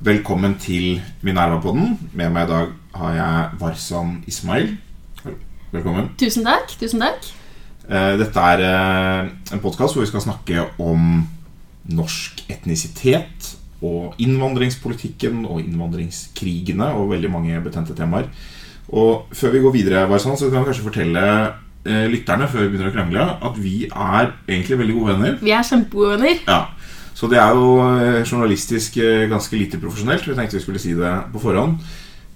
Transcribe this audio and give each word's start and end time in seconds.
Velkommen 0.00 0.54
til 0.56 1.02
Minerva-podden. 1.20 1.98
Med 2.16 2.32
meg 2.32 2.46
i 2.46 2.48
dag 2.48 2.70
har 2.96 3.12
jeg 3.18 3.60
Warsan 3.60 4.14
Ismail. 4.24 4.78
Velkommen. 5.74 6.08
Tusen 6.16 6.48
takk. 6.48 6.72
tusen 6.80 7.04
takk 7.04 7.28
Eh, 7.90 8.16
Dette 8.16 8.40
er 8.40 8.64
eh, 8.64 9.28
en 9.52 9.60
podkast 9.60 9.92
hvor 9.92 10.00
vi 10.00 10.08
skal 10.08 10.24
snakke 10.24 10.64
om 10.80 11.28
norsk 11.84 12.46
etnisitet 12.48 13.56
og 13.82 14.14
innvandringspolitikken 14.16 15.44
og 15.44 15.60
innvandringskrigene 15.60 16.94
og 16.96 17.10
veldig 17.12 17.30
mange 17.30 17.60
betente 17.60 17.92
temaer. 17.94 18.32
Og 18.88 19.28
før 19.36 19.52
vi 19.52 19.60
går 19.60 19.72
videre, 19.76 20.08
Warsan, 20.08 20.38
så 20.40 20.48
kan 20.48 20.64
vi 20.64 20.72
kanskje 20.72 20.88
fortelle 20.88 21.26
eh, 21.86 22.06
lytterne 22.10 22.48
før 22.50 22.66
vi 22.66 22.72
begynner 22.72 22.90
å 22.90 22.94
krangle, 22.94 23.26
at 23.48 23.56
vi 23.60 23.74
er 23.88 24.34
egentlig 24.48 24.78
veldig 24.82 24.98
gode 24.98 25.16
venner. 25.16 25.40
Vi 25.40 25.54
er 25.56 25.66
kjempegode 25.66 26.18
venner. 26.18 26.44
Ja, 26.48 26.60
Så 27.14 27.28
det 27.28 27.40
er 27.40 27.56
jo 27.56 27.74
eh, 27.84 28.22
journalistisk 28.24 28.96
eh, 28.96 29.26
ganske 29.28 29.56
lite 29.58 29.80
profesjonelt. 29.80 30.26
Vi 30.26 30.36
tenkte 30.38 30.56
vi 30.56 30.64
skulle 30.64 30.82
si 30.82 30.94
det 30.96 31.10
på 31.32 31.42
forhånd. 31.42 31.80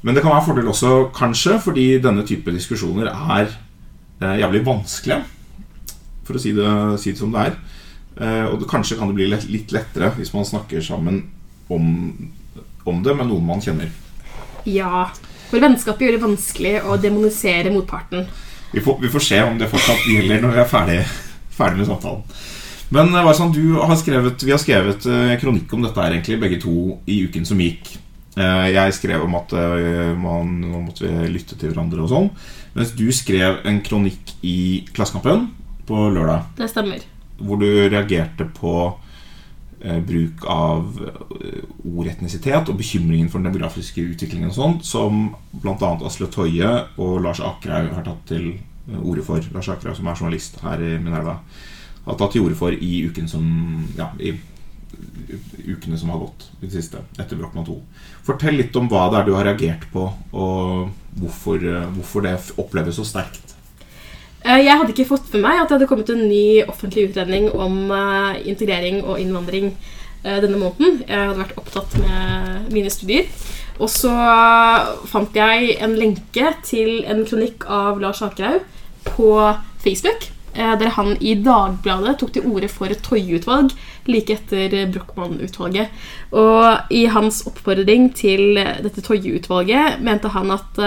Men 0.05 0.13
det 0.17 0.21
kan 0.21 0.35
være 0.35 0.43
en 0.43 0.49
fordel 0.51 0.69
også, 0.69 0.91
kanskje, 1.17 1.55
fordi 1.65 1.87
denne 2.05 2.27
type 2.29 2.53
diskusjoner 2.53 3.09
er 3.09 3.47
eh, 4.21 4.41
jævlig 4.43 4.61
vanskelige. 4.67 5.23
For 6.25 6.37
å 6.37 6.43
si 6.43 6.53
det, 6.57 6.69
si 7.01 7.15
det 7.15 7.21
som 7.21 7.33
det 7.33 7.47
er. 7.49 7.57
Eh, 8.21 8.45
og 8.51 8.61
det, 8.61 8.69
kanskje 8.71 8.99
kan 8.99 9.09
det 9.09 9.17
bli 9.17 9.31
lett, 9.33 9.47
litt 9.51 9.73
lettere 9.75 10.13
hvis 10.19 10.35
man 10.37 10.45
snakker 10.47 10.85
sammen 10.85 11.23
om, 11.73 11.87
om 12.85 13.01
det 13.03 13.17
med 13.17 13.31
noen 13.31 13.49
man 13.49 13.65
kjenner. 13.65 13.89
Ja. 14.69 15.09
For 15.49 15.63
vennskapet 15.63 16.07
gjør 16.07 16.19
det 16.19 16.25
vanskelig 16.25 16.75
å 16.85 16.99
demonisere 17.01 17.73
motparten. 17.73 18.29
Vi 18.75 18.83
får, 18.83 18.99
vi 19.03 19.11
får 19.13 19.23
se 19.23 19.43
om 19.47 19.59
det 19.59 19.71
fortsatt 19.71 20.07
gjelder 20.11 20.43
når 20.43 20.55
vi 20.57 20.63
er 20.63 20.71
ferdig, 20.71 20.99
ferdig 21.55 21.81
med 21.83 21.89
samtalen. 21.91 22.25
Men 22.95 23.13
du 23.55 23.77
har 23.79 23.97
skrevet, 23.99 24.43
vi 24.43 24.53
har 24.53 24.61
skrevet 24.63 25.07
eh, 25.07 25.35
kronikk 25.41 25.73
om 25.75 25.85
dette 25.87 26.03
her 26.03 26.15
egentlig, 26.15 26.41
begge 26.43 26.59
to 26.63 26.75
i 27.11 27.21
uken 27.29 27.47
som 27.47 27.63
gikk. 27.63 27.95
Eh, 28.37 28.67
Jeg 28.75 28.97
skrev 28.99 29.23
om 29.25 29.39
at 29.39 29.55
man, 30.19 30.53
nå 30.61 30.83
måtte 30.89 31.07
vi 31.07 31.31
lytte 31.33 31.59
til 31.59 31.71
hverandre 31.73 32.03
og 32.05 32.11
sånn. 32.13 32.29
Mens 32.75 32.91
du 32.99 33.07
skrev 33.15 33.63
en 33.71 33.81
kronikk 33.87 34.35
i 34.43 34.85
Klassekampen 34.95 35.49
på 35.87 36.09
lørdag. 36.11 36.51
Det 36.59 36.69
stemmer. 36.71 37.03
Hvor 37.39 37.59
du 37.63 37.67
reagerte 37.89 38.47
på 38.59 38.75
bruk 39.85 40.45
av 40.49 41.01
eh, 41.05 41.65
ord 41.85 42.09
etnisitet 42.09 42.71
og 42.73 42.79
bekymringen 42.79 43.29
for 43.29 43.41
den 43.41 43.51
demografiske 43.51 44.05
utviklingen 44.15 44.53
og 44.53 44.57
sånn, 44.57 44.79
som 44.87 45.27
bl.a. 45.53 45.91
Asle 46.09 46.31
Toje 46.33 46.71
og 46.97 47.21
Lars 47.25 47.43
Akerhaug 47.45 47.93
har 47.99 48.07
tatt 48.07 48.25
til 48.31 48.49
eh, 48.55 48.99
orde 49.03 49.27
for. 49.27 49.45
Lars 49.55 49.69
Akerhaug, 49.69 49.99
som 49.99 50.09
er 50.09 50.19
journalist 50.21 50.59
her 50.65 50.83
i 50.83 50.97
Minerva, 50.97 51.39
har 52.07 52.19
tatt 52.21 52.37
til 52.37 52.47
orde 52.47 52.59
for 52.59 52.75
i 52.75 52.97
uken 53.09 53.31
som 53.31 53.47
Ja, 53.99 54.11
i 54.21 54.37
ukene 55.65 55.99
som 55.99 56.11
har 56.13 56.21
gått 56.21 56.47
i 56.61 56.67
det 56.67 56.75
siste, 56.77 57.01
etter 57.19 57.39
Brochmann 57.39 57.67
2. 57.67 57.77
Fortell 58.27 58.59
litt 58.61 58.77
om 58.79 58.89
hva 58.91 59.09
det 59.11 59.21
er 59.21 59.27
du 59.27 59.33
har 59.37 59.47
reagert 59.49 59.87
på, 59.93 60.07
og 60.33 60.93
hvorfor, 61.19 61.61
eh, 61.61 61.91
hvorfor 61.97 62.25
det 62.25 62.37
oppleves 62.61 63.01
så 63.01 63.07
sterkt. 63.09 63.54
Eh, 64.45 64.61
Jeg 64.61 64.77
hadde 64.77 64.93
ikke 64.93 65.09
fått 65.09 65.31
med 65.33 65.45
meg 65.47 65.59
at 65.63 65.71
det 65.71 65.79
hadde 65.79 65.89
kommet 65.89 66.11
en 66.13 66.27
ny 66.29 66.61
offentlig 66.69 67.09
utredning 67.09 67.49
om 67.57 67.89
eh, 67.97 68.43
integrering 68.51 69.01
og 69.03 69.17
innvandring 69.21 69.71
eh, 69.73 70.37
denne 70.45 70.61
måneden. 70.61 71.01
Jeg 71.09 71.17
hadde 71.17 71.41
vært 71.41 71.57
opptatt 71.63 71.97
med 72.03 72.69
mine 72.75 72.93
studier. 72.93 73.31
Og 73.81 73.89
så 73.91 74.13
fant 75.11 75.35
jeg 75.35 75.79
en 75.83 75.97
lenke 75.99 76.53
til 76.63 77.01
en 77.11 77.25
kronikk 77.27 77.65
av 77.67 77.99
Lars 78.03 78.21
Akerhaug 78.23 78.63
på 79.09 79.31
Facebook. 79.83 80.29
Der 80.55 80.93
han 80.95 81.17
i 81.19 81.33
Dagbladet 81.43 82.13
tok 82.21 82.31
til 82.37 82.45
orde 82.47 82.69
for 82.71 82.87
et 82.87 83.01
Toje-utvalg 83.03 83.73
like 84.07 84.37
etter 84.37 84.85
Brochmann-utvalget. 84.95 85.91
Og 86.31 86.95
i 86.95 87.09
hans 87.11 87.41
oppfordring 87.51 88.13
til 88.15 88.55
dette 88.55 89.03
Toje-utvalget 89.03 89.99
mente 90.07 90.31
han 90.31 90.55
at 90.55 90.79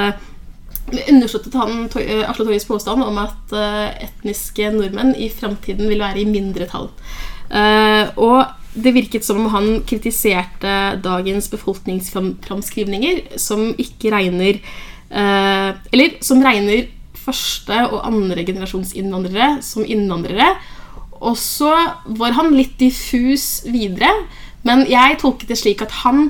understøttet 0.88 1.56
han 1.58 1.88
eh, 2.00 2.24
Asle 2.28 2.46
Torjes 2.48 2.68
påstand 2.68 3.03
om 3.03 3.18
at 3.20 3.56
eh, 3.56 4.06
etniske 4.08 4.70
nordmenn 4.75 5.16
i 5.20 5.30
framtiden 5.34 5.90
vil 5.92 6.03
være 6.03 6.22
i 6.24 6.28
mindretall. 6.30 6.90
Eh, 7.52 8.14
og 8.16 8.46
det 8.78 8.94
virket 8.96 9.26
som 9.26 9.42
om 9.42 9.50
han 9.52 9.81
kritiserte 9.90 11.00
dagens 11.03 11.50
befolkningsframskrivninger, 11.50 13.40
som 13.42 13.72
ikke 13.74 14.14
regner 14.14 14.62
Eller 15.09 16.18
som 16.20 16.42
regner 16.44 16.90
første- 17.16 17.78
og 17.88 18.02
andre 18.06 18.44
generasjons 18.44 18.92
innvandrere 18.94 19.64
som 19.64 19.86
innvandrere. 19.88 20.50
Og 21.24 21.38
så 21.40 21.72
var 22.20 22.36
han 22.36 22.52
litt 22.52 22.76
diffus 22.78 23.64
videre, 23.66 24.12
men 24.68 24.84
jeg 24.92 25.18
tolket 25.22 25.47
det 25.47 25.58
slik 25.58 25.81
at 25.81 25.96
han 26.03 26.28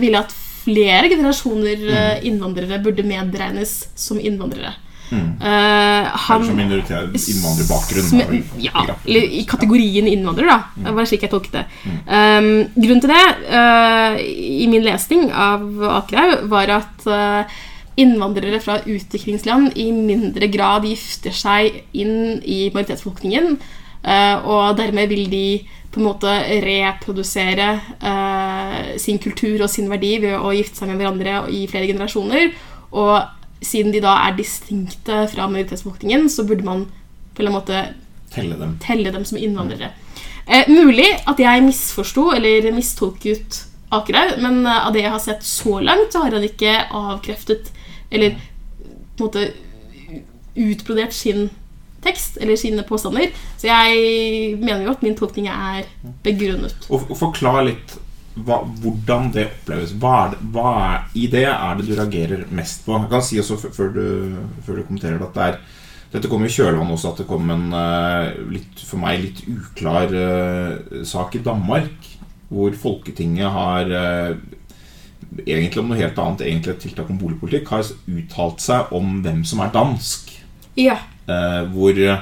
ville 0.00 0.24
at 0.24 0.32
flere 0.68 1.08
generasjoner 1.08 1.88
mm. 1.88 2.28
innvandrere 2.28 2.82
burde 2.84 3.06
medregnes 3.08 3.80
som 3.96 4.20
innvandrere. 4.20 4.76
Mm. 5.08 5.28
Uh, 5.40 6.08
han 6.28 6.44
som 6.44 6.56
minoritet, 6.56 7.14
innvandrerbakgrunn. 7.32 8.04
som, 8.04 8.20
ja, 8.60 8.84
eller 9.06 9.30
i 9.40 9.44
kategorien 9.48 10.08
innvandrer, 10.08 10.50
da. 10.50 10.58
Det 10.76 10.92
var 10.98 11.08
slik 11.08 11.24
jeg 11.24 11.32
tolket 11.32 11.56
det. 11.56 11.64
Um, 12.04 12.50
grunnen 12.76 13.00
til 13.04 13.14
det, 13.14 13.24
uh, 13.48 14.20
i 14.20 14.68
min 14.68 14.84
lesning 14.84 15.30
av 15.32 15.64
Akerhaug, 16.02 16.44
var 16.52 16.74
at 16.76 17.08
uh, 17.08 17.58
innvandrere 17.98 18.60
fra 18.62 18.78
utviklingsland 18.84 19.80
i 19.80 19.88
mindre 19.96 20.50
grad 20.52 20.84
gifter 20.86 21.34
seg 21.34 21.80
inn 21.96 22.38
i 22.44 22.68
majoritetsbefolkningen, 22.74 23.56
og 24.46 24.76
dermed 24.78 25.10
vil 25.10 25.24
de 25.28 25.46
på 25.92 26.00
en 26.00 26.06
måte 26.06 26.32
reprodusere 26.64 27.68
eh, 27.96 28.96
sin 29.00 29.20
kultur 29.22 29.64
og 29.64 29.70
sin 29.72 29.88
verdi 29.90 30.18
ved 30.26 30.36
å 30.36 30.52
gifte 30.52 30.82
seg 30.82 30.90
med 30.90 31.00
hverandre 31.00 31.40
i 31.54 31.64
flere 31.70 31.88
generasjoner. 31.88 32.50
Og 32.92 33.64
siden 33.64 33.94
de 33.94 34.02
da 34.04 34.14
er 34.26 34.36
distinkte 34.38 35.24
fra 35.32 35.48
majoritetsbefolkningen, 35.50 36.28
så 36.30 36.44
burde 36.48 36.66
man 36.66 36.84
på 37.34 37.44
en 37.44 37.54
måte 37.54 37.86
Telle 38.34 38.58
dem. 38.60 38.76
telle 38.82 39.12
dem 39.14 39.24
som 39.24 39.40
innvandrere. 39.40 39.92
Eh, 40.46 40.68
mulig 40.68 41.08
at 41.28 41.40
jeg 41.40 41.64
misforsto 41.64 42.30
eller 42.36 42.68
mistolket 42.76 43.64
Akerhaug, 43.92 44.36
men 44.44 44.66
eh, 44.66 44.86
av 44.86 44.92
det 44.92 45.06
jeg 45.06 45.14
har 45.14 45.24
sett 45.24 45.46
så 45.46 45.78
langt, 45.80 46.12
så 46.12 46.24
har 46.24 46.36
han 46.36 46.44
ikke 46.44 46.74
avkreftet 46.92 47.72
eller 48.10 48.36
på 49.16 49.24
en 49.24 49.26
måte 49.26 49.48
utbrodert 50.58 51.14
sin 51.14 51.48
tekst 52.04 52.38
eller 52.40 52.58
sine 52.58 52.84
påstander. 52.86 53.32
Så 53.58 53.70
jeg 53.70 54.58
mener 54.60 54.86
jo 54.86 54.94
at 54.94 55.02
min 55.06 55.16
tolkning 55.18 55.48
er 55.52 55.88
begrunnet. 56.24 56.76
Og, 56.88 57.08
og 57.08 57.18
forklar 57.18 57.64
litt 57.66 57.96
hva, 58.46 58.60
hvordan 58.82 59.32
det 59.34 59.48
oppleves. 59.48 59.96
Hva, 59.98 60.14
er 60.26 60.34
det, 60.34 60.44
hva 60.54 60.68
er, 60.84 61.08
i 61.18 61.26
det 61.30 61.46
er 61.50 61.78
det 61.78 61.88
du 61.88 61.96
reagerer 61.96 62.46
mest 62.54 62.84
på? 62.86 62.94
Jeg 62.94 63.10
kan 63.12 63.26
si 63.26 63.40
også 63.42 63.58
før 63.66 63.92
du, 63.96 64.06
før 64.66 64.78
du 64.78 64.86
kommenterer 64.86 65.26
at 65.26 65.34
det 65.34 65.48
er 65.48 65.60
dette 66.08 66.28
kom 66.30 66.44
i 66.46 66.48
kjølvannet 66.48 66.94
også 66.94 67.10
at 67.10 67.18
det 67.20 67.26
kom 67.28 67.50
en 67.52 67.66
eh, 67.76 68.38
litt, 68.54 68.80
for 68.80 69.00
meg 69.02 69.18
litt 69.20 69.42
uklar 69.44 70.14
uh, 70.14 71.02
sak 71.04 71.36
i 71.36 71.42
Danmark. 71.44 72.14
Hvor 72.48 72.72
Folketinget 72.80 73.52
har 73.52 73.90
uh, 73.92 74.38
egentlig 75.44 75.82
om 75.82 75.90
noe 75.90 76.00
helt 76.00 76.16
annet, 76.22 76.46
egentlig 76.46 76.72
et 76.72 76.80
tiltak 76.86 77.10
om 77.12 77.20
boligpolitikk, 77.20 77.68
har 77.74 77.84
uttalt 78.08 78.64
seg 78.64 78.94
om 78.96 79.18
hvem 79.24 79.42
som 79.44 79.60
er 79.60 79.74
dansk. 79.74 80.32
Ja. 80.80 80.96
Eh, 81.28 81.62
hvor 81.74 81.92
det, 81.96 82.14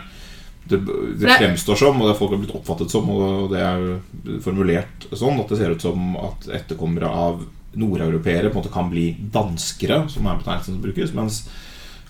det 0.67 1.37
fremstår 1.39 1.79
som, 1.79 2.01
og 2.03 2.11
det 2.11 2.17
folk 2.19 2.35
har 2.35 2.41
blitt 2.43 2.57
oppfattet 2.59 2.91
som, 2.91 3.11
og 3.13 3.53
det 3.53 3.63
er 3.63 4.41
formulert 4.43 5.07
sånn, 5.13 5.39
at 5.43 5.53
det 5.53 5.61
ser 5.61 5.77
ut 5.77 5.85
som 5.85 6.17
at 6.19 6.49
etterkommere 6.63 7.11
av 7.11 7.45
nordeuropeere 7.77 8.51
på 8.51 8.57
en 8.57 8.63
måte 8.65 8.73
kan 8.75 8.91
bli 8.91 9.11
danskere, 9.33 10.07
som 10.11 10.27
er 10.27 10.41
betegnelsen 10.41 10.79
som 10.79 10.83
brukes, 10.83 11.15
mens 11.15 11.45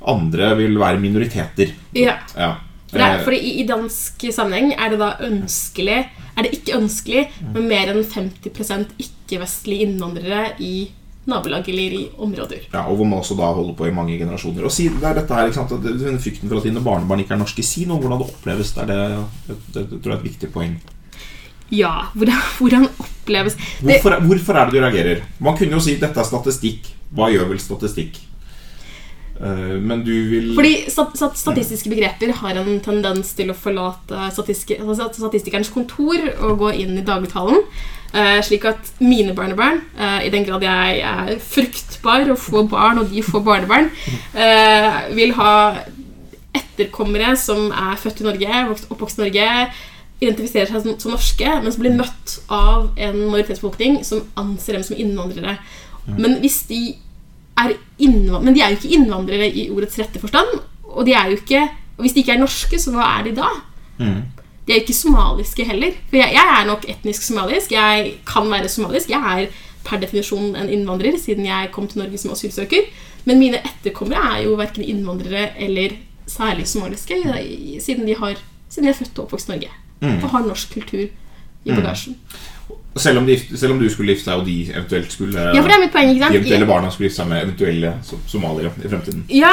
andre 0.06 0.54
vil 0.60 0.78
være 0.80 1.02
minoriteter. 1.02 1.74
ja. 1.96 2.20
Ja. 2.36 2.54
For, 2.86 2.98
det, 3.02 3.06
Eh, 3.06 3.22
fordi 3.24 3.38
i, 3.42 3.52
I 3.60 3.66
dansk 3.66 4.24
sammenheng 4.30 4.76
er 4.78 4.92
det 4.92 5.00
da 5.00 5.16
ønskelig 5.26 5.96
Er 6.36 6.44
det 6.44 6.52
ikke 6.54 6.76
ønskelig 6.78 7.25
med 7.40 7.64
mer 7.66 7.90
enn 7.90 8.04
50% 8.04 8.92
ikke-vestlige 9.00 9.88
innvandrere 9.88 10.52
i 10.60 10.75
nabolag 10.84 11.06
eller 11.26 11.78
i 11.78 12.08
områder. 12.17 12.69
ja, 12.73 12.87
og 12.87 12.96
hvor 12.96 13.05
man 13.05 13.19
også 13.19 13.34
da 13.34 13.52
holder 13.52 13.75
på 13.75 13.87
i 13.87 13.94
mange 13.94 14.19
generasjoner. 14.19 14.64
Og 14.64 14.73
si, 14.73 14.88
det 14.88 15.02
er 15.02 15.14
dette 15.14 15.34
her, 15.34 15.46
ikke 15.46 15.58
sant, 15.58 15.82
denne 15.82 16.20
frykten 16.23 16.49
for 16.49 16.58
at 16.58 16.64
dine 16.64 16.81
barnebarn 16.81 17.20
ikke 17.20 17.34
er 17.34 17.40
norske. 17.40 17.62
Si 17.67 17.84
noe 17.84 17.96
om 17.96 18.05
hvordan 18.05 18.23
det 18.23 18.28
oppleves. 18.31 18.73
Det, 18.76 18.82
er 18.82 18.87
det, 18.87 19.25
det, 19.49 19.56
det, 19.75 20.02
tror 20.02 20.12
jeg 20.12 20.14
er 20.14 20.20
et 20.20 20.28
viktig 20.31 20.52
poeng. 20.55 20.76
Ja, 21.75 21.93
hvordan, 22.14 22.38
hvordan 22.61 22.87
oppleves 23.02 23.56
Hvorfor, 23.82 24.20
hvorfor 24.23 24.55
er 24.55 24.70
det 24.70 24.76
du 24.76 24.84
reagerer? 24.84 25.25
Man 25.43 25.56
kunne 25.58 25.75
jo 25.75 25.82
si 25.82 25.96
dette 25.99 26.23
er 26.23 26.28
statistikk. 26.28 26.93
Hva 27.17 27.31
gjør 27.32 27.50
vel 27.50 27.62
statistikk? 27.62 28.20
Eh, 29.41 29.77
men 29.81 30.05
du 30.05 30.15
vil 30.31 30.55
Fordi 30.56 30.87
stat, 30.88 31.17
stat, 31.19 31.37
statistiske 31.38 31.91
begreper 31.93 32.33
har 32.38 32.56
en 32.56 32.79
tendens 32.85 33.35
til 33.37 33.53
å 33.53 33.59
forlate 33.59 34.17
altså 34.31 34.47
statistikernes 34.47 35.73
kontor 35.75 36.17
og 36.38 36.62
gå 36.62 36.73
inn 36.81 36.97
i 36.97 37.05
dagligtalen. 37.05 37.61
Eh, 38.17 38.38
slik 38.47 38.65
at 38.69 38.93
mine 39.03 39.35
barnebarn, 39.37 39.83
eh, 39.99 40.27
i 40.27 40.33
den 40.33 40.47
grad 40.47 40.65
jeg 40.65 41.03
er 41.05 41.37
fruktbar 41.43 42.31
og 42.33 42.41
får 42.41 42.69
barn, 42.73 43.03
og 43.03 43.12
de 43.12 43.23
får 43.23 43.44
barnebarn, 43.44 43.91
vil 45.17 45.35
ha 45.37 45.53
etterkommere 46.56 47.37
som 47.37 47.69
er 47.71 47.99
født 48.00 48.23
i 48.23 48.25
Norge, 48.25 48.62
oppvokst 48.88 49.21
i 49.21 49.27
Norge, 49.27 49.49
identifiserer 50.17 50.71
seg 50.71 50.81
som, 50.81 50.94
som 51.00 51.12
norske, 51.12 51.50
men 51.61 51.73
som 51.73 51.83
blir 51.83 51.97
møtt 51.99 52.38
av 52.49 52.87
en 52.97 53.19
majoritetsbefolkning 53.27 53.99
som 54.06 54.25
anser 54.41 54.79
dem 54.79 54.87
som 54.87 54.97
innvandrere. 54.97 55.59
Men 56.06 56.38
hvis 56.41 56.62
de 56.71 56.81
Men 57.56 58.55
de 58.55 58.61
er 58.61 58.73
jo 58.73 58.79
ikke 58.79 58.94
innvandrere 58.99 59.49
i 59.49 59.69
ordets 59.73 59.99
rette 60.00 60.20
forstand. 60.20 60.58
Og 60.93 61.06
de 61.06 61.14
er 61.17 61.31
jo 61.31 61.41
ikke 61.41 61.69
Og 61.97 62.05
hvis 62.05 62.12
de 62.12 62.20
ikke 62.20 62.35
er 62.35 62.41
norske, 62.43 62.76
så 62.76 62.91
hva 62.93 63.06
er 63.17 63.23
de 63.25 63.31
da? 63.38 63.47
Mm. 63.97 64.19
De 64.67 64.73
er 64.73 64.76
jo 64.76 64.82
ikke 64.85 64.94
somaliske 64.99 65.64
heller. 65.64 65.94
For 66.11 66.19
jeg, 66.20 66.35
jeg 66.37 66.50
er 66.58 66.67
nok 66.69 66.85
etnisk 66.93 67.23
somalisk. 67.25 67.73
Jeg 67.73 68.11
kan 68.29 68.50
være 68.50 68.69
somalisk. 68.69 69.08
Jeg 69.08 69.23
er 69.32 69.47
per 69.87 70.03
definisjon 70.03 70.56
en 70.58 70.69
innvandrer 70.69 71.17
siden 71.23 71.47
jeg 71.47 71.70
kom 71.73 71.87
til 71.88 72.03
Norge 72.03 72.20
som 72.20 72.35
asylsøker. 72.35 72.91
Men 73.25 73.41
mine 73.41 73.62
etterkommere 73.64 74.35
er 74.35 74.43
jo 74.44 74.59
verken 74.61 74.85
innvandrere 74.85 75.49
eller 75.62 75.97
særlig 76.26 76.67
somaliske, 76.69 77.17
siden 77.81 78.06
de, 78.06 78.17
har, 78.19 78.37
siden 78.69 78.87
de 78.87 78.93
er 78.93 78.99
født 78.99 79.19
og 79.19 79.25
oppvokst 79.25 79.49
i 79.49 79.55
Norge. 79.55 79.70
Mm. 80.00 80.19
Og 80.20 80.29
har 80.35 80.44
norsk 80.47 80.75
kultur 80.75 81.06
i 81.06 81.73
bagasjen. 81.73 82.19
Selv, 82.96 83.19
om 83.20 83.26
de, 83.28 83.37
selv 83.56 83.72
om 83.75 83.78
du 83.82 83.88
skulle 83.93 84.14
gifte 84.14 84.31
deg, 84.31 84.38
og 84.40 84.46
de 84.46 84.56
eventuelt 84.72 85.12
skulle 85.12 85.43
Ja, 85.52 85.60
for 85.60 85.69
det 85.69 85.76
er 85.76 85.82
mitt 85.84 85.93
poeng, 85.93 86.10
ikke 86.14 86.31
De 86.32 86.38
eventuelle 86.40 86.66
barna 86.70 86.90
skulle 86.90 87.10
gifte 87.10 87.22
seg 87.22 87.28
med 87.28 87.43
eventuelle 87.44 87.90
so- 88.06 88.20
somaliere 88.26 88.70
i 88.84 88.88
fremtiden. 88.88 89.25
Ja, 89.37 89.52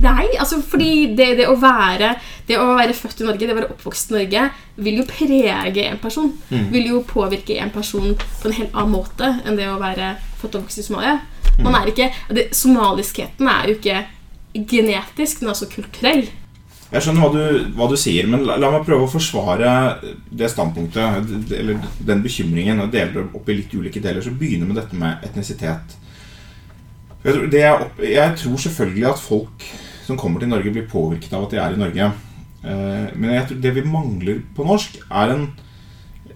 nei, 0.00 0.24
altså 0.40 0.56
fordi 0.64 1.14
det, 1.18 1.26
det, 1.40 1.46
å 1.50 1.56
være, 1.60 2.14
det 2.48 2.56
å 2.60 2.70
være 2.78 2.94
født 2.96 3.20
i 3.20 3.26
Norge, 3.28 3.44
det 3.44 3.52
å 3.52 3.58
være 3.58 3.68
oppvokst 3.74 4.12
i 4.12 4.16
Norge, 4.16 4.44
vil 4.86 5.00
jo 5.02 5.06
prege 5.08 5.84
en 5.90 5.98
person. 6.00 6.30
Vil 6.72 6.88
jo 6.94 7.02
påvirke 7.08 7.58
en 7.60 7.72
person 7.74 8.14
på 8.16 8.48
en 8.48 8.56
helt 8.56 8.72
annen 8.74 8.94
måte 8.96 9.34
enn 9.44 9.58
det 9.60 9.68
å 9.68 9.76
være 9.82 10.14
født 10.40 10.54
og 10.56 10.62
oppvokst 10.62 10.80
i 10.80 10.86
Somalia. 10.86 11.18
Man 11.62 11.76
er 11.78 11.92
ikke, 11.92 12.08
det, 12.34 12.48
Somaliskheten 12.56 13.46
er 13.52 13.68
jo 13.68 13.76
ikke 13.76 14.00
genetisk, 14.54 15.40
den 15.42 15.50
er 15.50 15.54
også 15.54 15.68
kulturell. 15.70 16.24
Jeg 16.94 17.02
skjønner 17.02 17.24
hva 17.24 17.30
du, 17.34 17.70
hva 17.74 17.86
du 17.90 17.96
sier, 17.98 18.28
men 18.30 18.44
la, 18.46 18.54
la 18.60 18.68
meg 18.70 18.84
prøve 18.86 19.08
å 19.08 19.10
forsvare 19.10 19.70
det 20.30 20.50
standpunktet, 20.52 21.32
eller 21.58 21.80
den 22.06 22.22
bekymringen, 22.22 22.84
og 22.84 22.92
dele 22.94 23.16
det 23.16 23.24
opp 23.34 23.50
i 23.50 23.56
litt 23.58 23.74
ulike 23.74 24.02
deler. 24.04 24.22
Så 24.22 24.30
begynner 24.38 24.70
med 24.70 24.78
dette 24.78 24.98
med 25.00 25.24
etnisitet. 25.26 25.96
Jeg 27.24 27.34
tror, 27.34 28.04
jeg 28.04 28.36
tror 28.38 28.62
selvfølgelig 28.66 29.08
at 29.10 29.22
folk 29.24 29.66
som 30.04 30.18
kommer 30.20 30.42
til 30.42 30.52
Norge, 30.52 30.70
blir 30.70 30.86
påvirket 30.90 31.32
av 31.34 31.46
at 31.46 31.54
de 31.54 31.60
er 31.64 31.74
i 31.74 31.80
Norge. 31.80 32.08
Eh, 32.62 33.06
Men 33.16 33.30
jeg 33.38 33.46
tror 33.48 33.60
det 33.64 33.74
vi 33.74 33.84
mangler 33.88 34.40
på 34.56 34.66
norsk, 34.68 34.98
er 35.10 35.34
en, 35.34 35.46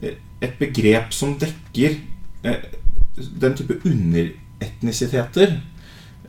et 0.02 0.54
begrep 0.58 1.12
som 1.14 1.36
dekker 1.38 1.98
eh, 2.48 2.62
den 3.42 3.56
type 3.58 3.78
underetnisiteter. 3.84 5.58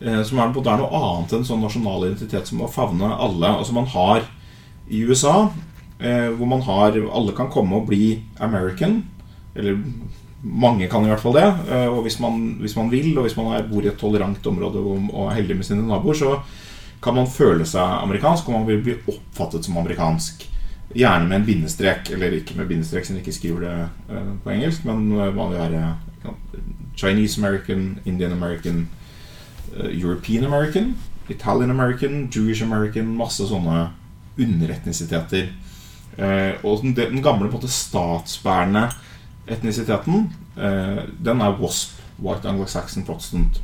Eh, 0.00 0.22
Som 0.22 0.38
er, 0.38 0.52
det 0.54 0.66
er 0.72 0.80
noe 0.80 1.00
annet 1.00 1.32
enn 1.36 1.44
sånn 1.46 1.62
nasjonal 1.64 2.06
identitet 2.08 2.46
som 2.50 2.62
å 2.64 2.70
favne 2.70 3.08
alle. 3.16 3.48
Altså 3.58 3.76
man 3.76 3.86
har 3.92 4.24
i 4.90 5.02
USA, 5.06 5.50
eh, 6.00 6.28
hvor 6.34 6.46
man 6.50 6.62
har 6.66 6.96
Alle 7.12 7.32
kan 7.36 7.50
komme 7.50 7.76
og 7.76 7.86
bli 7.88 8.22
American. 8.40 9.02
Eller 9.54 9.78
mange 10.42 10.88
kan 10.88 11.04
i 11.04 11.08
hvert 11.10 11.20
fall 11.20 11.36
det. 11.36 11.48
eh, 11.70 11.86
Og 11.86 12.02
hvis 12.02 12.18
man, 12.20 12.58
hvis 12.60 12.76
man 12.76 12.90
vil, 12.90 13.16
og 13.18 13.24
hvis 13.26 13.36
man 13.36 13.52
er, 13.54 13.68
bor 13.68 13.82
i 13.82 13.88
et 13.88 13.98
tolerant 13.98 14.46
område 14.46 14.78
og, 14.78 15.10
og 15.12 15.30
er 15.30 15.40
heldig 15.40 15.56
med 15.56 15.64
sine 15.68 15.86
naboer, 15.86 16.14
så 16.14 16.40
kan 17.02 17.14
man 17.14 17.26
føle 17.26 17.64
seg 17.64 17.80
amerikansk, 17.80 18.48
og 18.48 18.58
man 18.58 18.66
vil 18.66 18.82
bli 18.84 18.94
oppfattet 19.08 19.64
som 19.64 19.76
amerikansk. 19.80 20.46
Gjerne 20.92 21.28
med 21.28 21.36
en 21.38 21.46
bindestrek, 21.46 22.10
eller 22.12 22.34
ikke 22.36 22.56
med 22.58 22.66
bindestrek, 22.68 23.06
siden 23.06 23.20
jeg 23.20 23.24
ikke 23.24 23.36
skriver 23.38 23.60
det 23.60 24.16
på 24.44 24.50
engelsk, 24.50 24.84
men 24.84 25.06
man 25.08 25.52
vil 25.52 25.60
være 25.60 25.94
Chinese 26.96 27.38
American, 27.40 27.98
Indian 28.04 28.32
American, 28.32 28.88
European 29.74 30.44
American, 30.44 30.94
Italian 31.28 31.70
American, 31.70 32.28
Jewish 32.30 32.62
American, 32.62 33.14
masse 33.16 33.46
sånne 33.46 33.88
underetnisiteter. 34.40 35.50
Eh, 36.18 36.52
og 36.66 36.82
den, 36.82 36.94
den 36.98 37.22
gamle 37.22 37.48
på 37.48 37.56
en 37.56 37.60
måte 37.60 37.72
statsbærende 37.72 38.88
etnisiteten, 39.50 40.28
eh, 40.56 41.02
den 41.22 41.42
er 41.44 41.58
WASP, 41.60 41.98
White 42.20 42.48
Anglo-Saxon 42.50 43.06
Protestant. 43.06 43.62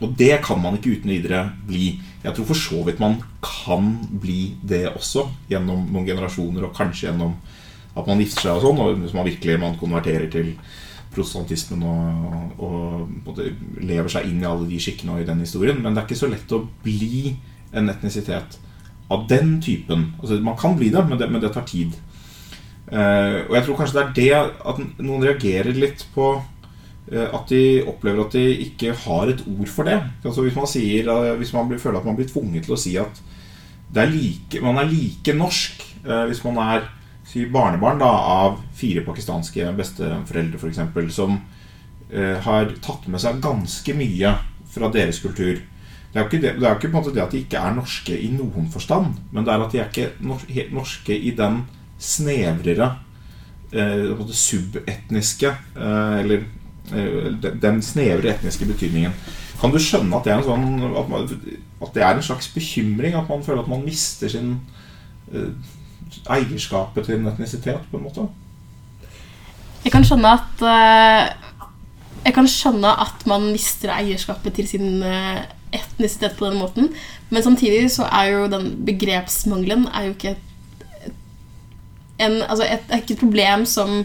Og 0.00 0.14
det 0.16 0.38
kan 0.44 0.60
man 0.62 0.78
ikke 0.78 0.96
uten 0.96 1.12
videre 1.12 1.44
bli. 1.68 1.98
Jeg 2.24 2.34
tror 2.34 2.48
for 2.48 2.58
så 2.58 2.80
vidt 2.86 3.02
man 3.02 3.18
kan 3.44 3.92
bli 4.22 4.54
det 4.64 4.86
også, 4.94 5.26
gjennom 5.50 5.84
noen 5.92 6.08
generasjoner, 6.08 6.64
og 6.66 6.76
kanskje 6.76 7.10
gjennom 7.10 7.36
at 7.96 8.06
man 8.06 8.22
gifter 8.22 8.46
seg 8.46 8.56
og 8.56 8.64
sånn, 8.64 8.80
og 8.80 9.02
hvis 9.02 9.16
man 9.16 9.26
virkelig 9.28 9.58
man 9.60 9.76
konverterer 9.80 10.30
til 10.32 10.54
protestantismen 11.10 11.82
og, 11.86 12.60
og 12.62 13.40
lever 13.82 14.10
seg 14.12 14.28
inn 14.28 14.42
i 14.44 14.48
alle 14.48 14.68
de 14.68 14.78
skikkene 14.82 15.16
og 15.16 15.22
i 15.24 15.28
den 15.28 15.42
historien. 15.42 15.80
Men 15.82 15.94
det 15.94 16.02
er 16.02 16.08
ikke 16.08 16.22
så 16.22 16.30
lett 16.30 16.54
å 16.54 16.64
bli 16.84 17.34
en 17.76 17.90
etnisitet 17.90 18.58
av 19.10 19.26
den 19.30 19.58
typen. 19.62 20.12
Altså, 20.20 20.38
man 20.44 20.58
kan 20.58 20.76
bli 20.78 20.90
det, 20.94 21.02
men 21.08 21.18
det, 21.18 21.30
men 21.30 21.42
det 21.42 21.52
tar 21.54 21.66
tid. 21.68 21.98
Eh, 22.90 23.36
og 23.46 23.54
jeg 23.54 23.66
tror 23.66 23.76
kanskje 23.78 23.98
det 23.98 24.04
er 24.04 24.14
det 24.16 24.54
at 24.70 24.80
noen 24.98 25.22
reagerer 25.22 25.76
litt 25.78 26.04
på 26.14 26.30
eh, 27.10 27.26
at 27.26 27.50
de 27.52 27.82
opplever 27.86 28.24
at 28.24 28.34
de 28.34 28.46
ikke 28.66 28.94
har 29.04 29.30
et 29.30 29.44
ord 29.46 29.70
for 29.70 29.90
det. 29.90 29.98
Altså 30.24 30.46
Hvis 30.46 30.58
man, 30.58 30.70
sier, 30.70 31.10
eh, 31.10 31.34
hvis 31.38 31.54
man 31.54 31.70
føler 31.78 32.00
at 32.00 32.08
man 32.08 32.18
blir 32.18 32.30
tvunget 32.30 32.66
til 32.66 32.74
å 32.74 32.80
si 32.80 32.96
at 33.00 33.22
er 33.90 34.10
like, 34.10 34.62
man 34.62 34.78
er 34.78 34.86
like 34.86 35.32
norsk 35.34 35.86
hvis 36.00 36.38
man 36.46 36.56
er 36.62 36.84
si, 37.30 37.46
barnebarn 37.46 38.00
da, 38.02 38.10
av 38.10 38.60
fire 38.76 39.04
pakistanske 39.06 39.70
besteforeldre 39.78 40.58
f.eks., 40.58 41.14
som 41.14 41.36
eh, 42.10 42.38
har 42.46 42.72
tatt 42.82 43.06
med 43.10 43.22
seg 43.22 43.42
ganske 43.44 43.96
mye 43.96 44.34
fra 44.70 44.90
deres 44.92 45.20
kultur. 45.22 45.60
Det 46.10 46.18
er 46.18 46.24
jo 46.26 46.38
ikke, 46.40 46.54
ikke 46.58 46.88
på 46.88 46.90
en 46.90 46.96
måte 46.96 47.12
det 47.14 47.22
at 47.22 47.34
de 47.34 47.44
ikke 47.44 47.60
er 47.60 47.76
norske 47.76 48.16
i 48.18 48.32
noen 48.34 48.66
forstand, 48.72 49.14
men 49.30 49.46
det 49.46 49.54
er 49.54 49.62
at 49.62 49.74
de 49.74 49.82
er 49.82 49.92
ikke 49.92 50.70
norske 50.74 51.14
i 51.14 51.30
den 51.38 51.62
snevrere 52.00 52.88
eh, 53.70 54.22
subetniske 54.32 55.50
eh, 55.76 56.16
Eller 56.22 56.42
eh, 56.90 57.28
den 57.62 57.82
snevre 57.84 58.34
etniske 58.34 58.66
betydningen. 58.66 59.14
Kan 59.60 59.70
du 59.70 59.78
skjønne 59.78 60.16
at 60.16 60.26
det 60.26 60.32
er 60.32 60.40
en 60.40 60.48
sånn 60.48 60.94
at, 60.96 61.10
man, 61.12 61.28
at 61.84 61.94
det 61.94 62.02
er 62.02 62.16
en 62.16 62.24
slags 62.24 62.48
bekymring? 62.54 63.14
At 63.14 63.28
man 63.30 63.44
føler 63.44 63.62
at 63.62 63.70
man 63.70 63.84
mister 63.84 64.32
sin 64.32 64.56
eh, 65.30 65.52
eierskapet 66.30 67.06
til 67.06 67.18
en 67.18 67.30
etnisitet, 67.30 67.86
på 67.90 67.98
en 67.98 68.06
måte? 68.06 68.26
Jeg 69.84 69.94
kan 69.94 70.04
skjønne 70.04 70.34
at 70.36 70.64
uh, 70.64 71.48
Jeg 72.26 72.36
kan 72.36 72.48
skjønne 72.50 72.92
at 73.04 73.24
man 73.30 73.48
mister 73.54 73.94
eierskapet 73.94 74.58
til 74.58 74.68
sin 74.68 75.02
uh, 75.02 75.40
etnisitet 75.72 76.36
på 76.36 76.48
den 76.50 76.58
måten, 76.58 76.88
men 77.30 77.42
samtidig 77.42 77.90
så 77.94 78.08
er 78.10 78.32
jo 78.32 78.46
den 78.50 78.72
begrepsmangelen 78.86 79.86
er 79.94 80.08
jo 80.08 80.16
ikke 80.16 80.32
et, 80.34 81.12
en, 82.18 82.40
altså 82.42 82.66
et, 82.66 82.82
er 82.90 83.00
ikke 83.00 83.14
et 83.14 83.22
problem 83.22 83.62
som 83.70 84.02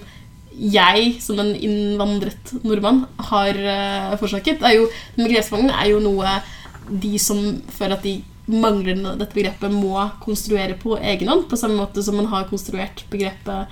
jeg, 0.55 1.17
som 1.19 1.39
en 1.41 1.51
innvandret 1.55 2.53
nordmann, 2.63 3.03
har 3.31 3.57
uh, 3.57 4.13
forårsaket. 4.19 4.61
Er 4.61 4.85
Begrepsmangelen 5.17 5.73
er 5.73 5.89
jo 5.89 5.99
noe 5.99 6.37
de 6.85 7.17
som 7.19 7.41
føler 7.73 7.97
at 7.97 8.05
de 8.05 8.19
mangler 8.45 8.99
dette 9.17 9.33
begrepet, 9.33 9.73
må 9.73 9.97
konstruere 10.23 10.77
på 10.77 10.99
egen 10.99 11.31
hånd, 11.31 11.47
på 11.49 11.57
samme 11.59 11.79
måte 11.79 12.03
som 12.05 12.17
man 12.19 12.29
har 12.29 12.47
konstruert 12.49 13.05
begrepet 13.11 13.71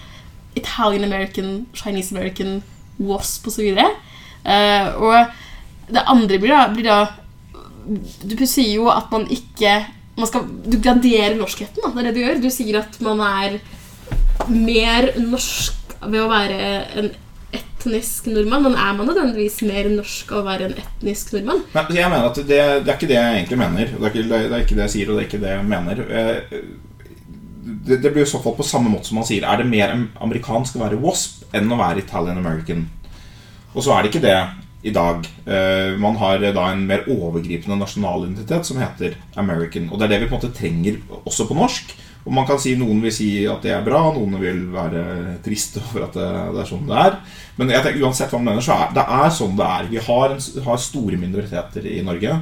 Italian 0.57 1.05
American, 1.05 1.65
Chinese 1.73 2.13
American, 2.15 2.61
WASP 2.97 3.49
osv. 3.49 3.77
Uh, 4.43 4.87
og 5.01 5.93
det 5.93 6.05
andre 6.09 6.39
blir 6.41 6.53
da, 6.53 6.63
blir 6.73 6.87
da 6.87 6.97
Du 8.23 8.45
sier 8.47 8.77
jo 8.77 8.89
at 8.91 9.09
man 9.11 9.25
ikke 9.31 9.81
man 10.15 10.29
skal, 10.29 10.45
Du 10.67 10.77
graderer 10.77 11.35
norskheten. 11.35 11.81
Da. 11.81 11.89
Det 11.89 12.03
er 12.03 12.05
det 12.07 12.13
du 12.15 12.21
gjør. 12.21 12.41
Du 12.43 12.49
sier 12.53 12.79
at 12.83 12.99
man 13.03 13.21
er 13.25 13.57
mer 14.51 15.09
norsk 15.19 15.95
ved 16.03 16.19
å 16.21 16.29
være 16.31 16.59
en 16.99 17.09
etnisk 17.83 18.27
nordmann, 18.31 18.63
men 18.63 18.75
er 18.79 18.95
man 18.97 19.09
nødvendigvis 19.11 19.59
mer 19.67 19.89
norsk 19.91 20.31
å 20.31 20.43
være 20.45 20.69
en 20.69 20.77
etnisk 20.79 21.33
nordmann? 21.35 21.61
Nei, 21.75 21.83
jeg 21.97 22.09
mener 22.09 22.29
at 22.29 22.39
det, 22.39 22.47
det 22.85 22.89
er 22.89 22.95
ikke 22.97 23.09
det 23.11 23.19
jeg 23.19 23.35
egentlig 23.41 23.59
mener. 23.59 23.91
Det 23.91 23.99
er, 23.99 24.09
ikke, 24.13 24.25
det 24.31 24.39
er 24.57 24.63
ikke 24.63 24.77
det 24.79 24.85
jeg 24.87 24.93
sier, 24.95 25.11
og 25.11 25.17
det 25.19 25.23
er 25.23 25.29
ikke 25.29 25.43
det 25.43 25.53
jeg 25.53 25.69
mener. 25.75 26.03
Eh, 26.09 26.63
Det, 27.83 27.97
det 28.03 28.09
blir 28.11 28.23
i 28.25 28.27
så 28.29 28.39
fall 28.43 28.55
på 28.57 28.63
samme 28.67 28.89
måte 28.91 29.07
som 29.07 29.15
man 29.17 29.25
sier 29.27 29.45
Er 29.47 29.61
det 29.61 29.65
mer 29.69 29.93
amerikansk 30.23 30.75
å 30.75 30.81
være 30.81 30.97
WASP 30.99 31.45
enn 31.55 31.71
å 31.71 31.77
være 31.79 32.01
Italian 32.03 32.39
American? 32.41 32.81
Og 33.73 33.83
så 33.85 33.93
er 33.95 34.03
det 34.03 34.11
ikke 34.11 34.23
det 34.25 34.35
i 34.83 34.91
dag. 34.91 35.23
Eh, 35.47 35.95
Man 35.99 36.17
har 36.19 36.43
da 36.43 36.65
en 36.73 36.83
mer 36.87 37.05
overgripende 37.07 37.77
nasjonal 37.79 38.25
identitet 38.27 38.67
som 38.67 38.79
heter 38.83 39.15
American. 39.39 39.87
Og 39.91 39.99
det 39.99 40.07
er 40.07 40.11
det 40.13 40.19
vi 40.23 40.27
på 40.27 40.35
en 40.35 40.41
måte 40.41 40.51
trenger 40.59 40.99
også 41.23 41.47
på 41.47 41.55
norsk. 41.55 41.95
Og 42.23 42.31
man 42.31 42.47
kan 42.47 42.59
si 42.61 42.75
Noen 42.79 43.01
vil 43.03 43.13
si 43.13 43.29
at 43.49 43.65
det 43.65 43.73
er 43.75 43.83
bra, 43.83 43.99
noen 44.15 44.37
vil 44.39 44.65
være 44.71 45.03
triste 45.43 45.81
over 45.83 46.05
at 46.07 46.15
det, 46.15 46.27
det 46.55 46.61
er 46.63 46.69
sånn 46.69 46.87
det 46.87 46.99
er. 47.01 47.17
Men 47.59 47.73
jeg 47.73 47.85
tenker, 47.85 48.05
uansett 48.07 48.31
hva 48.31 48.39
man 48.39 48.53
mener, 48.53 48.65
så 48.65 48.77
er 48.77 48.93
det 48.95 49.05
er 49.19 49.33
sånn 49.35 49.57
det 49.59 49.67
er. 49.67 49.89
Vi 49.91 50.03
har, 50.07 50.35
en, 50.35 50.45
har 50.67 50.83
store 50.85 51.19
minoriteter 51.19 51.89
i 51.91 51.99
Norge 52.05 52.37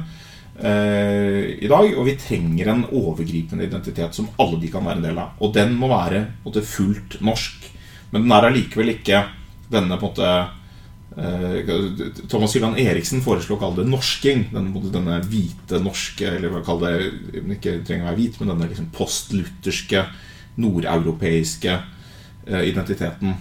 eh, 0.62 1.40
i 1.58 1.70
dag, 1.70 1.90
og 1.96 2.06
vi 2.06 2.16
trenger 2.20 2.70
en 2.70 2.86
overgripende 2.92 3.66
identitet 3.66 4.14
som 4.18 4.30
alle 4.42 4.62
de 4.62 4.70
kan 4.70 4.86
være 4.86 5.02
en 5.02 5.08
del 5.10 5.20
av. 5.24 5.34
Og 5.42 5.54
den 5.56 5.74
må 5.78 5.90
være 5.90 6.24
måte, 6.46 6.62
fullt 6.62 7.18
norsk. 7.24 7.70
Men 8.14 8.26
den 8.26 8.36
er 8.38 8.50
allikevel 8.52 8.94
ikke 8.94 9.26
denne 9.72 9.98
på 9.98 10.12
en 10.12 10.12
måte 10.12 10.32
Thomas 12.28 12.54
Hylland 12.56 12.78
Eriksen 12.80 13.20
foreslo 13.20 13.58
å 13.58 13.60
kalle 13.60 13.82
det 13.82 13.90
norsking. 13.92 14.46
Denne, 14.52 14.82
denne 14.94 15.18
hvite 15.28 15.80
norske 15.84 16.24
Eller 16.38 16.52
hva 16.52 16.62
kalle 16.64 16.92
det 16.94 17.42
Ikke 17.58 17.80
trenger 17.84 18.06
å 18.06 18.10
være 18.10 18.20
hvit, 18.20 18.38
men 18.40 18.52
denne 18.54 18.68
liksom 18.70 18.90
postlutherske, 18.96 20.06
nordeuropeiske 20.62 21.72
eh, 21.74 22.62
identiteten. 22.68 23.34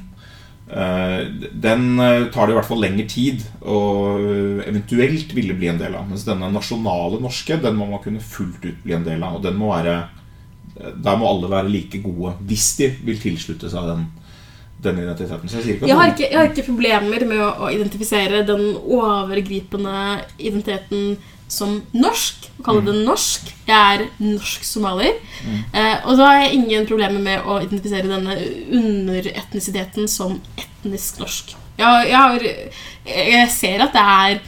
Eh, 0.71 1.17
den 1.51 1.99
eh, 1.99 2.27
tar 2.31 2.47
det 2.47 2.55
i 2.55 2.59
hvert 2.59 2.69
fall 2.69 2.83
lengre 2.83 3.07
tid 3.11 3.43
og 3.67 4.63
eventuelt 4.67 5.35
ville 5.35 5.55
bli 5.55 5.71
en 5.71 5.79
del 5.79 5.95
av. 5.99 6.07
Mens 6.07 6.27
denne 6.27 6.51
nasjonale 6.51 7.19
norske 7.23 7.59
den 7.63 7.79
må 7.79 7.89
man 7.91 8.03
kunne 8.03 8.23
fullt 8.23 8.63
ut 8.67 8.83
bli 8.83 8.95
en 8.95 9.07
del 9.07 9.23
av. 9.27 9.39
Og 9.39 9.59
må 9.59 9.71
være 9.73 9.99
der 10.81 11.17
må 11.19 11.27
alle 11.27 11.49
være 11.51 11.69
like 11.69 11.99
gode 12.01 12.31
hvis 12.47 12.69
de 12.79 12.87
vil 13.05 13.19
tilslutte 13.19 13.69
seg 13.69 13.89
den, 13.91 14.05
den 14.83 15.01
identiteten. 15.03 15.50
Så 15.50 15.59
jeg 15.59 15.65
sier 15.65 15.75
ikke 15.75 15.85
at 15.85 15.91
Jeg 15.91 16.00
har 16.00 16.13
ikke, 16.13 16.27
jeg 16.29 16.39
har 16.39 16.50
ikke 16.50 16.67
problemer 16.69 17.27
med 17.29 17.43
å, 17.43 17.51
å 17.65 17.69
identifisere 17.73 18.41
den 18.47 18.65
overgripende 18.79 19.97
identiteten 20.39 21.17
som 21.51 21.81
norsk. 21.91 22.47
Og 22.59 22.65
kalle 22.65 22.85
den 22.88 23.01
norsk. 23.05 23.50
Jeg 23.67 23.75
er 23.77 24.05
norsk-somalier. 24.21 25.19
Eh, 25.73 25.97
og 26.05 26.15
så 26.15 26.27
har 26.27 26.39
jeg 26.43 26.55
ingen 26.59 26.88
problemer 26.89 27.21
med 27.23 27.43
å 27.45 27.59
identifisere 27.63 28.09
denne 28.11 28.38
underetnisiteten 28.77 30.07
som 30.11 30.39
etnisk 30.55 31.19
norsk. 31.21 31.55
Jeg, 31.81 32.07
jeg, 32.11 32.17
har, 32.17 32.47
jeg 33.05 33.51
ser 33.53 33.85
at 33.85 33.95
det 33.95 34.07
er 34.15 34.41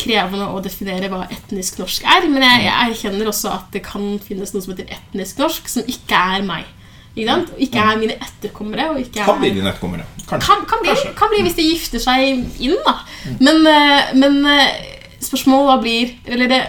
krevende 0.00 0.48
å 0.48 0.60
definere 0.64 1.10
hva 1.12 1.26
etnisk 1.30 1.76
norsk 1.82 2.06
er, 2.08 2.24
men 2.32 2.44
jeg, 2.46 2.62
jeg 2.64 2.92
erkjenner 2.94 3.28
også 3.28 3.50
at 3.52 3.74
det 3.74 3.82
kan 3.84 4.06
finnes 4.24 4.54
noe 4.54 4.64
som 4.64 4.72
heter 4.72 4.94
etnisk 4.94 5.42
norsk, 5.42 5.68
som 5.68 5.90
ikke 5.90 6.22
er 6.36 6.46
meg. 6.46 6.70
Ikke? 7.12 7.34
Ikke 7.60 7.82
er 7.82 7.98
mine 8.00 8.14
etterkommere. 8.16 8.86
Ikke 9.02 9.24
Kan 9.26 9.40
bli 9.40 9.50
dine 9.52 9.68
etterkommere. 9.68 10.06
Kanskje. 10.28 10.46
kan, 10.46 10.64
kan, 10.68 10.80
bli, 10.80 10.92
Kanskje. 10.94 11.12
kan 11.18 11.32
bli 11.32 11.42
hvis 11.44 11.58
de 11.58 11.66
gifter 11.66 12.00
seg 12.00 12.62
inn, 12.64 12.78
da. 12.86 12.94
Men, 13.40 13.66
eh, 13.68 14.14
men 14.16 14.38
eh, 14.48 14.70
spørsmålet 15.20 15.82
blir 15.82 16.14
Eller 16.26 16.48
det 16.48 16.62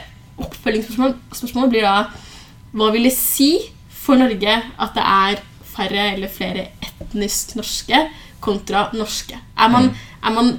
oppfølgingsspørsmålet 0.44 1.72
blir 1.72 1.86
da 1.86 2.10
Hva 2.74 2.92
vil 2.94 3.08
det 3.08 3.16
si 3.16 3.52
for 4.04 4.20
Norge 4.20 4.58
at 4.60 4.96
det 4.98 5.04
er 5.06 5.42
færre 5.74 6.08
eller 6.14 6.30
flere 6.30 6.68
etnisk 6.84 7.56
norske 7.56 8.04
kontra 8.44 8.90
norske? 8.94 9.38
Er 9.56 9.70
man, 9.72 9.94
er 10.20 10.34
man 10.36 10.52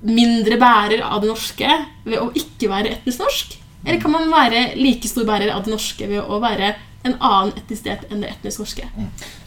mindre 0.00 0.56
bærer 0.56 1.02
av 1.04 1.20
det 1.20 1.28
norske 1.28 1.68
ved 2.06 2.16
å 2.18 2.30
ikke 2.32 2.70
være 2.70 2.94
etnisk 2.96 3.20
norsk? 3.20 3.58
Eller 3.84 4.00
kan 4.00 4.14
man 4.14 4.30
være 4.32 4.70
like 4.80 5.08
stor 5.08 5.26
bærer 5.28 5.52
av 5.52 5.66
det 5.66 5.74
norske 5.74 6.08
ved 6.08 6.24
å 6.24 6.40
være 6.40 6.72
en 7.06 7.14
annen 7.16 7.54
etnisitet 7.56 8.08
enn 8.10 8.24
det 8.24 8.32
etnisk 8.34 8.60
norske? 8.62 8.88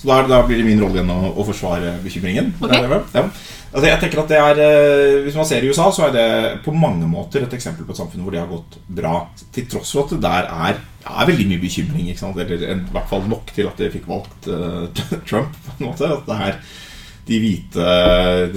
Så 0.01 0.07
da, 0.09 0.21
da 0.29 0.39
blir 0.47 0.61
det 0.61 0.65
min 0.67 0.81
rolle 0.81 0.99
igjen 0.99 1.11
å, 1.13 1.33
å 1.37 1.45
forsvare 1.45 1.97
bekymringen. 2.03 2.53
Ok. 2.59 2.73
Det 2.73 2.87
vel? 2.89 3.03
Ja. 3.13 3.25
Altså, 3.73 3.87
jeg 3.89 3.99
tenker 4.03 4.21
at 4.21 4.29
det 4.29 4.37
er, 4.39 4.59
eh, 4.61 5.19
Hvis 5.25 5.37
man 5.37 5.47
ser 5.49 5.65
i 5.65 5.69
USA, 5.69 5.87
så 5.93 6.07
er 6.07 6.11
det 6.13 6.25
på 6.65 6.73
mange 6.77 7.07
måter 7.09 7.45
et 7.45 7.53
eksempel 7.57 7.87
på 7.87 7.95
et 7.95 8.01
samfunn 8.01 8.21
hvor 8.25 8.33
det 8.33 8.41
har 8.41 8.49
gått 8.51 8.77
bra. 8.85 9.15
Til 9.53 9.67
tross 9.69 9.93
for 9.95 10.05
at 10.05 10.13
det 10.13 10.21
der 10.25 10.49
er, 10.69 10.81
er 11.09 11.29
veldig 11.29 11.47
mye 11.49 11.63
bekymring. 11.63 12.11
Eller 12.13 12.55
i 12.57 12.79
hvert 12.93 13.09
fall 13.09 13.25
nok 13.29 13.53
til 13.55 13.69
at 13.69 13.81
de 13.81 13.89
fikk 13.93 14.09
valgt 14.09 14.49
uh, 14.49 14.85
Trump. 15.29 15.57
på 15.65 15.77
en 15.79 15.89
måte 15.89 16.09
At 16.09 16.29
det 16.29 16.39
er 16.49 16.59
de 17.23 17.37
hvite, 17.39 17.83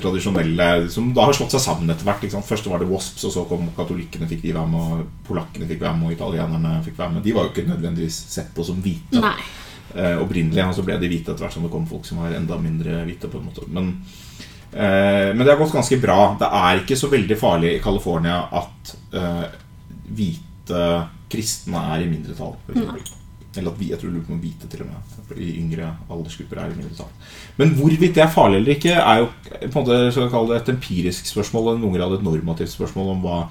tradisjonelle 0.00 0.68
som 0.90 1.12
da 1.14 1.28
har 1.28 1.36
slått 1.36 1.54
seg 1.54 1.62
sammen 1.62 1.92
etter 1.92 2.06
hvert. 2.08 2.24
Først 2.46 2.66
var 2.66 2.82
det 2.82 2.88
Wasps, 2.90 3.22
og 3.28 3.34
så 3.34 3.44
kom 3.46 3.68
katolikkene, 3.76 4.26
fikk 4.30 4.42
de 4.42 4.54
være 4.56 4.70
med, 4.72 4.88
og 4.96 5.26
polakkene 5.28 5.68
fikk 5.70 5.84
være 5.84 5.98
med, 6.00 6.08
og 6.08 6.16
italienerne 6.16 6.72
fikk 6.86 6.98
være 6.98 7.14
med. 7.14 7.22
De 7.22 7.34
var 7.36 7.46
jo 7.46 7.52
ikke 7.54 7.68
nødvendigvis 7.68 8.18
sett 8.32 8.50
på 8.56 8.66
som 8.66 8.80
hvite 8.82 9.22
Nei. 9.22 9.36
eh, 9.94 10.16
opprinnelig. 10.18 10.64
Og 10.66 10.74
så 10.78 10.86
ble 10.86 10.98
de 10.98 11.10
hvite 11.12 11.30
etter 11.30 11.46
hvert 11.46 11.54
som 11.54 11.66
det 11.66 11.70
kom 11.74 11.86
folk 11.90 12.08
som 12.08 12.22
var 12.24 12.34
enda 12.34 12.58
mindre 12.58 13.04
hvite. 13.06 13.30
på 13.30 13.38
en 13.38 13.46
måte 13.46 13.68
Men, 13.70 13.92
eh, 14.72 15.30
men 15.30 15.44
det 15.44 15.52
har 15.54 15.62
gått 15.62 15.76
ganske 15.76 16.00
bra. 16.02 16.34
Det 16.40 16.50
er 16.50 16.82
ikke 16.82 16.98
så 16.98 17.12
veldig 17.12 17.38
farlig 17.38 17.76
i 17.76 17.84
California 17.84 18.40
at 18.50 18.96
eh, 19.14 19.46
hvite 20.10 20.82
kristne 21.30 21.86
er 21.94 22.02
i 22.02 22.10
mindretall. 22.10 22.58
Eller 23.56 23.72
at 23.72 23.80
vi, 23.80 23.90
jeg 23.92 24.00
tror 24.00 24.14
du 24.14 24.32
om 24.32 24.40
hvite 24.42 24.68
til 24.70 24.84
og 24.84 24.90
med 24.90 25.36
i 25.42 25.50
yngre 25.60 25.90
aldersgrupper 26.12 26.60
er 26.60 26.72
i 26.72 26.78
mindretall. 26.78 27.10
Men 27.56 27.74
hvorvidt 27.78 28.16
det 28.16 28.24
er 28.24 28.32
farlig 28.32 28.60
eller 28.60 28.76
ikke, 28.76 28.94
er 28.94 29.22
jo 29.22 29.28
på 29.32 29.66
en 29.66 29.76
måte 29.80 29.98
skal 30.14 30.32
kalle 30.32 30.52
det 30.52 30.62
et 30.62 30.72
empirisk 30.74 31.30
spørsmål 31.30 31.72
og 31.72 31.82
noen 31.82 31.98
grad 31.98 32.16
et 32.16 32.26
normativt 32.26 32.72
spørsmål 32.72 33.12
om 33.16 33.26
hva, 33.26 33.42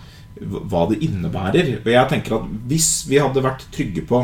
hva 0.72 0.88
det 0.92 1.02
innebærer. 1.06 1.72
Og 1.82 1.92
jeg 1.94 2.12
tenker 2.12 2.40
at 2.40 2.50
hvis 2.72 2.90
vi 3.10 3.22
hadde 3.22 3.46
vært 3.46 3.68
trygge 3.76 4.06
på 4.08 4.24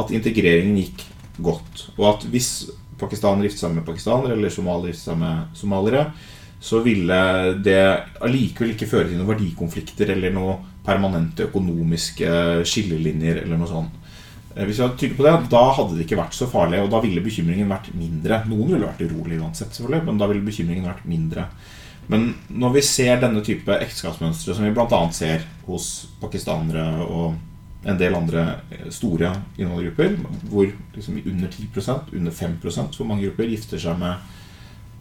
at 0.00 0.12
integreringen 0.14 0.78
gikk 0.80 1.06
godt, 1.42 1.88
og 1.98 2.06
at 2.14 2.28
hvis 2.32 2.52
Pakistan 3.00 3.42
gifte 3.42 3.64
seg 3.64 3.74
med 3.74 3.86
pakistanere 3.86 4.36
eller 4.36 4.52
somaliere 4.52 4.92
gifte 4.92 5.10
seg 5.10 5.18
med 5.20 5.56
somaliere, 5.58 6.06
så 6.62 6.78
ville 6.84 7.16
det 7.64 7.80
allikevel 8.22 8.76
ikke 8.76 8.86
føre 8.86 9.08
til 9.08 9.18
noen 9.18 9.32
verdikonflikter 9.32 10.12
eller 10.14 10.34
noen 10.34 10.68
permanente 10.86 11.48
økonomiske 11.48 12.28
skillelinjer 12.68 13.42
eller 13.42 13.58
noe 13.58 13.70
sånt. 13.70 13.98
Eh, 14.56 14.64
Hvis 14.66 14.78
vi 14.78 14.84
hadde 14.84 14.98
trygge 15.00 15.18
på 15.18 15.26
det, 15.26 15.36
da 15.52 15.62
hadde 15.76 15.96
det 15.96 16.06
ikke 16.06 16.20
vært 16.20 16.36
så 16.36 16.48
farlig, 16.50 16.82
og 16.82 16.90
da 16.92 17.00
ville 17.04 17.24
bekymringen 17.24 17.70
vært 17.72 17.92
mindre. 17.96 18.42
Noen 18.50 18.74
ville 18.74 18.88
vært 18.88 19.04
urolig 19.06 19.40
uansett, 19.40 19.72
selvfølgelig, 19.74 20.06
men 20.08 20.20
da 20.20 20.28
ville 20.30 20.44
bekymringen 20.46 20.88
vært 20.90 21.06
mindre. 21.08 21.46
Men 22.10 22.32
når 22.50 22.74
vi 22.76 22.82
ser 22.84 23.20
denne 23.22 23.44
type 23.46 23.72
ekteskapsmønstre, 23.78 24.56
som 24.56 24.66
vi 24.66 24.74
bl.a. 24.74 25.00
ser 25.14 25.46
hos 25.68 25.88
pakistanere 26.20 27.06
og 27.06 27.38
en 27.88 27.98
del 27.98 28.14
andre 28.14 28.44
eh, 28.70 28.88
store 28.94 29.32
innvandrergrupper, 29.58 30.18
hvor 30.50 30.68
liksom 30.94 31.18
under 31.22 31.48
10% 31.48 32.12
under 32.18 32.32
5% 32.32 32.98
for 32.98 33.08
mange 33.08 33.26
grupper 33.26 33.50
gifter 33.50 33.80
seg 33.82 33.98
med 33.98 34.30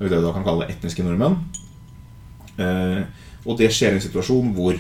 det 0.02 0.18
du 0.18 0.32
kan 0.34 0.46
kalle 0.46 0.70
etniske 0.72 1.04
nordmenn. 1.06 1.38
Eh, 2.58 3.04
og 3.46 3.58
det 3.58 3.72
skjer 3.74 3.96
i 3.96 4.00
en 4.00 4.06
situasjon 4.06 4.54
hvor 4.56 4.78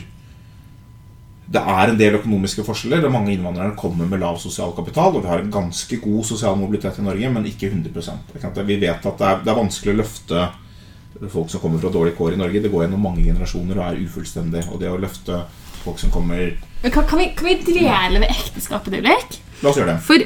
det 1.51 1.61
er 1.73 1.91
en 1.91 1.99
del 1.99 2.15
økonomiske 2.19 2.63
forskjeller. 2.63 3.05
og 3.05 3.13
Mange 3.15 3.33
innvandrere 3.35 3.75
kommer 3.79 4.07
med 4.07 4.21
lav 4.23 4.39
sosial 4.39 4.71
kapital, 4.77 5.15
og 5.15 5.25
vi 5.25 5.31
har 5.31 5.43
en 5.43 5.53
ganske 5.53 5.97
god 6.03 6.25
sosial 6.27 6.57
mobilitet 6.59 6.99
i 6.99 7.05
Norge, 7.05 7.31
men 7.33 7.47
ikke 7.49 7.71
100% 7.71 8.63
Vi 8.65 8.79
vet 8.79 9.05
at 9.05 9.17
det 9.17 9.27
er, 9.27 9.41
det 9.43 9.51
er 9.51 9.59
vanskelig 9.59 9.93
å 9.93 10.01
løfte 10.01 10.49
folk 11.29 11.49
som 11.51 11.61
kommer 11.61 11.81
fra 11.81 11.91
dårlige 11.91 12.15
kår 12.17 12.33
i 12.33 12.39
Norge. 12.39 12.61
Det 12.61 12.71
går 12.71 12.85
gjennom 12.85 13.03
mange 13.03 13.25
generasjoner 13.25 13.79
og 13.79 13.87
er 13.89 13.99
ufullstendig. 14.05 14.63
Og 14.71 14.79
det 14.79 14.91
å 14.91 15.01
løfte 15.01 15.43
folk 15.83 15.99
som 15.99 16.13
kommer 16.13 16.55
Men 16.81 16.93
kan, 16.93 17.05
kan, 17.09 17.19
vi, 17.19 17.31
kan 17.35 17.49
vi 17.49 17.57
dvele 17.65 18.21
ved 18.21 18.31
ekteskapet 18.31 18.93
et 18.93 19.01
øyeblikk? 19.01 19.41
La 19.61 19.69
oss 19.69 19.77
gjøre 19.77 19.91
det. 19.91 19.99
For 20.05 20.23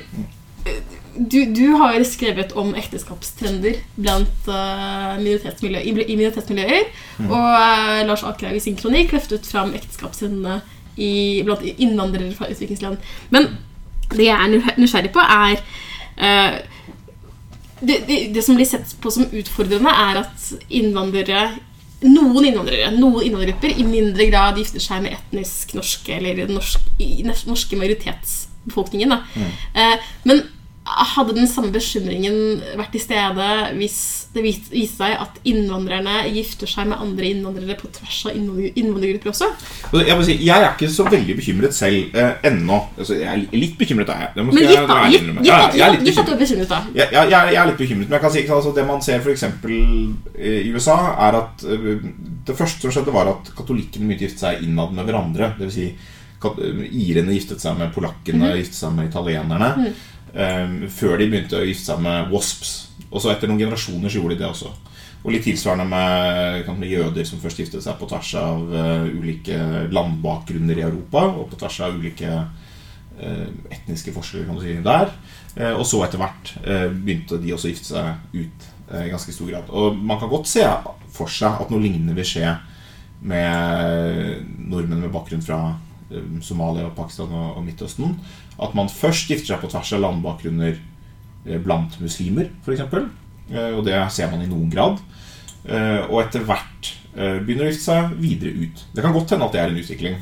eh, 0.69 0.77
du, 1.15 1.39
du 1.55 1.65
har 1.79 1.97
skrevet 2.07 2.53
om 2.59 2.73
ekteskapstrender 2.75 3.81
blant 3.95 4.47
uh, 4.51 5.15
minoritetsmiljø, 5.19 5.81
i, 5.81 5.91
minoritetsmiljøer. 5.95 6.87
minoritetsmiljøer. 7.17 7.27
Og 7.27 7.49
uh, 7.49 8.05
Lars 8.07 8.23
Akerhaug 8.27 8.59
i 8.59 8.63
sin 8.63 8.79
kronikk 8.79 9.15
løftet 9.15 9.47
fram 9.47 9.73
ekteskapstrendene 9.75 10.61
i, 10.97 11.43
blant 11.45 11.65
innvandrere 11.65 12.33
fra 12.37 12.49
utviklingsland. 12.51 12.97
Men 13.33 13.49
det 14.13 14.29
jeg 14.29 14.35
er 14.35 14.79
nysgjerrig 14.79 15.11
på, 15.15 15.23
er 15.23 15.59
eh, 16.17 16.57
det, 17.81 18.01
det, 18.07 18.19
det 18.35 18.43
som 18.45 18.57
blir 18.57 18.67
sett 18.69 18.95
på 19.01 19.11
som 19.11 19.27
utfordrende, 19.31 19.91
er 19.91 20.21
at 20.23 20.51
innvandrere 20.69 21.47
noen 22.05 22.45
innvandrere, 22.49 22.91
noen 22.93 23.23
innvandrergrupper 23.23 23.79
i 23.79 23.85
mindre 23.87 24.27
grad 24.29 24.59
gifter 24.59 24.83
seg 24.83 25.05
med 25.05 25.15
etnisk 25.15 25.73
norske 25.77 26.17
eller 26.17 26.43
norsk, 26.51 26.91
norske 27.47 27.79
majoritetsbefolkningen. 27.79 29.15
Da. 29.15 29.47
Eh, 29.73 30.11
men 30.27 30.43
hadde 30.85 31.33
den 31.33 31.47
samme 31.49 31.71
bekymringen 31.73 32.35
vært 32.77 32.91
til 32.93 33.01
stede 33.01 33.45
hvis 33.79 33.95
det 34.35 34.43
vis- 34.45 34.67
viste 34.69 34.99
seg 35.01 35.15
at 35.23 35.39
innvandrerne 35.49 36.27
gifter 36.35 36.69
seg 36.69 36.87
med 36.91 36.99
andre 37.01 37.29
innvandrere 37.31 37.77
på 37.79 37.89
tvers 37.95 38.19
av 38.29 38.35
innvandrergrupper 38.37 39.31
også? 39.31 39.47
Jeg, 40.05 40.17
må 40.19 40.25
si, 40.27 40.35
jeg 40.45 40.61
er 40.61 40.75
ikke 40.75 40.89
så 40.93 41.07
veldig 41.09 41.35
bekymret 41.39 41.73
selv 41.73 42.13
eh, 42.13 42.35
ennå. 42.51 42.77
Altså, 42.99 43.17
jeg 43.17 43.25
er 43.31 43.57
litt 43.57 43.77
bekymret, 43.79 44.09
er 44.13 44.27
jeg. 44.27 44.45
Men 44.45 44.53
gitt 44.61 44.87
da, 44.87 44.99
gitt, 45.09 46.19
at- 46.19 46.25
du 46.29 46.33
er 46.35 46.41
bekymret, 46.43 46.69
da. 46.69 46.81
Jeg, 46.93 47.09
jeg, 47.11 47.31
jeg, 47.33 47.55
er 47.63 47.71
litt 47.71 47.81
bekymret, 47.81 48.09
men 48.09 48.17
jeg 48.19 48.25
kan 48.27 48.35
si 48.37 48.45
altså, 48.47 48.73
det 48.77 48.87
man 48.87 49.01
ser 49.01 49.23
for 49.25 49.33
eksempel 49.33 49.77
i 50.37 50.71
USA, 50.75 50.97
er 51.29 51.39
at 51.41 51.65
eh, 51.65 51.95
det 52.45 52.57
første 52.59 52.85
som 52.85 52.93
skjedde, 52.93 53.15
var 53.15 53.31
at 53.33 53.49
katolikkene 53.57 54.05
begynte 54.11 54.25
å 54.25 54.29
gifte 54.29 54.45
seg 54.45 54.61
innad 54.67 54.93
med 54.93 55.09
hverandre. 55.09 55.55
Dvs. 55.57 55.73
si, 55.73 55.89
irene 56.93 57.33
giftet 57.33 57.63
seg 57.63 57.77
med 57.79 57.93
polakkene, 57.95 58.51
giftet 58.59 58.77
seg 58.77 58.93
med 58.93 59.09
italienerne. 59.09 59.71
eh, 59.87 60.03
før 60.35 61.19
de 61.21 61.29
begynte 61.31 61.61
å 61.61 61.63
gifte 61.63 61.93
seg 61.93 62.01
med 62.03 62.31
wasps. 62.33 62.73
Og 63.07 63.21
så 63.23 63.31
etter 63.31 63.47
noen 63.47 63.61
generasjoner 63.61 64.11
så 64.11 64.19
gjorde 64.19 64.35
de 64.35 64.43
det 64.43 64.49
også. 64.49 64.73
Og 65.25 65.33
litt 65.33 65.45
tilsvarende 65.47 65.87
med, 65.89 66.67
med 66.77 66.91
jøder 66.91 67.25
som 67.25 67.39
først 67.41 67.63
giftet 67.63 67.81
seg 67.81 67.97
på 67.97 68.05
tvers 68.11 68.29
av 68.37 68.61
uh, 68.69 69.07
ulike 69.09 69.57
landbakgrunner 69.89 70.77
i 70.77 70.85
Europa, 70.85 71.23
og 71.31 71.49
på 71.49 71.57
tvers 71.63 71.79
av 71.87 71.97
ulike 71.97 72.29
uh, 72.29 73.47
etniske 73.73 74.13
forskjeller 74.13 74.45
kan 74.51 74.59
du 74.59 74.61
si, 74.61 74.75
der. 74.85 75.09
Uh, 75.55 75.73
og 75.79 75.85
så 75.89 76.03
etter 76.05 76.21
hvert 76.21 76.53
begynte 76.99 77.41
de 77.41 77.55
også 77.55 77.71
å 77.71 77.73
gifte 77.73 77.89
seg 77.89 78.37
ut 78.37 78.71
i 78.85 79.09
ganske 79.09 79.33
stor 79.33 79.49
grad. 79.49 79.71
Og 79.73 79.97
man 79.97 80.19
kan 80.21 80.29
godt 80.29 80.51
se 80.51 80.61
for 81.15 81.31
seg 81.31 81.63
at 81.63 81.71
noe 81.73 81.81
lignende 81.81 82.13
vil 82.13 82.27
skje 82.29 82.51
med 83.25 84.43
nordmenn 84.69 85.07
med 85.07 85.13
bakgrunn 85.15 85.41
fra 85.41 85.57
Somalia, 86.45 86.91
Pakistan 86.93 87.33
og, 87.33 87.55
og 87.57 87.65
Midtøsten. 87.65 88.13
At 88.61 88.75
man 88.77 88.91
først 88.91 89.31
gifter 89.31 89.53
seg 89.53 89.63
på 89.63 89.69
tvers 89.71 89.91
av 89.97 90.03
landbakgrunner 90.03 90.77
eh, 90.77 91.59
blant 91.63 91.97
muslimer, 91.99 92.51
f.eks. 92.63 92.85
Eh, 93.51 93.71
og 93.75 93.83
det 93.87 93.97
ser 94.15 94.31
man 94.31 94.43
i 94.45 94.49
noen 94.49 94.69
grad. 94.71 95.01
Eh, 95.65 96.05
og 96.07 96.21
etter 96.23 96.45
hvert 96.47 96.93
begynner 97.15 97.63
å 97.63 97.67
gifte 97.69 97.85
seg 97.85 98.15
videre 98.19 98.65
ut. 98.65 98.81
Det 98.91 99.03
kan 99.03 99.13
godt 99.15 99.29
hende 99.31 99.45
at 99.47 99.53
det 99.55 99.59
er 99.61 99.69
en 99.71 99.77
utvikling. 99.79 100.17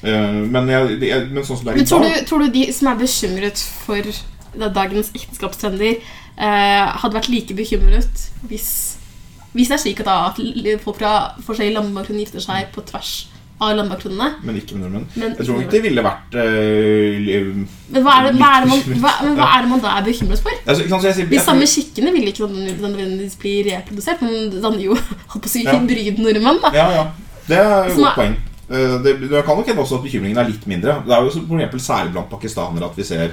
Men, 0.00 0.70
jeg, 0.72 1.26
men 1.28 1.44
sånn 1.44 1.58
som 1.58 1.66
det 1.66 1.74
er 1.74 1.80
i 1.82 1.84
tror 1.84 2.00
dag 2.00 2.14
du, 2.14 2.22
tror 2.30 2.40
du 2.40 2.54
de 2.54 2.62
som 2.72 2.88
er 2.88 2.96
bekymret 2.96 3.60
for 3.82 4.08
dagens 4.72 5.10
ekteskapstrender, 5.12 5.98
hadde 6.40 7.18
vært 7.18 7.28
like 7.28 7.56
bekymret 7.58 8.24
hvis, 8.48 8.70
hvis 9.52 9.68
det 9.68 9.76
er 9.76 9.82
slik 9.82 10.00
at, 10.00 10.08
da, 10.08 10.30
at 10.32 10.80
folk 10.80 10.96
fra 11.02 11.12
forskjellige 11.44 11.76
landbakgrunner 11.76 12.24
gifter 12.24 12.46
seg 12.46 12.72
på 12.72 12.86
tvers 12.88 13.12
av 13.60 13.74
landbakgrunnene. 13.76 14.28
Men 14.46 14.56
ikke 14.56 14.76
med 14.78 14.86
nordmenn. 14.86 15.06
Men, 15.20 15.34
Jeg 15.38 15.46
tror 15.46 15.60
ikke 15.60 15.70
det 15.76 15.82
ville 15.84 16.02
vært 16.06 16.36
øh, 16.40 17.56
men, 17.90 18.02
hva 18.04 18.14
er 18.20 18.26
det, 18.28 18.34
hva, 18.40 18.50
er 18.60 18.66
man, 18.70 18.84
hva, 19.02 19.12
men 19.26 19.34
hva 19.36 19.48
er 19.56 19.64
det 19.66 19.70
man 19.72 19.82
da 19.84 19.94
er 19.98 20.04
bekymret 20.06 20.40
for? 20.44 20.54
altså, 20.66 20.86
kan, 20.88 21.02
jeg 21.04 21.14
sier- 21.18 21.28
De 21.30 21.40
samme 21.44 21.66
kikkene 21.66 21.72
skikkene 21.74 22.12
vil 22.16 22.28
ikke 22.30 22.48
nødvendigvis 22.48 23.36
bli 23.42 23.54
reprodusert, 23.68 24.22
men 24.22 24.50
danner 24.62 24.80
jo 24.84 24.94
holdt 25.34 25.42
på 25.44 25.50
å 25.50 25.52
si, 25.52 25.64
hybridnordmenn. 25.66 26.60
da. 26.64 26.72
Ja, 26.76 26.86
ja. 26.96 27.04
Det 27.50 27.58
er 27.58 27.90
et 27.90 27.96
godt 27.98 28.16
poeng. 28.22 28.36
Eh, 28.70 28.96
Det, 29.04 29.14
det 29.28 29.44
kan 29.44 29.56
nok 29.58 29.66
hende 29.66 29.82
også 29.82 29.98
at 29.98 30.04
bekymringen 30.06 30.38
er 30.38 30.48
litt 30.48 30.66
mindre. 30.70 31.00
Det 31.06 31.12
er 31.16 31.24
jo 31.26 31.30
for 31.36 31.58
eksempel 31.58 31.80
særlig 31.82 32.12
blant 32.16 32.30
pakistanere 32.30 32.86
at 32.90 32.96
vi 32.96 33.04
ser 33.04 33.30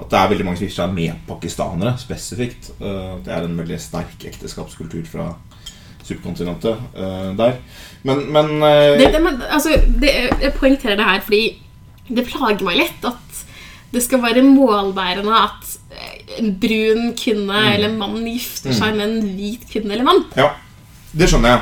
at 0.00 0.08
det 0.08 0.16
er 0.16 0.28
veldig 0.30 0.44
mange 0.46 0.56
som 0.56 0.64
gifter 0.64 0.86
seg 0.86 0.92
med 0.96 1.18
pakistanere 1.28 1.96
spesifikt. 2.00 2.70
Eh, 2.80 3.16
Det 3.26 3.32
er 3.34 3.44
en 3.44 3.58
veldig 3.58 3.80
sterk 3.82 4.24
ekteskapskultur 4.30 5.04
fra 5.10 5.34
subkontinentet 6.08 6.76
uh, 6.96 7.30
der. 7.38 7.58
Men, 8.02 8.22
men 8.32 8.52
uh, 8.62 8.96
Det, 8.98 9.10
det, 9.12 9.22
men, 9.22 9.40
altså, 9.50 9.76
det, 10.00 10.14
jeg 10.40 10.52
poengterer 10.56 10.96
det 11.00 11.08
her 11.08 11.20
fordi 11.26 11.42
det 12.10 12.26
plager 12.26 12.64
meg 12.66 12.80
litt 12.80 13.04
at 13.06 13.42
det 13.90 14.02
skal 14.04 14.22
være 14.22 14.42
målbærende 14.46 15.34
at 15.34 15.76
en 16.38 16.52
brun 16.62 17.12
kvinne 17.18 17.60
Mm. 17.60 17.72
eller 17.74 17.92
mann 17.98 18.24
gifter 18.26 18.72
seg 18.72 18.94
med 18.96 19.08
en 19.08 19.30
hvit 19.36 19.64
kvinne 19.70 19.92
eller 19.96 20.06
mann. 20.06 20.24
Ja, 20.38 20.52
det 21.12 21.26
skjønner 21.30 21.56
jeg. 21.56 21.60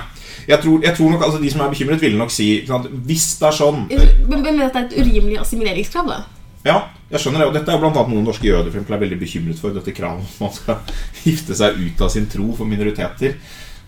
Jeg 0.49 0.61
tror, 0.63 0.81
jeg 0.85 0.97
tror 0.97 1.11
nok 1.13 1.23
altså 1.27 1.39
De 1.43 1.51
som 1.53 1.61
er 1.61 1.69
bekymret, 1.73 2.01
ville 2.01 2.17
nok 2.17 2.31
si 2.33 2.47
at 2.65 2.87
Hvis 3.05 3.25
det 3.37 3.49
er 3.51 3.57
sånn 3.59 3.83
Men, 3.91 4.41
men 4.45 4.61
at 4.65 4.73
det 4.73 4.81
er 4.81 4.87
et 4.87 4.95
urimelig 5.03 5.41
assimileringskrav. 5.43 6.09
da. 6.09 6.23
Ja, 6.65 6.77
jeg 7.11 7.21
skjønner 7.21 7.43
det. 7.43 7.49
Og 7.49 7.55
dette 7.57 7.73
er 7.73 7.85
annet 7.89 8.13
noen 8.13 8.25
norske 8.25 8.49
jøder 8.49 8.71
for 8.71 8.79
eksempel, 8.79 8.97
er 8.97 9.03
veldig 9.05 9.19
bekymret 9.21 9.61
for. 9.61 9.73
Dette 9.77 9.93
kravet 9.97 10.21
om 10.21 10.29
at 10.29 10.41
man 10.41 10.55
skal 10.57 10.77
gifte 11.25 11.57
seg 11.59 11.77
ut 11.81 12.01
av 12.05 12.13
sin 12.13 12.29
tro 12.33 12.49
for 12.57 12.69
minoriteter. 12.69 13.37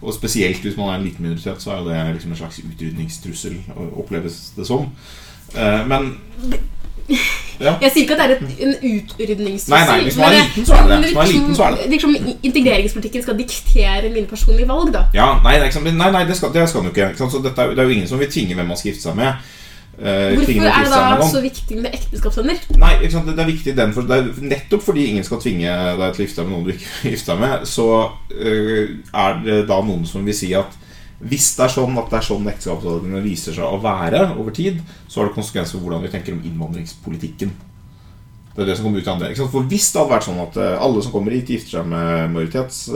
Og 0.02 0.14
spesielt 0.14 0.62
hvis 0.64 0.76
man 0.76 0.88
er 0.88 0.99
en 0.99 1.04
liten 1.04 1.23
minoritet, 1.26 1.62
så 1.62 1.71
er 1.71 1.78
jo 1.78 1.88
det 1.88 2.14
liksom 2.14 2.30
en 2.33 2.37
slags 2.37 2.61
utrydningstrussel, 2.64 3.57
oppleves 3.92 4.52
det 4.57 4.66
som. 4.66 4.88
Eh, 5.54 5.88
Men 5.88 6.14
ja. 7.66 7.75
Jeg 7.83 7.90
sier 7.92 8.02
ikke 8.07 8.16
at 8.16 8.21
det 8.23 8.26
er 8.26 8.35
et, 8.37 8.62
en 8.64 8.75
utrydningstrussel. 8.95 9.75
Nei, 9.75 9.97
nei, 9.99 10.02
hvis 10.07 10.16
man 10.16 10.33
er 10.33 10.38
liten, 10.38 10.66
så 10.66 10.75
er 10.75 10.83
det 10.83 10.90
det. 10.90 10.99
Hvis 11.04 11.16
er 11.16 11.33
liten, 11.33 11.54
så 11.57 11.64
er 11.64 11.71
det 11.71 11.78
det. 11.78 11.85
det 11.85 11.90
virker 11.90 12.07
som 12.07 12.37
integreringspolitikken 12.42 13.23
skal 13.23 13.38
diktere 13.38 14.12
mine 14.14 14.26
personlige 14.26 14.69
valg. 14.69 14.92
da. 14.95 15.04
Ja, 15.14 15.30
nei, 15.45 15.59
nei, 15.59 16.11
nei, 16.11 16.25
det, 16.28 16.37
skal, 16.37 16.54
det 16.54 16.69
skal 16.69 16.85
den 16.85 16.90
jo 16.90 16.95
ikke. 16.95 17.11
ikke? 17.11 17.30
Så 17.30 17.42
dette 17.45 17.71
det 17.75 17.78
er 17.78 17.90
jo 17.90 17.97
ingen 17.99 18.09
som 18.09 18.23
vil 18.23 18.30
tvinge 18.30 18.54
hvem 18.54 18.71
man 18.73 18.80
skal 18.80 18.92
gifte 18.92 19.09
seg 19.09 19.19
med. 19.19 19.50
Eh, 20.00 20.33
Hvorfor 20.33 20.64
er 20.64 20.87
det 20.87 20.92
da 20.95 21.25
så 21.28 21.40
viktig 21.45 21.76
med 21.76 21.92
ekteskapsvenner? 21.92 22.61
Nei, 22.80 22.95
ikke 23.02 23.12
sant? 23.19 23.26
det 23.28 23.42
er 23.42 23.50
viktig 23.50 23.75
den 23.76 23.90
for, 23.92 24.09
det 24.09 24.16
er 24.16 24.47
Nettopp 24.49 24.85
fordi 24.87 25.02
ingen 25.11 25.26
skal 25.26 25.42
tvinge 25.42 25.75
deg 26.00 26.14
til 26.16 26.23
å 26.23 26.26
gifte 26.26 26.40
deg 26.40 26.49
med 26.49 26.54
noen 26.57 26.69
du 26.69 26.73
ikke 26.73 26.92
vil 27.02 27.12
gifte 27.12 27.35
deg 27.35 27.42
med, 27.42 27.66
så 27.69 27.88
øh, 28.33 28.95
er 29.25 29.42
det 29.45 29.59
da 29.69 29.80
noen 29.85 30.07
som 30.09 30.25
vil 30.25 30.38
si 30.38 30.54
at 30.57 30.78
hvis 31.21 31.50
det 31.59 31.66
er 31.66 31.75
sånn 31.75 31.99
at 32.00 32.09
det 32.09 32.16
er 32.16 32.28
sånn 32.30 32.49
ekteskapsordningene 32.49 33.26
viser 33.26 33.52
seg 33.52 33.66
å 33.69 33.80
være 33.85 34.23
over 34.40 34.54
tid, 34.57 34.78
så 35.04 35.21
har 35.21 35.28
det 35.28 35.37
konsekvenser 35.37 35.76
for 35.76 35.85
hvordan 35.85 36.07
vi 36.07 36.12
tenker 36.14 36.33
om 36.33 36.47
innvandringspolitikken. 36.49 37.52
Det 38.54 38.62
er 38.64 38.71
det 38.71 38.78
som 38.78 38.87
kommer 38.88 39.04
ut 39.04 39.11
av 39.12 39.21
sant? 39.26 39.52
For 39.52 39.69
hvis 39.69 39.90
det 39.92 40.00
hadde 40.00 40.14
vært 40.14 40.28
sånn 40.30 40.40
at 40.47 40.57
øh, 40.57 40.76
alle 40.80 41.02
som 41.04 41.12
kommer 41.12 41.37
hit, 41.37 41.52
gifter 41.52 41.83
seg 41.83 41.92
med 41.92 42.33
majoritets 42.33 42.87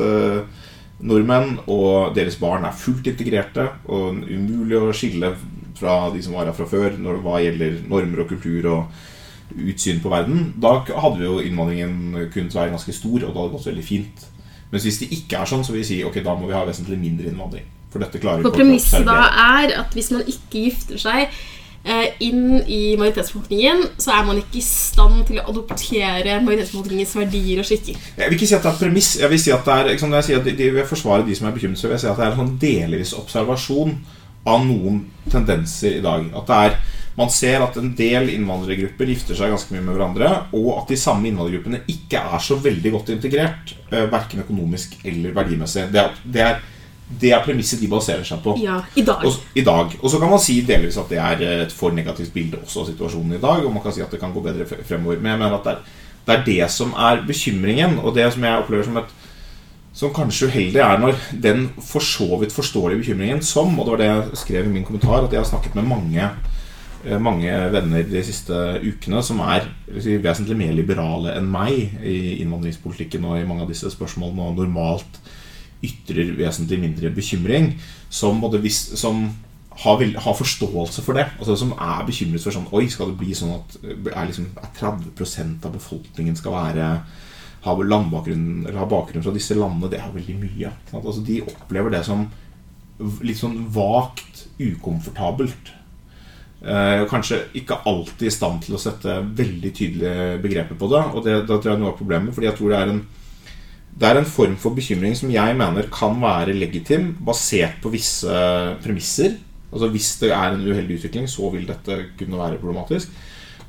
nordmenn, 1.05 1.59
og 1.69 2.15
deres 2.17 2.39
barn 2.41 2.65
er 2.65 2.77
fullt 2.81 3.13
integrerte, 3.13 3.67
og 3.93 4.25
umulig 4.25 4.79
å 4.79 4.93
skille 4.97 5.35
fra 5.79 5.97
de 6.15 6.23
som 6.23 6.37
var 6.37 6.49
her 6.49 6.57
fra 6.57 6.69
før 6.71 6.99
når, 7.01 7.21
hva 7.25 7.41
gjelder 7.43 7.83
normer 7.91 8.25
og 8.25 8.31
kultur 8.31 8.71
og 8.71 9.11
utsyn 9.55 10.01
på 10.03 10.13
verden, 10.13 10.53
da 10.61 10.79
hadde 10.89 11.19
vi 11.21 11.27
jo 11.27 11.41
innvandringen 11.43 12.29
kunnet 12.33 12.55
være 12.55 12.73
ganske 12.75 12.95
stor, 12.97 13.19
og 13.21 13.29
det 13.29 13.41
hadde 13.41 13.55
gått 13.55 13.69
veldig 13.71 13.87
fint. 13.87 14.29
Mens 14.73 14.87
hvis 14.89 15.03
det 15.03 15.11
ikke 15.15 15.39
er 15.39 15.51
sånn, 15.51 15.65
så 15.67 15.75
vil 15.75 15.85
vi 15.85 15.91
si 15.93 16.01
ok, 16.07 16.19
da 16.25 16.35
må 16.39 16.49
vi 16.49 16.57
ha 16.57 16.65
vesentlig 16.67 16.99
mindre 16.99 17.31
innvandring. 17.31 17.67
For 17.93 18.03
dette 18.03 18.19
klarer 18.19 18.41
vi 18.41 18.49
ikke 18.49 18.57
å 18.57 18.59
premisset 18.59 19.05
da 19.07 19.21
er 19.31 19.77
at 19.85 19.93
hvis 19.95 20.11
man 20.11 20.25
ikke 20.27 20.65
gifter 20.65 20.99
seg 20.99 21.29
eh, 21.29 22.09
inn 22.27 22.57
i 22.59 22.81
majoritetsbefolkningen, 22.99 23.85
så 24.03 24.17
er 24.17 24.27
man 24.27 24.41
ikke 24.41 24.59
i 24.59 24.65
stand 24.67 25.21
til 25.29 25.39
å 25.39 25.47
adoptere 25.53 26.41
majoritetsbefolkningens 26.43 27.15
verdier 27.21 27.63
og 27.63 27.69
skikker. 27.69 28.01
Jeg 28.19 28.33
vil 28.33 28.39
ikke 28.41 28.51
si 28.51 28.59
at 28.59 28.67
det 28.67 28.73
er 28.73 28.81
premiss. 28.81 29.13
Jeg 29.21 29.31
vil 29.31 29.43
si 29.45 29.55
at 29.55 29.69
det 29.69 29.77
er, 29.77 29.93
liksom, 29.93 30.11
når 30.11 30.23
jeg 30.23 30.31
sier 30.31 30.43
at 30.43 30.51
de, 30.51 30.57
de 30.59 30.71
vil 30.75 30.91
forsvare 30.91 31.29
de 31.29 31.39
som 31.39 31.47
er 31.47 31.55
bekymret, 31.55 31.79
så 31.79 31.87
vil 31.87 31.95
jeg 31.95 32.07
si 32.07 32.11
at 32.11 32.19
det 32.19 32.27
er 32.27 32.35
en 32.35 32.43
sånn 32.43 32.55
delvis 32.65 33.15
observasjon 33.21 33.97
av 34.45 34.67
noen 34.67 35.01
tendenser 35.31 35.99
i 35.99 36.05
dag. 36.05 36.27
At 36.37 36.51
det 36.51 36.59
er, 36.67 36.77
man 37.19 37.33
ser 37.33 37.65
at 37.65 37.79
en 37.81 37.93
del 37.97 38.31
innvandrergrupper 38.35 39.11
gifter 39.13 39.39
seg 39.39 39.55
ganske 39.55 39.75
mye 39.75 39.85
med 39.87 39.97
hverandre, 39.97 40.31
og 40.57 40.71
at 40.77 40.93
de 40.93 41.01
samme 41.01 41.31
innvandrergruppene 41.31 41.85
ikke 41.91 42.21
er 42.21 42.45
så 42.45 42.59
veldig 42.61 42.95
godt 42.99 43.15
integrert, 43.17 43.75
eh, 43.91 44.07
verken 44.13 44.45
økonomisk 44.45 44.99
eller 45.05 45.35
verdimessig. 45.37 45.89
Det 45.95 46.03
er, 46.03 46.23
det 46.37 46.45
er, 46.45 46.63
det 47.25 47.33
er 47.37 47.43
premisset 47.45 47.81
de 47.81 47.91
baserer 47.93 48.25
seg 48.27 48.45
på. 48.45 48.57
Ja, 48.61 48.81
i 48.97 49.07
dag. 49.07 49.25
Og, 49.29 49.41
I 49.57 49.65
dag. 49.65 49.99
Og 50.03 50.09
så 50.13 50.21
kan 50.21 50.33
man 50.33 50.43
si 50.43 50.61
delvis 50.67 51.01
at 51.01 51.13
det 51.13 51.21
er 51.23 51.45
et 51.65 51.75
for 51.75 51.95
negativt 51.97 52.33
bilde 52.35 52.63
også 52.65 52.85
av 52.85 52.93
situasjonen 52.93 53.39
i 53.39 53.43
dag. 53.43 53.65
Og 53.65 53.73
man 53.73 53.85
kan 53.85 53.95
si 53.95 54.05
at 54.05 54.13
det 54.13 54.21
kan 54.23 54.33
gå 54.35 54.45
bedre 54.45 54.67
fremover. 54.67 55.21
Men 55.21 55.35
jeg 55.35 55.45
mener 55.45 55.59
at 55.61 55.69
det 55.69 55.77
er, 55.77 56.01
det 56.25 56.35
er 56.35 56.47
det 56.49 56.71
som 56.73 56.95
er 56.97 57.21
bekymringen, 57.29 57.99
og 58.01 58.17
det 58.17 58.31
som 58.33 58.45
jeg 58.45 58.61
opplever 58.65 58.87
som 58.87 58.97
et 58.97 59.13
som 59.95 60.11
kanskje 60.15 60.49
uheldig 60.51 60.81
er 60.83 60.99
når 60.99 61.21
den 61.43 61.69
for 61.79 62.03
så 62.03 62.27
vidt 62.41 62.55
forståelige 62.55 63.05
bekymringen 63.05 63.43
som 63.47 63.79
Og 63.79 63.87
det 63.87 63.93
var 63.93 64.01
det 64.03 64.09
jeg 64.11 64.41
skrev 64.43 64.67
i 64.67 64.73
min 64.73 64.85
kommentar, 64.85 65.23
at 65.23 65.33
jeg 65.33 65.41
har 65.41 65.47
snakket 65.47 65.77
med 65.79 65.87
mange 65.87 66.31
eh, 67.05 67.21
mange 67.21 67.53
venner 67.71 68.03
de 68.03 68.25
siste 68.27 68.59
ukene 68.83 69.23
som 69.23 69.41
er 69.47 69.69
si, 70.01 70.17
vesentlig 70.19 70.59
mer 70.59 70.75
liberale 70.75 71.37
enn 71.39 71.47
meg 71.47 72.03
i 72.03 72.41
innvandringspolitikken 72.43 73.25
og 73.25 73.39
i 73.39 73.47
mange 73.47 73.63
av 73.63 73.71
disse 73.71 73.91
spørsmålene, 73.91 74.43
og 74.43 74.59
normalt 74.59 75.21
ytrer 75.85 76.33
vesentlig 76.39 76.81
mindre 76.81 77.11
bekymring, 77.15 77.75
som, 78.09 78.41
hvis, 78.41 78.81
som 78.99 79.29
har, 79.83 79.99
vel, 80.01 80.15
har 80.17 80.39
forståelse 80.39 81.03
for 81.03 81.19
det. 81.19 81.27
Altså 81.39 81.57
Som 81.57 81.75
er 81.79 82.07
bekymret 82.07 82.43
for 82.43 82.55
sånn 82.55 82.71
Oi, 82.73 82.89
skal 82.91 83.13
det 83.13 83.21
bli 83.21 83.35
sånn 83.37 83.57
at 83.59 83.79
er 83.85 84.27
liksom, 84.31 84.51
er 84.59 84.73
30% 84.81 85.69
av 85.69 85.75
befolkningen 85.77 86.39
skal 86.39 86.57
være 86.57 86.89
ha 87.65 87.75
landbakgrunn, 87.81 88.67
eller 88.67 88.81
ha 88.83 88.89
bakgrunn 88.89 89.25
fra 89.25 89.35
disse 89.35 89.57
landene, 89.57 89.91
det 89.93 90.01
er 90.01 90.13
veldig 90.15 90.37
mye. 90.41 90.73
Altså, 90.93 91.23
de 91.25 91.41
opplever 91.45 91.95
det 91.95 92.03
som 92.07 92.27
litt 93.25 93.41
sånn 93.41 93.57
vagt 93.75 94.47
ukomfortabelt. 94.61 95.73
Eh, 96.65 97.03
kanskje 97.11 97.43
ikke 97.61 97.83
alltid 97.89 98.29
i 98.29 98.33
stand 98.33 98.63
til 98.65 98.77
å 98.77 98.81
sette 98.81 99.19
veldig 99.37 99.73
tydelige 99.77 100.39
begreper 100.45 100.79
på 100.81 100.89
det. 100.93 101.03
Og 101.13 101.27
det, 101.27 101.41
det 101.45 101.59
tror 101.59 101.73
jeg 101.73 101.77
er 101.77 101.83
noe 101.83 101.93
av 101.93 101.99
problemet, 101.99 102.37
fordi 102.37 102.49
jeg 102.51 102.59
tror 102.61 102.73
det 102.73 102.81
er 102.81 102.95
en 102.95 103.05
det 103.95 104.09
er 104.09 104.19
en 104.19 104.27
form 104.27 104.57
for 104.59 104.75
bekymring 104.75 105.13
som 105.15 105.31
jeg 105.31 105.55
mener 105.55 105.87
kan 105.95 106.17
være 106.19 106.57
legitim, 106.57 107.13
basert 107.23 107.77
på 107.83 107.93
visse 107.93 108.39
premisser. 108.83 109.37
Altså 109.71 109.87
Hvis 109.93 110.09
det 110.19 110.33
er 110.35 110.57
en 110.57 110.65
uheldig 110.67 110.97
utvikling, 110.99 111.29
så 111.31 111.47
vil 111.53 111.69
dette 111.69 112.01
kunne 112.19 112.41
være 112.41 112.59
problematisk. 112.59 113.13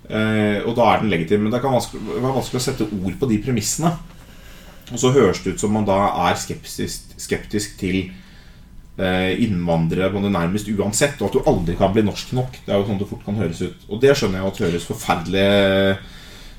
Eh, 0.10 0.60
og 0.66 0.76
da 0.78 0.90
er 0.92 1.02
den 1.02 1.14
legitim. 1.14 1.46
Men 1.46 1.54
det 1.56 1.62
kan 1.64 1.76
være 1.76 2.36
vanskelig 2.36 2.62
å 2.62 2.66
sette 2.68 2.90
ord 2.90 3.18
på 3.20 3.30
de 3.32 3.40
premissene. 3.46 3.94
Og 4.92 5.02
så 5.02 5.14
høres 5.16 5.42
det 5.42 5.56
ut 5.56 5.64
som 5.64 5.74
man 5.74 5.88
da 5.88 5.98
er 6.28 6.38
skeptisk, 6.38 7.16
skeptisk 7.18 7.80
til 7.80 8.04
eh, 9.00 9.32
innvandrere 9.42 10.12
på 10.14 10.22
det 10.22 10.34
nærmest 10.36 10.70
uansett, 10.70 11.18
og 11.22 11.32
at 11.32 11.38
du 11.40 11.50
aldri 11.50 11.78
kan 11.80 11.96
bli 11.96 12.06
norsk 12.06 12.36
nok. 12.38 12.60
Det 12.66 12.74
er 12.74 12.78
jo 12.78 12.90
sånn 12.92 13.02
det 13.02 13.10
fort 13.10 13.26
kan 13.26 13.40
høres 13.40 13.64
ut. 13.66 13.90
Og 13.90 14.04
det 14.04 14.14
skjønner 14.14 14.42
jeg 14.44 14.52
at 14.52 14.62
høres 14.68 14.88
forferdelig 14.92 15.50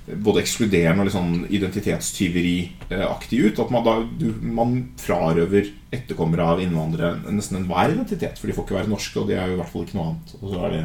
både 0.06 0.42
ekskluderende 0.44 1.02
og 1.02 1.09
litt 1.09 1.16
sånn 1.16 1.46
identitetstyveriaktig 1.50 3.40
ut. 3.42 3.62
At 3.62 3.72
man, 3.74 3.87
da, 3.87 3.96
du, 4.06 4.28
man 4.42 4.76
frarøver 5.02 5.72
etterkommere 5.94 6.46
av 6.46 6.62
innvandrere 6.62 7.35
nesten 7.35 7.61
enhver 7.61 7.94
identitet. 7.94 8.38
For 8.38 8.50
de 8.50 8.54
får 8.56 8.68
ikke 8.68 8.78
være 8.78 8.92
norske, 8.92 9.18
og 9.18 9.30
de 9.30 9.38
er 9.38 9.50
jo 9.50 9.56
i 9.56 9.61
hvert 9.61 9.72
fall 9.72 9.87
ikke 9.87 9.98
noe 9.98 10.12
annet. 10.12 10.37
Og 10.40 10.52
så 10.52 10.62
er 10.62 10.76
det, 10.76 10.85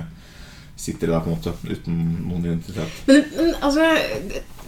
sitter 0.75 1.07
de 1.07 1.13
der 1.13 1.23
på 1.23 1.31
en 1.31 1.37
måte 1.37 1.53
uten 1.67 1.97
noen 2.27 2.45
identitet. 2.45 3.01
Men, 3.07 3.25
men 3.37 3.51
altså 3.61 3.89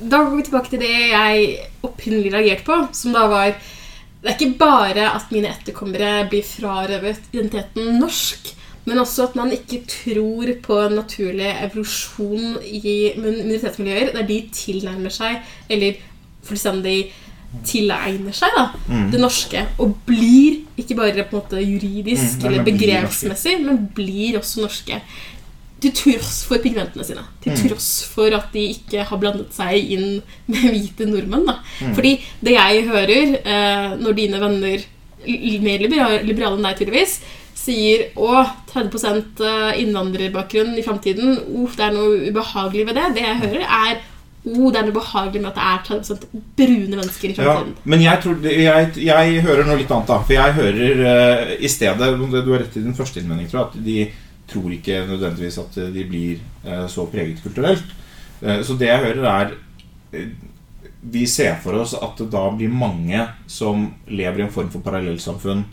Da 0.04 0.24
går 0.24 0.36
vi 0.36 0.46
tilbake 0.48 0.74
til 0.74 0.84
det 0.84 0.92
jeg 0.92 1.48
opprinnelig 1.86 2.34
reagerte 2.34 2.68
på, 2.68 2.80
som 2.94 3.16
da 3.16 3.28
var 3.32 3.54
Det 3.54 4.30
er 4.32 4.38
ikke 4.38 4.60
bare 4.60 5.08
at 5.12 5.32
mine 5.34 5.52
etterkommere 5.52 6.28
blir 6.32 6.46
frarøvet 6.48 7.26
identiteten 7.34 7.98
norsk, 8.00 8.54
men 8.86 9.00
også 9.00 9.28
at 9.30 9.36
man 9.36 9.52
ikke 9.52 9.82
tror 9.88 10.54
på 10.64 10.78
en 10.86 10.96
naturlig 10.96 11.50
evolusjon 11.66 12.56
i 12.64 13.12
minoritetsmiljøer, 13.20 14.14
der 14.16 14.28
de 14.28 14.40
tilnærmer 14.56 15.12
seg, 15.12 15.42
eller 15.72 16.00
fullstendig 16.44 17.12
tilegner 17.68 18.34
seg, 18.36 18.56
da, 18.58 18.66
det 19.12 19.20
norske. 19.22 19.62
Og 19.84 19.94
blir, 20.08 20.64
ikke 20.80 20.98
bare 20.98 21.26
på 21.28 21.38
en 21.38 21.42
måte 21.42 21.62
juridisk 21.62 22.42
Mm, 22.42 22.48
eller 22.50 22.66
begrepsmessig, 22.66 23.60
men 23.66 23.88
blir 23.96 24.40
også 24.40 24.64
norske. 24.66 25.02
Til 25.84 25.94
tross 26.00 26.42
for 26.48 26.64
pigmentene 26.64 27.04
sine. 27.06 27.24
Til 27.44 27.54
Mm. 27.54 27.62
tross 27.68 27.90
for 28.08 28.34
at 28.38 28.50
de 28.56 28.64
ikke 28.78 29.04
har 29.10 29.20
blandet 29.22 29.52
seg 29.56 29.92
inn 29.98 30.22
med 30.48 30.66
hvite 30.72 31.08
nordmenn. 31.10 31.46
Da. 31.50 31.58
Mm. 31.82 31.94
Fordi 31.98 32.14
det 32.44 32.56
jeg 32.58 32.84
hører 32.88 33.38
eh, 33.44 33.96
når 34.00 34.16
dine 34.22 34.40
venner, 34.44 34.86
mer 35.64 35.84
liberale, 35.84 36.22
liberale 36.28 36.58
enn 36.60 36.68
deg 36.70 36.80
tydeligvis, 36.82 37.18
sier 37.64 38.10
å, 38.20 38.42
30 38.74 39.78
innvandrerbakgrunn 39.80 40.74
i 40.80 40.84
framtiden, 40.84 41.38
uff, 41.64 41.78
det 41.80 41.86
er 41.88 41.94
noe 41.96 42.18
ubehagelig 42.30 42.88
ved 42.90 42.98
det. 43.00 43.06
Det 43.18 43.24
jeg 43.24 43.40
hører, 43.44 43.62
er 43.64 44.02
oh, 44.44 44.68
det 44.74 44.82
er 44.82 44.88
noe 44.90 44.98
behagelig 44.98 45.42
med 45.44 45.52
at 45.54 45.60
det 45.60 45.68
er 45.70 45.86
30% 46.02 46.26
brune 46.60 46.98
mennesker 46.98 47.30
i 47.30 47.36
Ja, 47.38 47.38
fremtiden. 47.54 47.76
men 47.94 48.04
jeg, 48.04 48.22
tror, 48.26 48.42
jeg, 48.52 48.90
jeg 49.06 49.42
hører 49.46 49.70
noe 49.70 49.80
litt 49.80 49.94
annet, 49.96 50.10
da. 50.12 50.18
For 50.28 50.36
jeg 50.36 50.58
hører 50.60 51.06
uh, 51.08 51.54
i 51.64 51.72
stedet 51.72 52.12
Du 52.20 52.52
har 52.52 52.60
rett 52.66 52.76
i 52.80 52.84
din 52.84 52.98
første 52.98 53.22
innvending, 53.24 53.48
tror 53.52 53.62
jeg. 53.62 53.70
At 53.72 53.86
de 53.88 53.98
tror 54.54 54.72
ikke 54.74 55.04
nødvendigvis 55.10 55.60
at 55.62 55.78
de 55.94 56.08
blir 56.10 56.42
eh, 56.66 56.88
så 56.88 57.06
preget 57.12 57.44
kulturelt. 57.44 57.86
Eh, 58.42 58.62
så 58.64 58.78
det 58.80 58.90
jeg 58.92 59.06
hører, 59.08 59.30
er 59.30 59.54
eh, 60.14 60.34
Vi 61.04 61.26
ser 61.28 61.58
for 61.60 61.76
oss 61.82 61.94
at 62.00 62.16
det 62.18 62.30
da 62.32 62.46
blir 62.56 62.72
mange 62.72 63.26
som 63.48 63.90
lever 64.08 64.40
i 64.40 64.46
en 64.46 64.54
form 64.54 64.70
for 64.72 64.86
parallellsamfunn. 64.86 65.66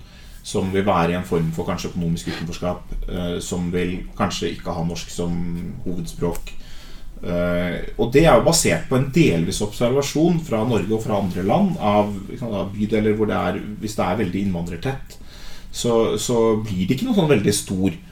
Som 0.42 0.72
vil 0.72 0.86
være 0.86 1.12
i 1.12 1.18
en 1.18 1.26
form 1.28 1.52
for 1.52 1.68
kanskje 1.68 1.90
økonomisk 1.92 2.28
utenforskap. 2.32 2.80
eh, 3.08 3.38
som 3.40 3.72
vil 3.72 4.00
kanskje 4.16 4.54
ikke 4.56 4.72
ha 4.72 4.84
norsk 4.84 5.10
som 5.10 5.36
hovedspråk. 5.84 6.54
Eh, 7.20 7.74
og 8.00 8.12
det 8.14 8.22
er 8.24 8.38
jo 8.38 8.46
basert 8.46 8.86
på 8.88 8.96
en 8.96 9.10
delvis 9.12 9.60
observasjon 9.60 10.38
fra 10.40 10.62
Norge 10.64 10.94
og 10.96 11.02
fra 11.04 11.18
andre 11.20 11.42
land 11.44 11.74
av, 11.76 12.14
av 12.48 12.70
bydeler 12.72 13.12
hvor 13.12 13.28
det 13.28 13.36
er 13.36 13.58
Hvis 13.82 13.96
det 13.98 14.06
er 14.06 14.20
veldig 14.22 14.44
innvandrertett, 14.46 15.18
så, 15.70 16.16
så 16.16 16.56
blir 16.64 16.86
det 16.86 16.96
ikke 16.96 17.10
noe 17.10 17.18
sånn 17.18 17.28
veldig 17.30 17.54
stor 17.54 17.90
eh, 17.92 18.09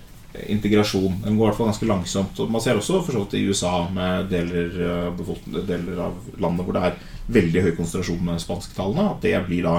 integrasjon. 0.49 1.23
Den 1.25 1.37
går 1.39 1.47
i 1.47 1.49
hvert 1.49 1.59
fall 1.59 1.71
ganske 1.71 1.89
langsomt. 1.89 2.41
Og 2.41 2.51
man 2.53 2.63
ser 2.63 2.79
også 2.79 3.01
for 3.05 3.17
så 3.17 3.23
vidt 3.25 3.39
i 3.39 3.47
USA 3.49 3.89
med 3.95 4.29
deler, 4.33 4.75
eh, 4.89 5.63
deler 5.67 6.03
av 6.09 6.19
landet 6.41 6.67
hvor 6.67 6.77
det 6.77 6.85
er 6.85 6.99
veldig 7.29 7.65
høy 7.65 7.73
konsentrasjon 7.77 8.25
med 8.25 8.43
spansktalende, 8.43 9.09
at 9.13 9.25
det 9.25 9.39
blir 9.49 9.65
da 9.67 9.79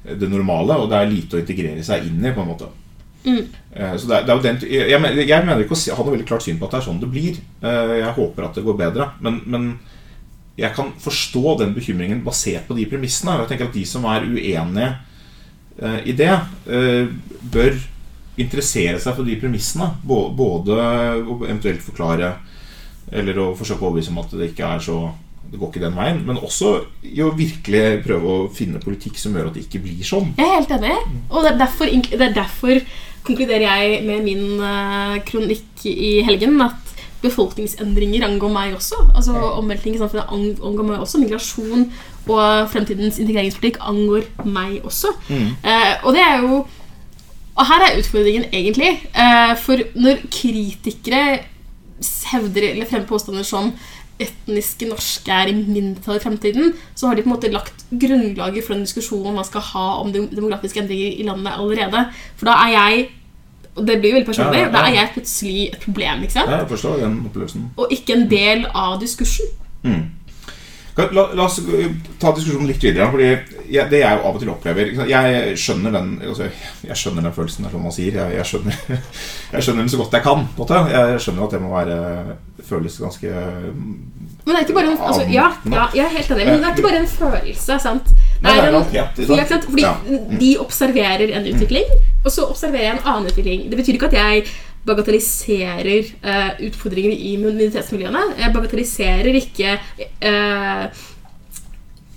det 0.00 0.30
normale, 0.30 0.78
og 0.80 0.88
det 0.88 0.96
er 0.96 1.10
lite 1.10 1.36
å 1.36 1.42
integrere 1.42 1.82
seg 1.84 2.06
inn 2.08 2.24
i, 2.24 2.32
på 2.32 2.40
en 2.40 2.48
måte. 2.48 2.70
Mm. 3.26 3.42
Eh, 3.74 3.96
Så 4.00 4.08
det 4.08 4.16
er, 4.16 4.24
det 4.24 4.32
er 4.32 4.36
jo 4.38 4.44
den, 4.46 4.60
jeg, 4.64 5.00
mener, 5.02 5.22
jeg 5.28 5.44
mener 5.44 5.64
ikke 5.66 5.76
å 5.76 5.96
ha 5.98 6.04
noe 6.06 6.14
veldig 6.14 6.28
klart 6.30 6.46
syn 6.46 6.58
på 6.58 6.64
at 6.66 6.72
det 6.72 6.80
er 6.80 6.86
sånn 6.88 7.02
det 7.02 7.10
blir. 7.12 7.36
Eh, 7.60 7.94
Jeg 8.00 8.16
håper 8.16 8.46
at 8.46 8.56
det 8.56 8.64
går 8.64 8.78
bedre. 8.78 9.10
Men, 9.20 9.42
men 9.44 9.70
jeg 10.60 10.72
kan 10.76 10.92
forstå 11.00 11.58
den 11.60 11.74
bekymringen 11.76 12.24
basert 12.24 12.66
på 12.68 12.76
de 12.78 12.86
premissene. 12.88 13.38
Jeg 13.42 13.52
tenker 13.52 13.68
at 13.68 13.76
de 13.76 13.84
som 13.88 14.06
er 14.08 14.24
uenige 14.24 14.90
eh, 15.82 16.00
i 16.08 16.16
det, 16.16 16.32
eh, 16.68 17.12
bør 17.52 17.76
interessere 18.42 19.00
seg 19.02 19.16
for 19.16 19.26
de 19.26 19.38
premissene. 19.40 19.90
Både 20.04 20.76
å 20.76 21.40
eventuelt 21.44 21.82
forklare 21.84 22.34
eller 23.10 23.40
å 23.42 23.50
forsøke 23.58 23.82
å 23.82 23.90
overbevise 23.90 24.12
om 24.14 24.22
at 24.22 24.36
det 24.38 24.52
ikke 24.52 24.70
er 24.76 24.84
så 24.84 25.00
det 25.50 25.58
går 25.58 25.70
ikke 25.72 25.82
den 25.82 25.96
veien, 25.98 26.18
men 26.26 26.38
også 26.38 26.68
i 27.10 27.22
å 27.24 27.32
virkelig 27.34 28.04
prøve 28.04 28.34
å 28.34 28.42
finne 28.54 28.78
politikk 28.82 29.16
som 29.18 29.34
gjør 29.34 29.48
at 29.48 29.56
det 29.56 29.64
ikke 29.64 29.80
blir 29.82 30.04
sånn. 30.06 30.28
Jeg 30.38 30.46
er 30.46 30.60
helt 30.60 30.74
enig. 30.76 30.92
Og 31.26 31.42
det 31.42 31.50
er 31.50 31.58
derfor, 31.64 31.90
det 31.90 32.26
er 32.28 32.36
derfor 32.36 32.82
konkluderer 33.26 33.66
jeg 33.66 34.04
med 34.06 34.22
min 34.28 34.62
eh, 34.62 35.16
kronikk 35.26 35.82
i 35.90 36.20
helgen 36.26 36.54
at 36.62 36.94
befolkningsendringer 37.20 38.24
angår 38.24 38.52
meg 38.54 38.76
også. 38.78 39.00
Altså 39.10 39.34
Omveltning 39.58 39.96
i 39.96 40.00
samfunnet 40.00 40.30
angår 40.30 40.86
meg 40.86 41.02
også. 41.02 41.20
Migrasjon 41.20 41.88
og 42.30 42.70
fremtidens 42.72 43.18
integreringspolitikk 43.20 43.80
angår 43.90 44.30
meg 44.46 44.78
også. 44.86 45.12
Mm. 45.28 45.50
Eh, 45.60 45.92
og 46.04 46.14
det 46.16 46.24
er 46.24 46.46
jo 46.46 46.62
Og 47.58 47.66
her 47.66 47.84
er 47.86 47.98
utfordringen 48.00 48.44
egentlig. 48.52 48.92
Eh, 49.14 49.54
for 49.60 49.82
når 49.98 50.22
kritikere 50.32 51.40
hevder 52.30 52.70
eller 52.70 52.88
fremmer 52.88 53.08
påstander 53.10 53.44
som 53.44 53.72
etniske 54.20 54.86
norske 54.88 55.32
er 55.32 55.48
i 55.48 55.54
mindretall 55.56 56.18
i 56.18 56.22
fremtiden, 56.22 56.74
så 56.94 57.08
har 57.08 57.16
de 57.16 57.22
på 57.24 57.30
en 57.30 57.34
måte 57.34 57.50
lagt 57.52 57.84
grunnlaget 57.90 58.64
for 58.66 58.74
den 58.76 58.84
diskusjonen 58.84 59.34
man 59.34 59.44
skal 59.48 59.64
ha 59.72 59.86
om 60.02 60.12
demografiske 60.12 60.82
endringer 60.82 61.16
i 61.16 61.24
landet 61.24 61.56
allerede. 61.56 62.04
For 62.36 62.50
da 62.50 62.58
er 62.66 62.74
jeg 62.76 63.08
og 63.78 63.86
det 63.86 64.00
blir 64.00 64.10
jo 64.10 64.16
veldig 64.18 64.26
personlig, 64.26 64.58
Ja, 64.58 64.66
ja, 64.66 64.66
ja. 64.66 64.72
da 64.74 64.80
er 64.88 64.94
jeg 64.96 65.10
plutselig 65.14 65.68
et 65.72 65.80
problem. 65.84 66.22
ikke 66.22 66.32
sant? 66.32 66.50
Ja, 66.50 66.56
Jeg 66.58 66.68
forstår 66.68 66.96
den 67.00 67.12
opplevelsen. 67.26 67.70
Og 67.76 67.92
ikke 67.94 68.12
en 68.16 68.24
del 68.30 68.66
av 68.74 68.96
diskursen. 69.00 69.46
Mm. 69.82 70.10
La, 70.96 71.24
la 71.34 71.44
oss 71.46 71.60
ta 72.20 72.32
diskusjonen 72.34 72.68
litt 72.68 72.82
videre. 72.82 73.08
Fordi 73.12 73.28
jeg, 73.70 73.86
Det 73.90 74.02
jeg 74.02 74.18
jo 74.18 74.26
av 74.26 74.34
og 74.34 74.42
til 74.42 74.50
opplever 74.50 74.92
Jeg 75.08 75.56
skjønner 75.60 75.94
den 75.94 76.12
altså, 76.26 76.48
Jeg 76.84 76.98
skjønner 76.98 77.28
den 77.28 77.34
følelsen, 77.36 77.68
som 77.70 77.84
man 77.86 77.94
sier. 77.94 78.18
Jeg, 78.18 78.38
jeg, 78.40 78.48
skjønner, 78.50 78.80
jeg 79.54 79.66
skjønner 79.66 79.84
den 79.84 79.92
så 79.92 80.00
godt 80.02 80.18
jeg 80.18 80.26
kan. 80.26 80.46
Jeg 80.90 81.24
skjønner 81.26 81.46
at 81.46 81.56
det 81.56 81.62
må 81.62 81.74
være 81.74 82.00
føles 82.70 82.98
ganske 83.00 83.30
Men 83.30 84.50
det 84.50 84.56
er 84.58 84.64
ikke 84.66 84.76
bare 84.76 84.90
en, 84.92 85.00
altså, 85.04 85.24
ja, 85.30 85.46
ja, 85.68 85.86
jeg 85.94 86.04
er 86.04 86.12
helt 86.14 86.30
enig, 86.34 86.46
men 86.48 86.62
det 86.62 86.68
er 86.68 86.76
ikke 86.76 86.86
bare 86.86 87.00
en 87.00 87.10
følelse. 87.12 87.78
sant? 87.82 88.12
Det 88.40 88.52
er 88.52 88.68
en? 88.70 89.64
Fordi 89.66 89.84
de 90.40 90.50
observerer 90.62 91.34
en 91.36 91.48
utvikling, 91.50 91.92
og 92.24 92.32
så 92.32 92.46
observerer 92.48 92.86
jeg 92.86 92.96
en 92.98 93.04
annen 93.04 93.30
utvikling. 93.30 93.66
Det 93.70 93.80
betyr 93.80 93.98
ikke 93.98 94.10
at 94.10 94.18
jeg 94.18 94.44
bagatelliserer 94.88 96.10
eh, 96.24 96.50
utfordringer 96.68 97.12
i 97.12 97.34
minoritetsmiljøene. 97.40 98.22
Jeg 98.40 98.54
bagatelliserer 98.54 99.40
ikke 99.42 99.74
eh, 99.76 101.02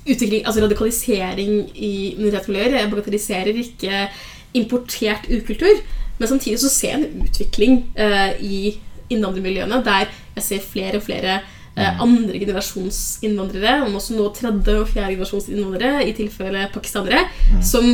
utvikling, 0.08 0.46
altså 0.46 0.64
radikalisering 0.64 1.58
i 1.76 1.94
minoritetsmiljøer. 2.18 2.80
Jeg 2.80 2.94
bagatelliserer 2.94 3.60
ikke 3.66 4.06
importert 4.54 5.28
ukultur. 5.32 5.84
Men 6.20 6.30
samtidig 6.30 6.60
så 6.62 6.70
ser 6.70 6.94
jeg 6.94 7.02
en 7.02 7.26
utvikling 7.26 7.80
eh, 8.00 8.32
i 8.40 8.60
innvandrermiljøene 9.12 9.82
der 9.86 10.12
jeg 10.38 10.46
ser 10.46 10.66
flere 10.66 11.00
og 11.00 11.06
flere 11.06 11.40
eh, 11.76 12.02
andre 12.02 12.40
generasjons 12.40 13.20
innvandrere, 13.26 13.82
og 13.84 13.98
også 14.00 14.18
nå 14.18 14.30
tredje 14.38 14.80
og 14.80 14.90
fjerde 14.94 15.18
generasjons 15.18 15.50
innvandrere, 15.52 16.06
i 16.08 16.16
tilfelle 16.18 16.68
pakistanere, 16.74 17.26
som 17.66 17.90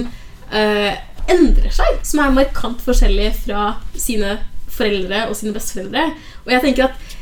eh, 0.53 0.93
endrer 1.29 1.73
seg, 1.73 1.99
som 2.05 2.23
er 2.23 2.38
markant 2.38 2.84
forskjellig 2.84 3.32
fra 3.45 3.73
sine 3.97 4.38
foreldre 4.79 5.27
og 5.29 5.37
sine 5.37 5.55
besteforeldre. 5.55 6.05
Og 6.45 6.53
jeg 6.55 6.65
tenker 6.65 6.89
at 6.89 7.17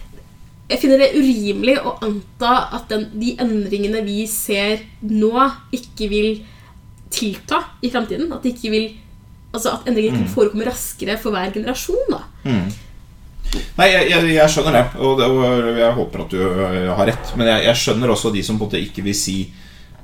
jeg 0.67 0.81
finner 0.81 0.99
det 0.99 1.13
urimelig 1.15 1.77
å 1.79 1.95
anta 2.03 2.53
at 2.75 2.89
den, 2.91 3.05
de 3.15 3.35
endringene 3.39 4.01
vi 4.03 4.25
ser 4.27 4.81
nå, 5.07 5.31
ikke 5.75 6.09
vil 6.11 6.41
tilta 7.13 7.61
i 7.79 7.91
fremtiden. 7.93 8.27
At, 8.35 8.43
vil, 8.43 8.89
altså 9.53 9.77
at 9.77 9.87
endringer 9.87 10.17
ikke 10.17 10.33
forekommer 10.33 10.67
raskere 10.73 11.15
for 11.21 11.35
hver 11.35 11.53
generasjon. 11.55 12.11
da. 12.11 12.21
Mm. 12.43 12.67
Nei, 13.77 13.87
jeg, 13.93 14.09
jeg, 14.11 14.33
jeg 14.35 14.51
skjønner 14.51 14.75
det, 14.75 14.83
og, 14.99 15.21
og 15.23 15.79
jeg 15.79 15.93
håper 16.01 16.25
at 16.25 16.35
du 16.35 16.41
øh, 16.43 16.91
har 16.99 17.09
rett. 17.13 17.31
Men 17.39 17.53
jeg, 17.53 17.63
jeg 17.69 17.83
skjønner 17.83 18.11
også 18.11 18.33
de 18.35 18.43
som 18.43 18.59
på 18.59 18.67
en 18.67 18.73
måte 18.73 18.83
ikke 18.83 19.05
vil 19.05 19.15
si 19.15 19.37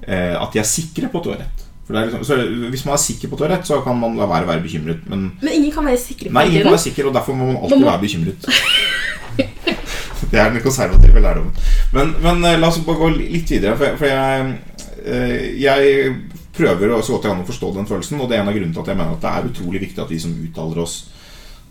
eh, 0.07 0.33
at 0.37 0.55
de 0.55 0.63
er 0.63 0.69
sikre 0.69 1.11
på 1.11 1.19
at 1.19 1.27
du 1.27 1.33
har 1.33 1.43
rett. 1.43 1.62
Liksom, 1.89 2.23
så 2.23 2.35
Hvis 2.71 2.85
man 2.87 2.93
er 2.95 3.01
sikker 3.03 3.27
på 3.27 3.37
toalett, 3.37 3.65
så 3.67 3.81
kan 3.83 3.97
man 3.99 4.15
la 4.15 4.25
være 4.29 4.45
å 4.47 4.51
være 4.53 4.63
bekymret. 4.63 5.01
Men 5.09 5.31
Men 5.41 5.53
ingen 5.53 5.71
kan 5.71 5.85
være 5.85 5.99
sikre 5.99 6.29
på 6.29 6.33
nei, 6.37 6.45
ingen 6.47 6.63
kan 6.63 6.71
være 6.77 6.85
sikker, 6.87 7.07
og 7.09 7.13
derfor 7.13 7.35
må 7.35 7.49
man 7.51 7.57
alltid 7.63 7.81
må- 7.81 7.89
være 7.91 8.01
bekymret. 8.05 8.47
Det 10.33 10.39
er 10.39 10.49
den 10.49 10.63
konservative 10.63 11.19
lærdommen. 11.21 11.53
Men, 11.93 12.13
men 12.23 12.45
eh, 12.47 12.55
la 12.57 12.67
oss 12.71 12.79
bare 12.85 12.97
gå 12.97 13.09
litt 13.13 13.51
videre. 13.53 13.75
For, 13.77 13.97
for 13.99 14.09
jeg, 14.09 14.53
eh, 15.05 15.43
jeg 15.61 16.15
prøver 16.55 16.95
så 17.03 17.13
godt 17.17 17.27
jeg 17.27 17.33
kan 17.35 17.43
å 17.43 17.49
forstå 17.49 17.69
den 17.75 17.89
følelsen. 17.89 18.21
Og 18.23 18.29
det 18.31 18.37
er 18.37 18.41
en 18.41 18.49
av 18.49 18.55
grunnene 18.55 18.73
til 18.73 18.81
at 18.81 18.89
jeg 18.93 18.97
mener 18.97 19.13
at 19.17 19.21
det 19.25 19.33
er 19.33 19.49
utrolig 19.51 19.81
viktig 19.83 20.01
at 20.01 20.13
vi 20.13 20.19
som 20.23 20.33
uttaler 20.47 20.81
oss 20.85 20.95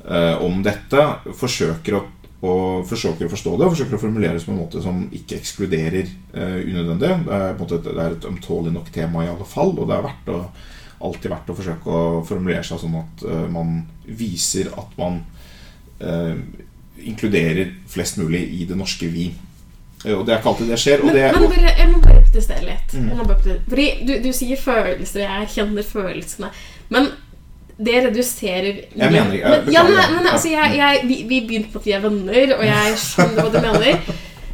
eh, 0.07 0.37
om 0.47 0.61
dette, 0.63 1.09
forsøker 1.41 1.99
å, 1.99 2.05
å, 2.43 2.53
forsøker 2.89 3.29
å 3.29 3.31
forstå 3.31 3.53
det 3.59 3.67
og 3.69 3.73
forsøker 3.77 3.95
å 3.97 4.03
formulere 4.03 4.35
det 4.39 4.45
på 4.47 4.51
en 4.55 4.59
måte 4.65 4.83
som 4.83 5.05
ikke 5.15 5.37
ekskluderer 5.39 6.09
eh, 6.35 6.59
unødvendig. 6.67 7.13
Det 7.29 7.37
er, 7.39 7.55
måte, 7.61 7.79
et- 7.79 7.85
det 7.87 8.03
er 8.07 8.17
et 8.17 8.27
ømtålig 8.33 8.73
nok 8.75 8.91
tema 8.95 9.23
i 9.25 9.31
alle 9.31 9.47
fall, 9.47 9.71
og 9.79 9.87
det 9.89 9.97
er 9.99 10.07
verdt 10.09 10.33
å, 10.35 10.41
alltid 11.07 11.31
verdt 11.31 11.53
å 11.55 11.57
forsøke 11.59 11.87
å 12.01 12.03
formulere 12.27 12.65
seg 12.67 12.83
sånn 12.83 12.99
at 12.99 13.25
eh, 13.31 13.47
man 13.55 13.73
viser 14.07 14.73
at 14.79 14.93
man 14.99 15.23
eh, 16.03 16.37
inkluderer 17.03 17.73
flest 17.91 18.19
mulig 18.19 18.43
i 18.61 18.67
det 18.69 18.77
norske 18.79 19.09
vi. 19.11 19.29
Eh, 20.05 20.15
Og 20.19 20.27
det 20.27 20.35
er 20.35 20.41
ikke 20.43 20.53
alltid 20.53 20.71
det 20.75 20.79
skjer. 20.83 21.01
Og 21.03 21.11
Men, 21.11 21.15
det, 21.17 21.33
men 21.39 21.49
bare, 21.51 21.75
jeg 21.79 21.91
må 21.93 22.01
bare 22.05 22.23
protestere 22.27 22.67
litt. 22.67 22.95
Mm. 22.99 23.11
Fordi 23.71 23.87
du, 24.07 24.15
du 24.27 24.31
sier 24.35 24.59
følelser, 24.59 25.25
og 25.27 25.37
jeg 25.47 25.53
kjenner 25.57 25.87
følelsene. 25.87 26.51
Men 26.93 27.11
det 27.85 28.05
reduserer 28.07 28.67
Jeg 28.97 29.13
mener 29.13 29.33
ikke- 29.37 29.51
men, 29.55 29.73
ja, 29.75 29.83
men, 29.87 29.97
men 30.17 30.27
altså, 30.33 30.49
jeg, 30.53 30.77
jeg, 30.77 31.01
vi, 31.09 31.17
vi 31.29 31.41
begynte 31.49 31.73
på 31.73 31.79
at 31.83 31.87
vi 31.87 31.93
er 31.97 32.05
venner, 32.05 32.55
og 32.59 32.65
jeg 32.67 32.99
skjønner 33.03 33.43
hva 33.43 33.53
du 33.53 33.61
mener. 33.67 33.99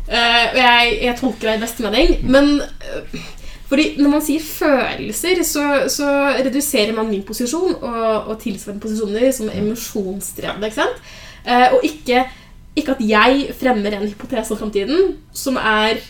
Uh, 0.09 0.45
og 0.55 0.57
jeg, 0.63 0.99
jeg 1.05 1.17
tolker 1.21 1.51
deg 1.51 1.59
i 1.59 1.63
beste 1.67 1.85
mening. 1.85 2.15
Men 2.33 2.47
uh, 2.63 3.19
fordi 3.69 3.85
når 4.01 4.11
man 4.15 4.23
sier 4.25 4.41
følelser, 4.41 5.43
så, 5.45 5.65
så 5.93 6.09
reduserer 6.39 6.95
man 6.97 7.11
min 7.11 7.23
posisjon 7.29 7.75
og, 7.83 8.31
og 8.33 8.39
tilsvarende 8.41 8.81
posisjoner 8.81 9.29
som 9.37 9.51
emosjonsdrevne. 9.53 10.71
ikke 10.71 10.79
sant? 10.81 11.03
Eh, 11.45 11.67
og 11.77 11.85
ikke, 11.85 12.23
ikke 12.77 12.95
at 12.97 13.03
jeg 13.05 13.51
fremmer 13.61 13.93
en 13.99 14.09
hypotese 14.09 14.53
om 14.55 14.59
framtiden 14.63 15.13
som 15.37 15.57
er 15.61 16.01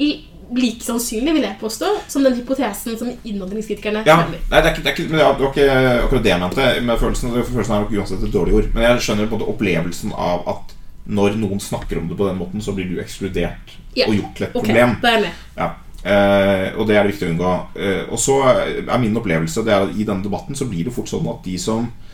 i- 0.00 0.24
like 0.52 0.84
sannsynlig, 0.84 1.34
vil 1.36 1.46
jeg 1.46 1.56
påstå, 1.60 1.90
som 2.08 2.24
den 2.26 2.36
hypotesen 2.38 2.98
som 3.00 3.10
innvandringskritikerne 3.24 4.04
ja, 4.06 4.16
nei, 4.28 4.40
det 4.50 4.60
er 4.60 4.70
ikke, 4.72 4.84
det 4.84 4.90
er 4.90 4.96
ikke, 4.96 5.06
men 5.10 5.20
det 5.20 5.26
var 5.26 5.50
ikke 5.50 5.68
akkurat 6.04 6.26
det 6.26 6.32
jeg 6.32 6.42
mente 6.42 6.66
med 6.88 7.00
følelsen. 7.00 7.36
Følelsen 7.50 7.76
er 7.76 7.84
nok 7.84 7.94
uansett 7.94 8.26
et 8.26 8.34
dårlig 8.34 8.58
ord. 8.58 8.68
Men 8.74 8.86
jeg 8.88 9.06
skjønner 9.06 9.30
på 9.30 9.36
en 9.36 9.42
måte 9.42 9.54
opplevelsen 9.54 10.14
av 10.16 10.48
at 10.54 10.74
når 11.04 11.38
noen 11.40 11.60
snakker 11.60 12.00
om 12.00 12.06
det 12.08 12.16
på 12.18 12.28
den 12.28 12.38
måten, 12.40 12.62
så 12.64 12.72
blir 12.76 12.88
du 12.88 13.00
ekskludert 13.02 13.74
Ja, 13.96 14.06
og 14.08 14.14
gjort 14.16 14.38
til 14.38 14.46
et 14.46 14.54
Ok, 14.54 14.62
problem. 14.62 14.94
Det 15.02 15.10
er 15.10 15.24
med. 15.26 15.42
Ja. 15.58 15.68
Eh, 16.04 16.66
og 16.76 16.88
det 16.88 16.96
er 16.96 17.04
det 17.04 17.12
viktig 17.12 17.28
å 17.28 17.34
unngå. 17.34 17.52
Eh, 17.80 18.02
og 18.12 18.20
så 18.20 18.38
er 18.48 19.02
min 19.02 19.16
opplevelse 19.20 19.64
det 19.64 19.72
er 19.72 19.86
at 19.86 19.92
i 19.96 20.04
denne 20.04 20.24
debatten 20.24 20.56
så 20.56 20.68
blir 20.68 20.88
det 20.88 20.94
fort 20.96 21.08
sånn 21.08 21.28
at 21.32 21.44
de 21.44 21.58
som 21.60 21.86
eh, 21.88 22.13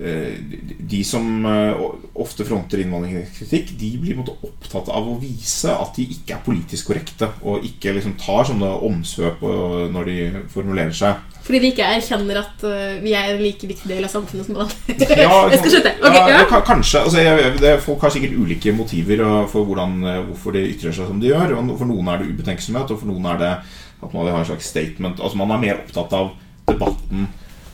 de 0.00 1.00
som 1.04 1.44
eh, 1.44 1.80
ofte 2.22 2.44
fronter 2.48 2.80
innvandringskritikk, 2.80 3.74
de 3.76 3.90
blir 4.00 4.20
opptatt 4.22 4.88
av 4.88 5.08
å 5.10 5.16
vise 5.20 5.74
at 5.74 5.98
de 5.98 6.06
ikke 6.14 6.38
er 6.38 6.44
politisk 6.46 6.88
korrekte, 6.88 7.28
og 7.44 7.66
ikke 7.68 7.92
liksom 7.98 8.14
tar 8.20 8.48
sånne 8.48 8.70
omsvøp 8.86 9.44
øh, 9.44 9.82
når 9.92 10.08
de 10.08 10.16
formulerer 10.54 10.96
seg. 10.96 11.20
Fordi 11.44 11.60
de 11.60 11.72
ikke 11.74 11.90
erkjenner 11.98 12.38
at 12.40 12.64
vi 13.02 13.12
er 13.16 13.32
en 13.32 13.42
like 13.42 13.66
viktig 13.66 13.88
del 13.90 14.04
av 14.06 14.12
samfunnet 14.12 14.46
som 14.46 14.56
alle 14.56 14.68
andre. 14.70 15.18
Ja, 15.18 15.38
jeg 15.52 15.60
skal 15.60 15.74
slutte. 15.74 15.92
Ok, 15.98 16.16
ja, 16.16 16.38
ja. 16.38 16.60
Kanskje. 16.68 17.02
Altså, 17.02 17.24
jeg, 17.24 17.52
det, 17.60 17.72
folk 17.84 18.04
har 18.06 18.14
sikkert 18.14 18.36
ulike 18.38 18.74
motiver 18.76 19.24
for 19.50 19.66
hvordan, 19.66 19.98
hvorfor 20.28 20.54
de 20.54 20.66
ytrer 20.68 20.94
seg 20.94 21.10
som 21.10 21.20
de 21.20 21.32
gjør. 21.32 21.56
Og 21.56 21.72
For 21.80 21.90
noen 21.90 22.12
er 22.12 22.22
det 22.22 22.30
ubetenksomhet, 22.30 22.92
og 22.92 23.02
for 23.02 23.10
noen 23.10 23.26
er 23.32 23.40
det 23.40 23.52
at 24.00 24.14
man 24.14 24.30
har 24.30 24.44
en 24.44 24.50
slags 24.52 24.68
statement. 24.70 25.20
Altså 25.20 25.40
Man 25.40 25.56
er 25.56 25.64
mer 25.64 25.80
opptatt 25.82 26.14
av 26.16 26.32
debatten 26.70 27.26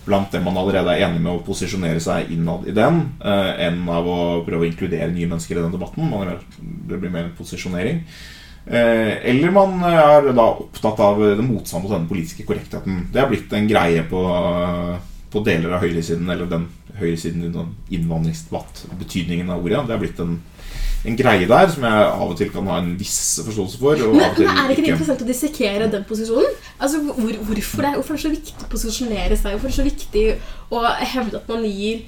blant 0.07 0.33
dem 0.33 0.47
man 0.47 0.57
allerede 0.61 0.95
er 0.95 1.05
enig 1.09 1.21
med, 1.21 1.33
å 1.35 1.45
posisjonere 1.47 2.01
seg 2.03 2.31
innad 2.35 2.66
i 2.71 2.75
den, 2.77 3.03
eh, 3.25 3.53
enn 3.66 3.83
av 3.90 4.07
å 4.07 4.19
prøve 4.47 4.64
å 4.64 4.69
inkludere 4.71 5.11
nye 5.12 5.29
mennesker 5.29 5.59
i 5.59 5.62
den 5.64 5.75
debatten. 5.75 6.07
Er 6.07 6.31
mer, 6.31 6.40
det 6.61 7.01
blir 7.03 7.12
mer 7.12 7.27
en 7.27 7.37
posisjonering. 7.38 8.03
Eh, 8.66 9.12
eller 9.31 9.51
man 9.55 9.83
er 9.87 10.33
da 10.35 10.47
opptatt 10.59 11.03
av 11.03 11.21
det 11.23 11.45
motstand 11.47 11.85
mot 11.85 11.92
denne 11.92 12.11
politiske 12.11 12.47
korrektheten. 12.47 13.05
Det 13.12 13.23
har 13.23 13.31
blitt 13.31 13.53
en 13.55 13.69
greie 13.71 14.03
på, 14.11 14.23
på 15.37 15.44
deler 15.46 15.77
av 15.77 15.85
høyresiden, 15.85 16.29
eller 16.33 16.49
den 16.51 16.66
høyresiden 16.96 17.44
i 17.44 17.53
den 17.53 17.72
innvandringsdebatt, 17.92 18.87
betydningen 19.01 19.51
av 19.53 19.64
ordet. 19.64 19.83
Det 19.87 19.94
har 19.94 20.01
blitt 20.03 20.20
en, 20.25 20.37
en 21.07 21.18
greie 21.18 21.49
der 21.49 21.72
som 21.72 21.85
jeg 21.85 22.07
av 22.07 22.31
og 22.31 22.37
til 22.40 22.53
kan 22.55 22.70
ha 22.72 22.79
en 22.81 22.94
viss 22.99 23.18
forståelse 23.44 23.81
for. 23.83 24.05
Og 24.07 24.14
Men, 24.16 24.33
men 24.38 24.49
er 24.49 24.70
det 24.70 24.77
ikke 24.77 24.87
ikke. 24.87 24.94
interessant 24.94 25.25
å 25.27 25.29
dissekere 25.29 25.90
den 25.92 26.07
posisjonen? 26.09 26.57
Altså, 26.79 27.03
hvor, 27.09 27.42
hvorfor, 27.51 27.85
det, 27.85 27.92
hvorfor 27.99 28.14
er 28.14 28.20
det 28.20 28.25
så 28.25 28.33
viktig 28.33 28.64
å 28.64 28.70
posisjonere 28.72 29.37
seg? 29.37 29.57
Hvorfor 29.57 29.68
er 29.68 29.75
det 29.75 29.81
så 29.81 29.90
viktig 29.90 30.25
å 30.72 30.87
hevde 31.16 31.42
at 31.42 31.53
man 31.53 31.68
gir 31.68 32.07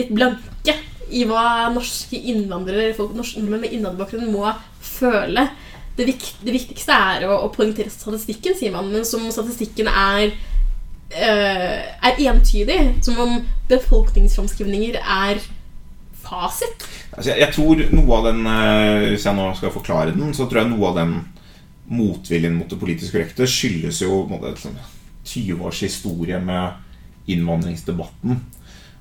litt 0.00 0.10
blanke 0.10 0.74
i 1.14 1.22
hva 1.28 1.68
norske 1.70 2.18
innvandrere 2.18 2.88
eller 2.88 2.96
folk, 2.98 3.12
norske 3.14 3.42
nordmenn 3.42 3.68
med 3.68 3.76
innvandrerbakgrunn 3.76 4.32
må 4.34 4.50
føle? 4.82 5.46
Det, 5.94 6.08
vik, 6.08 6.24
det 6.42 6.56
viktigste 6.56 6.90
er 6.90 7.28
å, 7.28 7.36
å 7.46 7.52
poengtere 7.54 7.92
statistikken, 7.92 8.56
sier 8.58 8.72
man, 8.74 8.88
men 8.90 9.06
som 9.06 9.22
statistikken 9.30 9.86
er 9.86 10.32
er 11.10 12.22
entydig. 12.30 12.78
Som 13.04 13.20
om 13.20 13.36
befolkningsframskrivninger 13.68 14.98
er 15.00 15.42
fasit. 16.24 16.86
Altså, 17.14 17.30
jeg, 17.30 17.40
jeg 17.44 17.54
tror 17.54 17.84
noe 17.94 18.18
av 18.18 18.26
den 18.30 18.48
eh, 18.48 19.10
Hvis 19.12 19.28
jeg 19.28 19.36
nå 19.38 19.50
skal 19.58 19.74
forklare 19.74 20.16
den, 20.16 20.32
så 20.36 20.48
tror 20.48 20.64
jeg 20.64 20.72
noe 20.72 20.90
av 20.90 20.98
den 21.02 21.14
motviljen 21.84 22.56
mot 22.56 22.70
det 22.70 22.80
politisk 22.80 23.12
korrekte 23.12 23.44
skyldes 23.50 24.00
jo 24.00 24.22
måte, 24.30 24.54
sånn 24.56 24.78
20 25.28 25.64
års 25.68 25.82
historie 25.84 26.38
med 26.40 27.28
innvandringsdebatten. 27.32 28.40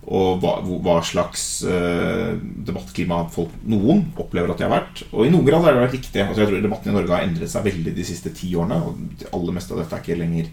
Og 0.04 0.42
hva, 0.44 0.58
hva 0.84 0.98
slags 1.08 1.64
uh, 1.64 2.36
debattklima 2.36 3.22
folk, 3.32 3.54
noen 3.72 4.06
opplever 4.20 4.52
at 4.52 4.60
de 4.60 4.66
har 4.68 4.74
vært. 4.74 5.04
Og 5.14 5.28
i 5.28 5.32
noen 5.32 5.48
grad 5.48 5.64
har 5.64 5.76
det 5.76 5.86
vært 5.86 5.96
riktig. 5.96 6.24
Altså, 6.26 6.44
jeg 6.44 6.52
tror 6.52 6.64
Debatten 6.66 6.92
i 6.92 6.96
Norge 6.96 7.16
har 7.16 7.28
endret 7.28 7.52
seg 7.52 7.64
veldig 7.70 7.94
de 7.96 8.08
siste 8.08 8.34
ti 8.36 8.52
årene. 8.52 8.82
Og 8.84 9.20
det 9.22 9.32
aller 9.32 9.56
meste 9.56 9.76
av 9.76 9.80
dette 9.80 9.96
er 9.96 10.04
ikke 10.04 10.20
lenger 10.20 10.52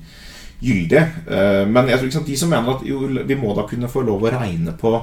gyldig. 0.60 1.00
Eh, 1.30 1.64
men 1.68 1.88
jeg 1.88 1.98
tror 1.98 2.10
ikke 2.10 2.18
sant, 2.18 2.30
de 2.30 2.38
som 2.40 2.52
mener 2.52 2.76
at 2.76 2.84
jo, 2.86 3.06
vi 3.08 3.38
må 3.38 3.54
da 3.56 3.66
kunne 3.68 3.90
få 3.90 4.04
lov 4.06 4.24
å 4.24 4.34
regne 4.34 4.76
på 4.78 4.94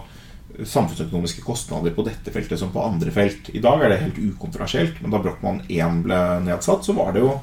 samfunnsøkonomiske 0.58 1.44
kostnader 1.46 1.94
på 1.94 2.06
dette 2.08 2.34
feltet 2.34 2.60
som 2.60 2.72
på 2.74 2.84
andre 2.86 3.14
felt. 3.14 3.52
I 3.54 3.62
dag 3.64 3.84
er 3.84 3.94
det 3.94 4.02
helt 4.06 4.22
ukontroversielt, 4.22 5.02
men 5.02 5.14
da 5.14 5.22
Brochmann 5.22 5.62
1 5.68 6.02
ble 6.06 6.22
nedsatt, 6.48 6.86
så 6.86 6.96
var 6.98 7.14
det 7.14 7.26
jo 7.26 7.36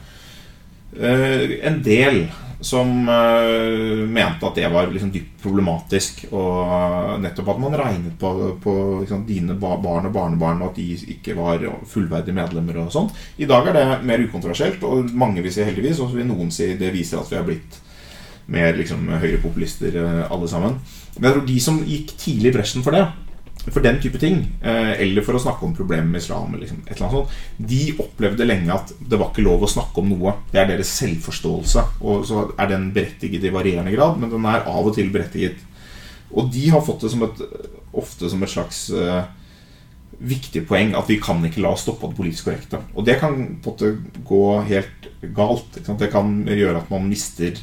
eh, 0.99 1.61
en 1.69 1.79
del 1.85 2.25
som 2.65 3.09
eh, 3.09 4.09
mente 4.09 4.47
at 4.49 4.57
det 4.57 4.71
var 4.73 4.89
liksom 4.89 5.11
dypt 5.13 5.43
problematisk. 5.45 6.25
Og 6.33 7.21
nettopp 7.21 7.53
at 7.53 7.61
man 7.61 7.77
regnet 7.79 8.17
på, 8.19 8.33
på 8.63 8.75
liksom, 9.03 9.27
dine 9.29 9.57
barn 9.61 10.09
og 10.09 10.15
barnebarn, 10.15 10.63
og 10.63 10.73
at 10.73 10.81
de 10.81 11.15
ikke 11.17 11.37
var 11.39 11.67
fullverdige 11.91 12.37
medlemmer. 12.37 12.81
og 12.87 12.93
sånt. 12.95 13.15
I 13.37 13.49
dag 13.51 13.69
er 13.69 13.79
det 13.79 13.87
mer 14.09 14.25
ukontroversielt, 14.25 14.83
og 14.89 15.13
mange 15.13 15.45
vil 15.45 15.53
si 15.55 15.67
heldigvis, 15.67 16.01
og 16.01 16.11
så 16.11 16.23
vil 16.23 16.31
noen 16.31 16.53
si 16.55 16.73
det 16.81 16.95
viser 16.95 17.21
at 17.21 17.31
vi 17.31 17.39
har 17.39 17.47
blitt 17.47 17.84
mer 18.51 18.77
liksom, 18.77 19.07
høyrepopulister 19.09 19.99
eh, 20.01 20.25
alle 20.33 20.49
sammen. 20.51 20.79
Men 21.17 21.29
jeg 21.29 21.37
tror 21.37 21.47
de 21.49 21.61
som 21.63 21.85
gikk 21.89 22.17
tidlig 22.21 22.53
i 22.53 22.57
bresjen 22.59 22.85
for 22.87 22.97
det, 22.97 23.05
for 23.65 23.81
den 23.81 24.01
type 24.03 24.19
ting, 24.21 24.43
eh, 24.61 24.93
eller 25.01 25.25
for 25.25 25.39
å 25.39 25.41
snakke 25.41 25.65
om 25.65 25.77
problemer 25.77 26.09
med 26.09 26.21
islam, 26.21 26.51
eller 26.53 26.67
liksom, 26.67 26.83
et 26.85 26.97
eller 26.97 27.07
annet 27.07 27.19
sånt, 27.19 27.69
de 27.71 27.83
opplevde 28.05 28.49
lenge 28.49 28.75
at 28.75 28.93
det 29.01 29.21
var 29.21 29.31
ikke 29.33 29.47
lov 29.47 29.65
å 29.65 29.71
snakke 29.75 30.03
om 30.03 30.11
noe. 30.13 30.35
Det 30.53 30.61
er 30.61 30.69
deres 30.75 30.93
selvforståelse. 30.99 31.87
Og 32.05 32.27
så 32.29 32.49
er 32.59 32.75
den 32.75 32.91
berettiget 32.97 33.47
i 33.47 33.55
varierende 33.55 33.95
grad, 33.95 34.21
men 34.21 34.33
den 34.33 34.51
er 34.51 34.69
av 34.69 34.91
og 34.91 34.99
til 34.99 35.09
berettiget. 35.15 35.63
Og 36.35 36.51
de 36.53 36.69
har 36.75 36.85
fått 36.85 37.07
det 37.07 37.15
som 37.15 37.25
et, 37.25 37.41
ofte 37.95 38.29
som 38.29 38.43
et 38.45 38.53
slags 38.53 38.89
eh, 38.91 39.25
viktig 40.25 40.65
poeng 40.69 40.95
at 40.99 41.09
vi 41.11 41.19
kan 41.23 41.43
ikke 41.47 41.63
la 41.65 41.73
oss 41.75 41.85
stoppe 41.87 42.07
av 42.07 42.13
det 42.13 42.21
politisk 42.21 42.51
korrekte. 42.51 42.81
Og 42.95 43.07
det 43.07 43.17
kan 43.23 43.37
på 43.37 43.41
en 43.41 43.57
måte 43.65 44.25
gå 44.29 44.45
helt 44.69 45.09
galt. 45.37 45.79
Det 45.87 46.11
kan 46.13 46.43
gjøre 46.49 46.83
at 46.83 46.93
man 46.93 47.09
mister 47.09 47.57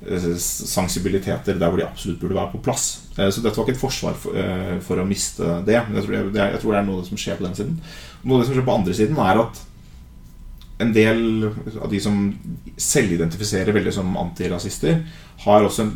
sensibiliteter 0.00 1.58
der 1.58 1.68
hvor 1.68 1.80
de 1.80 1.86
absolutt 1.86 2.20
burde 2.20 2.36
være 2.36 2.52
på 2.52 2.62
plass. 2.62 3.08
Eh, 3.18 3.30
Så 3.30 3.42
dette 3.42 3.56
var 3.58 3.66
ikke 3.66 3.74
et 3.76 3.80
forsvar 3.80 4.14
for, 4.14 4.36
eh, 4.36 4.78
for 4.80 4.96
å 4.96 5.06
miste 5.06 5.64
det. 5.66 5.80
Men 5.88 5.96
jeg 5.96 6.04
tror 6.04 6.32
det, 6.32 6.40
er, 6.40 6.52
jeg 6.52 6.60
tror 6.60 6.72
det 6.72 6.78
er 6.78 6.86
noe 6.86 7.04
som 7.04 7.16
skjer 7.16 7.36
på 7.36 7.44
den 7.44 7.54
siden. 7.54 7.80
Noe 8.22 8.34
av 8.36 8.40
det 8.40 8.46
som 8.46 8.54
skjer 8.54 8.68
på 8.68 8.76
andre 8.78 8.94
siden, 8.94 9.18
er 9.18 9.42
at 9.42 9.64
en 10.78 10.92
del 10.94 11.50
av 11.82 11.90
de 11.90 12.00
som 12.00 12.38
selvidentifiserer 12.78 13.74
veldig 13.74 13.92
som 13.92 14.16
antirasister, 14.16 15.00
har 15.44 15.66
også 15.66 15.82
en, 15.82 15.94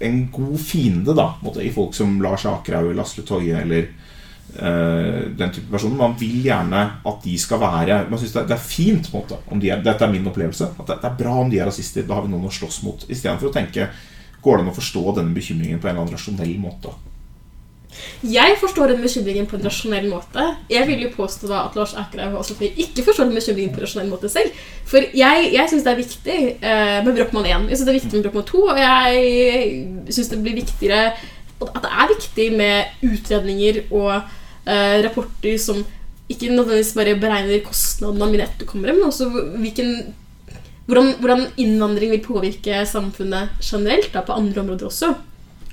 en 0.00 0.28
god 0.32 0.58
fiende 0.60 1.14
da, 1.14 1.34
måte, 1.42 1.60
i 1.60 1.72
folk 1.74 1.92
som 1.94 2.20
Lars 2.22 2.46
Akerhaug 2.48 2.90
eller 2.90 3.02
Asle 3.04 3.24
Toje 3.28 3.60
eller 3.60 3.82
eh, 3.84 3.92
den 4.58 5.52
type 5.54 5.70
personer. 5.70 5.96
Man 6.00 6.16
vil 6.18 6.40
gjerne 6.42 6.80
at 7.06 7.18
de 7.24 7.34
skal 7.38 7.60
være 7.62 7.98
Man 8.10 8.18
synes 8.18 8.32
det, 8.34 8.42
det 8.50 8.56
er 8.56 8.64
fint 8.64 9.06
på 9.06 9.16
en 9.16 9.22
måte 9.22 9.38
om 9.54 9.60
de 9.62 9.70
er, 9.70 9.82
Dette 9.84 10.04
er 10.04 10.10
min 10.10 10.26
opplevelse. 10.26 10.72
At 10.78 10.88
det, 10.88 10.96
det 11.02 11.10
er 11.10 11.18
bra 11.20 11.36
om 11.44 11.50
de 11.52 11.60
er 11.60 11.70
rasister. 11.70 12.06
Da 12.08 12.18
har 12.18 12.26
vi 12.26 12.32
noen 12.32 12.48
å 12.48 12.54
slåss 12.54 12.80
mot. 12.86 13.06
Istedenfor 13.06 13.52
å 13.52 13.54
tenke 13.54 13.90
Går 14.42 14.58
det 14.58 14.64
an 14.64 14.70
å 14.70 14.76
forstå 14.76 15.04
denne 15.16 15.34
bekymringen 15.34 15.80
på 15.82 15.88
en 15.88 15.96
eller 15.96 16.04
annen 16.04 16.14
rasjonell 16.14 16.58
måte? 16.62 16.92
Jeg 18.22 18.56
forstår 18.60 18.92
den 18.92 19.02
bekymringen 19.02 19.46
på 19.48 19.56
en 19.56 19.64
rasjonell 19.64 20.08
måte. 20.10 20.44
Jeg 20.70 20.86
vil 20.90 21.04
jo 21.06 21.10
påstå 21.14 21.48
da 21.50 21.62
at 21.66 21.76
Lars 21.78 21.94
Akerhaug 21.98 22.38
og 22.40 22.46
Sofie 22.46 22.74
ikke 22.84 23.04
forstår 23.06 23.28
den 23.28 23.38
bekymringen 23.38 23.72
på 23.74 23.80
en 23.80 23.86
rasjonell 23.86 24.10
måte 24.10 24.30
selv. 24.32 24.54
For 24.88 25.02
jeg, 25.16 25.48
jeg 25.54 25.70
syns 25.70 25.86
det 25.86 25.92
er 25.92 26.00
viktig 26.02 26.38
eh, 26.58 26.98
med 27.06 27.12
Brochmann 27.16 27.48
1. 27.48 27.68
Jeg 27.70 27.80
synes 27.80 27.86
det 27.88 27.94
er 27.94 28.00
viktig 28.00 28.18
med 28.18 28.26
Brochmann 28.26 28.48
2, 28.50 28.64
og 28.74 28.82
jeg 28.82 30.12
syns 30.16 30.32
det 30.32 30.42
blir 30.44 30.58
viktigere 30.60 31.00
At 31.58 31.80
det 31.82 31.90
er 31.90 32.12
viktig 32.12 32.44
med 32.54 33.08
utredninger 33.08 33.80
og 33.90 34.12
eh, 34.68 34.98
rapporter 35.04 35.56
som 35.60 35.80
ikke 36.28 36.50
nødvendigvis 36.52 36.94
bare 36.96 37.16
beregner 37.20 37.64
kostnadene 37.64 38.26
av 38.26 38.32
mine 38.32 38.44
etterkommere, 38.44 38.94
men 38.96 39.08
også 39.08 39.30
hvilken 39.32 39.94
hvordan, 40.88 41.14
hvordan 41.20 41.46
innvandring 41.60 42.12
vil 42.14 42.24
påvirke 42.24 42.82
samfunnet 42.88 43.56
generelt, 43.64 44.12
da, 44.14 44.22
på 44.24 44.36
andre 44.36 44.62
områder 44.62 44.88
også. 44.88 45.12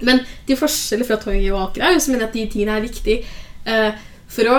Men 0.04 0.24
til 0.48 0.60
forskjell 0.60 1.06
fra 1.08 1.20
Torget 1.22 1.54
og 1.54 1.70
Akerhaug 1.70 2.02
så 2.04 2.12
mener 2.12 2.28
at 2.28 2.36
de 2.36 2.48
tingene 2.52 2.76
er 2.76 2.84
viktige 2.84 3.22
eh, 3.68 4.02
for 4.28 4.52
å 4.52 4.58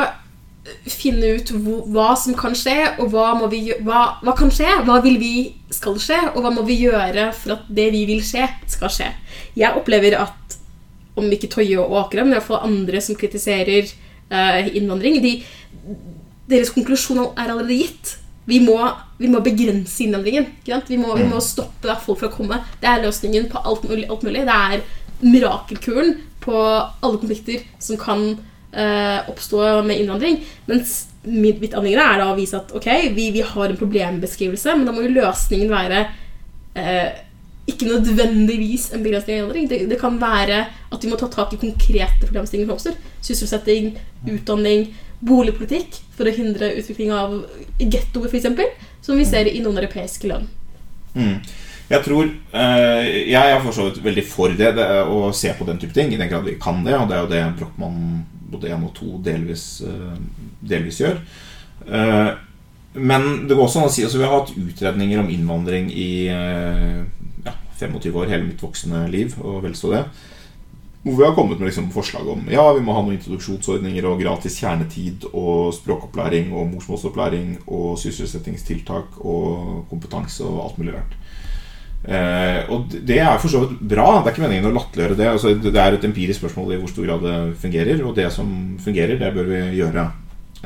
finne 0.90 1.36
ut 1.36 1.52
hva 1.92 2.08
som 2.18 2.34
kan 2.38 2.56
skje, 2.56 2.76
og 3.02 3.12
hva, 3.12 3.28
vi, 3.52 3.68
hva, 3.84 4.06
hva 4.24 4.34
kan 4.38 4.50
skje, 4.52 4.68
hva 4.86 4.98
vil 5.04 5.18
vi 5.20 5.34
skal 5.72 5.98
skje, 6.02 6.18
og 6.32 6.40
hva 6.42 6.52
må 6.54 6.64
vi 6.66 6.80
gjøre 6.86 7.28
for 7.36 7.56
at 7.58 7.68
det 7.68 7.90
vi 7.94 8.02
vil 8.08 8.24
skje, 8.24 8.48
skal 8.72 8.92
skje. 8.92 9.12
Jeg 9.58 9.76
opplever 9.78 10.18
at 10.24 10.56
om 11.16 11.28
ikke 11.32 11.52
Toye 11.52 11.78
og 11.80 11.94
Akerhaug, 12.06 12.28
men 12.28 12.34
i 12.34 12.38
hvert 12.40 12.48
fall 12.48 12.66
andre 12.66 13.00
som 13.04 13.16
kritiserer 13.18 13.92
innvandring, 14.30 15.20
de, 15.22 15.34
deres 16.50 16.72
konklusjon 16.74 17.22
er 17.28 17.50
allerede 17.50 17.78
gitt. 17.78 18.16
Vi 18.46 18.60
må, 18.62 18.78
vi 19.18 19.30
må 19.30 19.40
begrense 19.42 20.04
innvandringen. 20.04 20.46
Vi, 20.66 20.98
må, 21.00 21.16
vi 21.18 21.26
må 21.26 21.42
stoppe 21.42 21.94
folk 22.04 22.20
fra 22.20 22.30
å 22.30 22.34
komme. 22.34 22.60
Det 22.82 22.90
er 22.90 23.02
løsningen 23.02 23.48
på 23.50 23.62
alt 23.62 23.86
mulig. 23.88 24.06
Alt 24.10 24.26
mulig. 24.26 24.44
Det 24.46 24.58
er 24.70 24.84
mirakelkuren 25.26 26.14
på 26.44 26.60
alle 26.60 27.18
konflikter 27.18 27.64
som 27.82 27.98
kan 27.98 28.22
uh, 28.36 29.18
oppstå 29.32 29.64
med 29.86 29.98
innvandring. 29.98 30.38
Mens 30.70 31.08
mitt, 31.26 31.58
mitt 31.58 31.74
anliggende 31.74 32.06
er 32.06 32.22
da 32.22 32.30
å 32.30 32.38
vise 32.38 32.60
at 32.60 32.70
ok, 32.76 32.88
vi, 33.16 33.30
vi 33.34 33.42
har 33.42 33.66
en 33.66 33.80
problembeskrivelse, 33.80 34.76
men 34.76 34.86
da 34.86 34.94
må 34.94 35.02
jo 35.02 35.14
løsningen 35.16 35.72
være 35.72 36.04
eh, 36.78 37.24
ikke 37.66 37.88
nødvendigvis 37.88 38.92
en 38.94 39.02
begrensning 39.02 39.36
av 39.36 39.42
innvandring. 39.42 39.68
Det, 39.70 39.80
det 39.90 39.98
kan 40.00 40.20
være 40.20 40.62
at 40.94 41.02
vi 41.02 41.10
må 41.10 41.18
ta 41.18 41.28
tak 41.32 41.54
i 41.56 41.60
konkrete 41.60 42.22
problemstillinger 42.28 42.70
som 42.70 42.76
oppstår. 42.76 42.98
Sysselsetting, 43.26 43.96
utdanning, 44.30 44.86
boligpolitikk 45.26 45.98
for 46.16 46.28
å 46.28 46.34
hindre 46.34 46.74
utvikling 46.78 47.12
av 47.16 47.40
gettoer, 47.80 48.30
f.eks., 48.30 48.82
som 49.02 49.18
vi 49.18 49.26
ser 49.26 49.50
i 49.50 49.62
noen 49.64 49.80
europeiske 49.82 50.30
land. 50.30 50.50
Mm. 51.16 51.40
Jeg 51.86 52.02
tror 52.02 52.26
eh, 52.26 53.04
Jeg 53.30 53.50
er 53.52 53.60
for 53.62 53.72
så 53.72 53.86
vidt 53.86 54.00
veldig 54.04 54.24
for 54.26 54.54
det, 54.58 54.72
det 54.76 54.86
å 55.06 55.30
se 55.34 55.52
på 55.54 55.66
den 55.68 55.78
type 55.82 55.94
ting. 55.94 56.10
I 56.12 56.18
den 56.20 56.30
grad 56.30 56.46
vi 56.46 56.56
kan 56.60 56.82
det, 56.86 56.96
og 56.98 57.10
det 57.10 57.16
er 57.16 57.22
jo 57.22 57.30
det 57.30 57.44
Brochmann 57.60 58.24
både 58.46 58.70
1 58.74 58.86
og 58.86 58.92
2 58.94 59.20
delvis, 59.26 59.66
eh, 59.86 60.18
delvis 60.62 61.00
gjør. 61.02 61.20
Eh, 61.86 62.32
men 62.96 63.28
det 63.46 63.54
går 63.54 63.66
også 63.66 63.82
an 63.82 63.90
å 63.90 63.92
si 63.92 64.06
altså, 64.06 64.18
Vi 64.22 64.24
har 64.24 64.38
hatt 64.38 64.54
utredninger 64.56 65.20
om 65.20 65.30
innvandring 65.30 65.90
i 65.92 66.10
25 67.80 68.16
år, 68.16 68.30
hele 68.32 68.48
mitt 68.48 68.62
voksne 68.62 69.04
liv, 69.12 69.36
og 69.42 69.62
vel 69.66 69.76
så 69.78 69.92
det. 69.92 70.04
hvor 71.06 71.16
vi 71.16 71.24
har 71.24 71.34
kommet 71.34 71.60
med 71.60 71.68
liksom 71.68 71.90
forslag 71.94 72.28
om 72.28 72.48
ja, 72.50 72.64
vi 72.74 72.82
må 72.82 72.94
ha 72.96 73.02
noen 73.02 73.14
introduksjonsordninger 73.14 74.08
og 74.08 74.18
gratis 74.20 74.58
kjernetid 74.58 75.28
og 75.32 75.72
språkopplæring 75.74 76.50
og 76.52 76.66
morsmålsopplæring 76.72 77.60
og 77.66 77.94
sysselsettingstiltak 78.02 79.20
og 79.20 79.86
kompetanse 79.90 80.42
og 80.42 80.64
alt 80.64 80.80
mulig 80.80 80.96
rart. 80.96 81.14
Eh, 82.06 82.60
og 82.70 82.92
det 83.06 83.18
er 83.18 83.38
for 83.42 83.50
så 83.50 83.64
vidt 83.64 83.80
bra. 83.90 84.20
Det 84.20 84.30
er 84.30 84.34
ikke 84.34 84.44
meningen 84.44 84.68
å 84.70 84.74
latterliggjøre 84.76 85.18
det. 85.18 85.30
Altså, 85.30 85.54
det 85.58 85.80
er 85.82 85.96
et 85.96 86.06
empirisk 86.06 86.42
spørsmål 86.42 86.74
i 86.74 86.80
hvor 86.82 86.92
stor 86.92 87.08
grad 87.08 87.24
det 87.26 87.38
fungerer, 87.62 88.02
og 88.06 88.14
det 88.18 88.28
som 88.34 88.50
fungerer, 88.82 89.18
det 89.18 89.32
bør 89.34 89.48
vi 89.50 89.62
gjøre. 89.80 90.04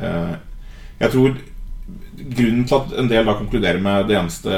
Eh, 0.01 0.35
jeg 1.01 1.15
tror 1.15 1.39
grunnen 2.21 2.65
til 2.69 2.77
at 2.77 2.95
en 3.01 3.11
del 3.11 3.27
da 3.27 3.37
konkluderer 3.39 3.81
med 3.83 4.09
det 4.09 4.17
eneste 4.19 4.51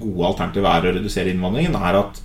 gode 0.00 0.28
alternativet 0.30 0.68
er 0.70 0.88
å 0.88 0.92
redusere 0.98 1.32
innvandringen, 1.34 1.76
er 1.76 1.98
at 2.00 2.20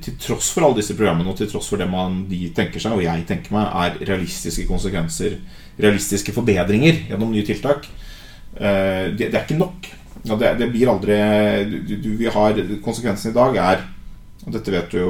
til 0.00 0.16
tross 0.20 0.50
for 0.54 0.64
alle 0.64 0.78
disse 0.78 0.94
programmene 0.96 1.32
og 1.32 1.36
til 1.38 1.50
tross 1.50 1.68
for 1.68 1.80
det 1.80 1.88
man, 1.90 2.22
de 2.30 2.46
tenker 2.56 2.80
seg, 2.80 2.94
og 2.96 3.04
jeg 3.04 3.26
tenker 3.28 3.54
meg, 3.54 3.68
er 3.68 4.12
realistiske 4.12 4.64
konsekvenser, 4.68 5.36
realistiske 5.82 6.34
forbedringer 6.36 7.02
gjennom 7.10 7.32
nye 7.32 7.44
tiltak, 7.46 7.88
eh, 8.56 9.10
det, 9.16 9.32
er 9.32 9.42
ikke 9.42 9.60
nok. 9.60 9.90
Det, 10.22 10.68
blir 10.70 10.90
aldri 10.92 11.16
vi 12.20 12.28
har, 12.30 12.58
Konsekvensen 12.84 13.32
i 13.32 13.34
dag 13.34 13.56
er 13.58 13.80
Og 14.46 14.52
dette 14.54 14.70
vet 14.70 14.92
jo, 14.94 15.08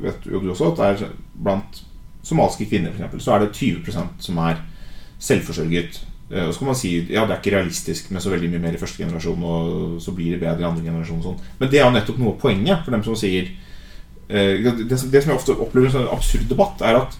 vet 0.00 0.24
jo 0.28 0.40
du 0.40 0.50
også, 0.52 0.70
at 0.80 1.02
blant 1.32 1.82
somaliske 2.24 2.66
kvinner 2.68 2.92
for 2.92 3.00
eksempel, 3.00 3.20
så 3.24 3.34
er 3.34 3.44
det 3.44 3.56
20% 3.56 4.24
som 4.24 4.40
er 4.44 4.60
selvforsørget. 5.18 6.00
Eh, 6.30 6.44
og 6.44 6.52
så 6.52 6.62
kan 6.62 6.72
man 6.72 6.80
si 6.80 6.92
ja, 7.12 7.24
det 7.24 7.36
er 7.36 7.40
ikke 7.40 7.56
realistisk 7.56 8.10
med 8.12 8.24
så 8.24 8.34
veldig 8.34 8.52
mye 8.52 8.66
mer 8.66 8.76
i 8.76 8.82
første 8.82 9.04
generasjon, 9.04 9.48
og 9.48 10.02
så 10.02 10.14
blir 10.16 10.36
det 10.36 10.42
bedre 10.44 10.66
i 10.66 10.68
andre 10.68 10.84
generasjon. 10.84 11.24
Sånn. 11.24 11.40
Men 11.60 11.72
det 11.72 11.80
er 11.80 11.88
jo 11.88 11.96
nettopp 11.96 12.20
noe 12.20 12.34
av 12.34 12.42
poenget 12.42 12.84
for 12.84 12.96
dem 12.96 13.06
som 13.06 13.18
sier 13.18 13.50
Eh, 14.28 14.60
det, 14.88 14.98
som 14.98 15.12
jeg 15.12 15.32
ofte 15.32 15.56
opplever 15.56 15.88
som 15.92 16.04
en 16.04 16.12
absurd 16.12 16.50
debatt, 16.50 16.82
er 16.84 16.98
at 17.00 17.16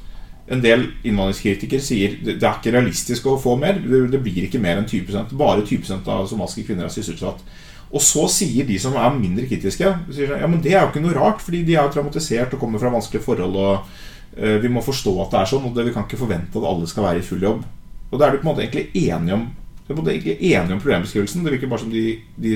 en 0.53 0.61
del 0.65 0.85
innvandringskritikere 1.09 1.85
sier 1.85 2.19
det, 2.25 2.37
er 2.41 2.59
ikke 2.59 2.75
realistisk 2.75 3.29
å 3.29 3.39
få 3.41 3.57
mer. 3.61 3.81
Det, 3.81 4.21
blir 4.25 4.45
ikke 4.45 4.61
mer 4.61 4.81
enn 4.81 4.89
20% 4.89 5.35
Bare 5.41 5.65
20% 5.65 6.09
av 6.13 6.29
somaliske 6.29 6.67
kvinner 6.69 6.89
er 6.89 6.93
sysselsatt. 6.93 7.41
Og 7.89 8.05
så 8.05 8.27
sier 8.33 8.69
de 8.69 8.77
som 8.81 8.97
er 9.01 9.17
mindre 9.17 9.47
kritiske, 9.49 9.95
sier, 10.13 10.37
ja, 10.37 10.49
men 10.49 10.61
det 10.65 10.75
er 10.75 10.83
jo 10.83 10.93
ikke 10.93 11.05
noe 11.05 11.17
rart, 11.17 11.41
fordi 11.45 11.63
de 11.65 11.79
er 11.81 11.89
traumatisert 11.93 12.53
og 12.53 12.61
kommer 12.61 12.81
fra 12.81 12.93
vanskelige 12.93 13.25
forhold. 13.25 13.57
Og 13.57 13.89
uh, 14.37 14.57
Vi 14.61 14.73
må 14.73 14.85
forstå 14.85 15.15
at 15.25 15.33
det 15.33 15.41
er 15.41 15.53
sånn, 15.55 15.65
og 15.65 15.81
vi 15.81 15.95
kan 15.95 16.05
ikke 16.05 16.21
forvente 16.21 16.61
at 16.61 16.69
alle 16.69 16.89
skal 16.91 17.09
være 17.09 17.23
i 17.23 17.25
full 17.25 17.45
jobb. 17.45 17.65
Og 18.09 18.19
da 18.19 18.27
er 18.27 18.35
du 18.35 18.41
på 18.41 18.47
en 18.47 18.51
måte 18.53 18.65
egentlig 18.65 18.89
enig 19.09 19.35
om, 19.37 19.49
en 19.89 19.99
måte 19.99 20.15
egentlig 20.15 20.53
enig 20.53 20.75
om 20.75 20.81
problembeskrivelsen. 20.81 21.45
Det 21.45 21.55
virker 21.55 21.71
bare 21.71 21.85
som 21.85 21.93
de, 21.93 22.05
de 22.41 22.55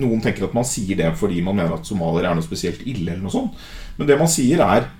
noen 0.00 0.22
tenker 0.22 0.46
at 0.46 0.56
man 0.56 0.66
sier 0.68 0.98
det 0.98 1.08
fordi 1.18 1.42
man 1.44 1.56
mener 1.58 1.76
at 1.76 1.88
somaliere 1.88 2.30
er 2.30 2.38
noe 2.38 2.46
spesielt 2.46 2.84
ille. 2.84 3.12
eller 3.12 3.24
noe 3.24 3.34
sånt 3.34 3.56
Men 3.96 4.10
det 4.10 4.18
man 4.20 4.30
sier, 4.30 4.60
er 4.60 4.90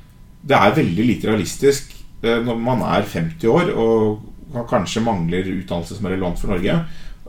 det 0.46 0.56
er 0.56 0.76
veldig 0.76 1.04
lite 1.04 1.28
realistisk 1.30 1.92
eh, 2.22 2.38
når 2.44 2.58
man 2.62 2.84
er 2.86 3.02
50 3.02 3.50
år 3.50 3.72
og 3.74 4.64
kanskje 4.70 5.02
mangler 5.04 5.48
utdannelse 5.56 5.98
som 5.98 6.06
er 6.06 6.14
relevant 6.14 6.38
for 6.40 6.52
Norge, 6.54 6.76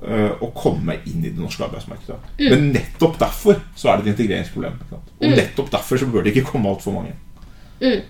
eh, 0.06 0.44
å 0.46 0.52
komme 0.56 1.00
inn 1.10 1.26
i 1.26 1.32
det 1.32 1.42
norske 1.42 1.66
arbeidsmarkedet. 1.66 2.18
Mm. 2.38 2.48
Men 2.54 2.68
nettopp 2.76 3.18
derfor 3.20 3.58
så 3.76 3.92
er 3.92 3.98
det 3.98 4.06
et 4.06 4.14
integreringsproblem. 4.14 4.78
Og 4.94 5.26
mm. 5.26 5.34
nettopp 5.34 5.74
derfor 5.74 6.00
så 6.00 6.08
bør 6.14 6.24
det 6.24 6.36
ikke 6.36 6.52
komme 6.54 6.72
altfor 6.72 6.96
mange. 7.00 7.18
Mm. 7.82 8.06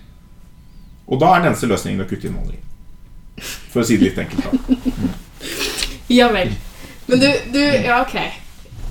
Og 1.08 1.20
da 1.20 1.32
er 1.32 1.42
den 1.42 1.50
eneste 1.50 1.70
løsningen 1.70 2.04
å 2.04 2.08
kutte 2.08 2.28
innvandring. 2.28 2.60
For 3.42 3.82
å 3.82 3.86
si 3.86 3.98
det 4.00 4.10
litt 4.10 4.20
enkelt. 4.24 4.44
Da. 4.48 4.76
Ja 6.08 6.30
vel. 6.32 6.54
Men 7.06 7.20
du, 7.20 7.26
du 7.52 7.60
Ja, 7.60 8.00
ok 8.00 8.16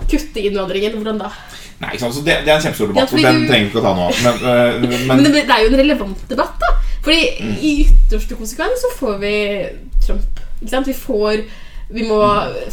kutte 0.09 0.39
innvandringen. 0.41 0.97
Hvordan 0.97 1.21
da? 1.21 1.31
Nei, 1.77 1.93
ikke 1.93 2.07
sant, 2.07 2.17
så 2.17 2.23
det, 2.25 2.39
det 2.45 2.51
er 2.51 2.57
en 2.57 2.65
kjempestor 2.65 2.89
debatt, 2.89 3.11
ja, 3.13 3.29
den 3.29 3.43
du... 3.43 3.51
trenger 3.51 3.67
vi 3.67 3.69
ikke 3.69 3.81
å 3.81 3.85
ta 3.85 3.93
nå. 3.97 4.07
Men, 4.25 4.39
øh, 4.41 4.87
men... 5.11 5.21
men, 5.21 5.31
det 5.35 5.45
er 5.45 5.63
jo 5.63 5.71
en 5.71 5.79
relevant 5.83 6.25
debatt, 6.31 6.57
da. 6.63 6.73
Fordi 7.05 7.19
mm. 7.37 7.55
i 7.61 7.73
ytterste 7.85 8.37
konsekvens 8.39 8.83
så 8.83 8.91
får 8.97 9.19
vi 9.21 9.35
Trump. 10.05 10.43
Ikke 10.57 10.73
sant? 10.73 10.89
Vi 10.89 10.97
får 10.97 11.47
Vi 11.87 12.03
må 12.03 12.17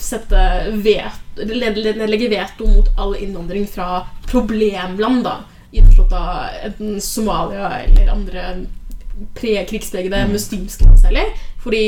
sette 0.00 0.38
vet, 0.82 1.36
legge 1.38 2.30
veto 2.32 2.66
mot 2.66 2.88
all 2.98 3.12
innvandring 3.14 3.68
fra 3.70 4.00
problemland, 4.26 5.20
da. 5.22 5.36
Innforstått 5.74 6.16
av 6.18 6.64
enten 6.66 6.96
Somalia 7.02 7.68
eller 7.84 8.10
andre 8.10 8.46
pre-krigspregede 9.38 10.24
mm. 10.26 10.32
muslimske 10.34 10.84
land 10.84 11.00
særlig. 11.02 11.26
Fordi 11.62 11.84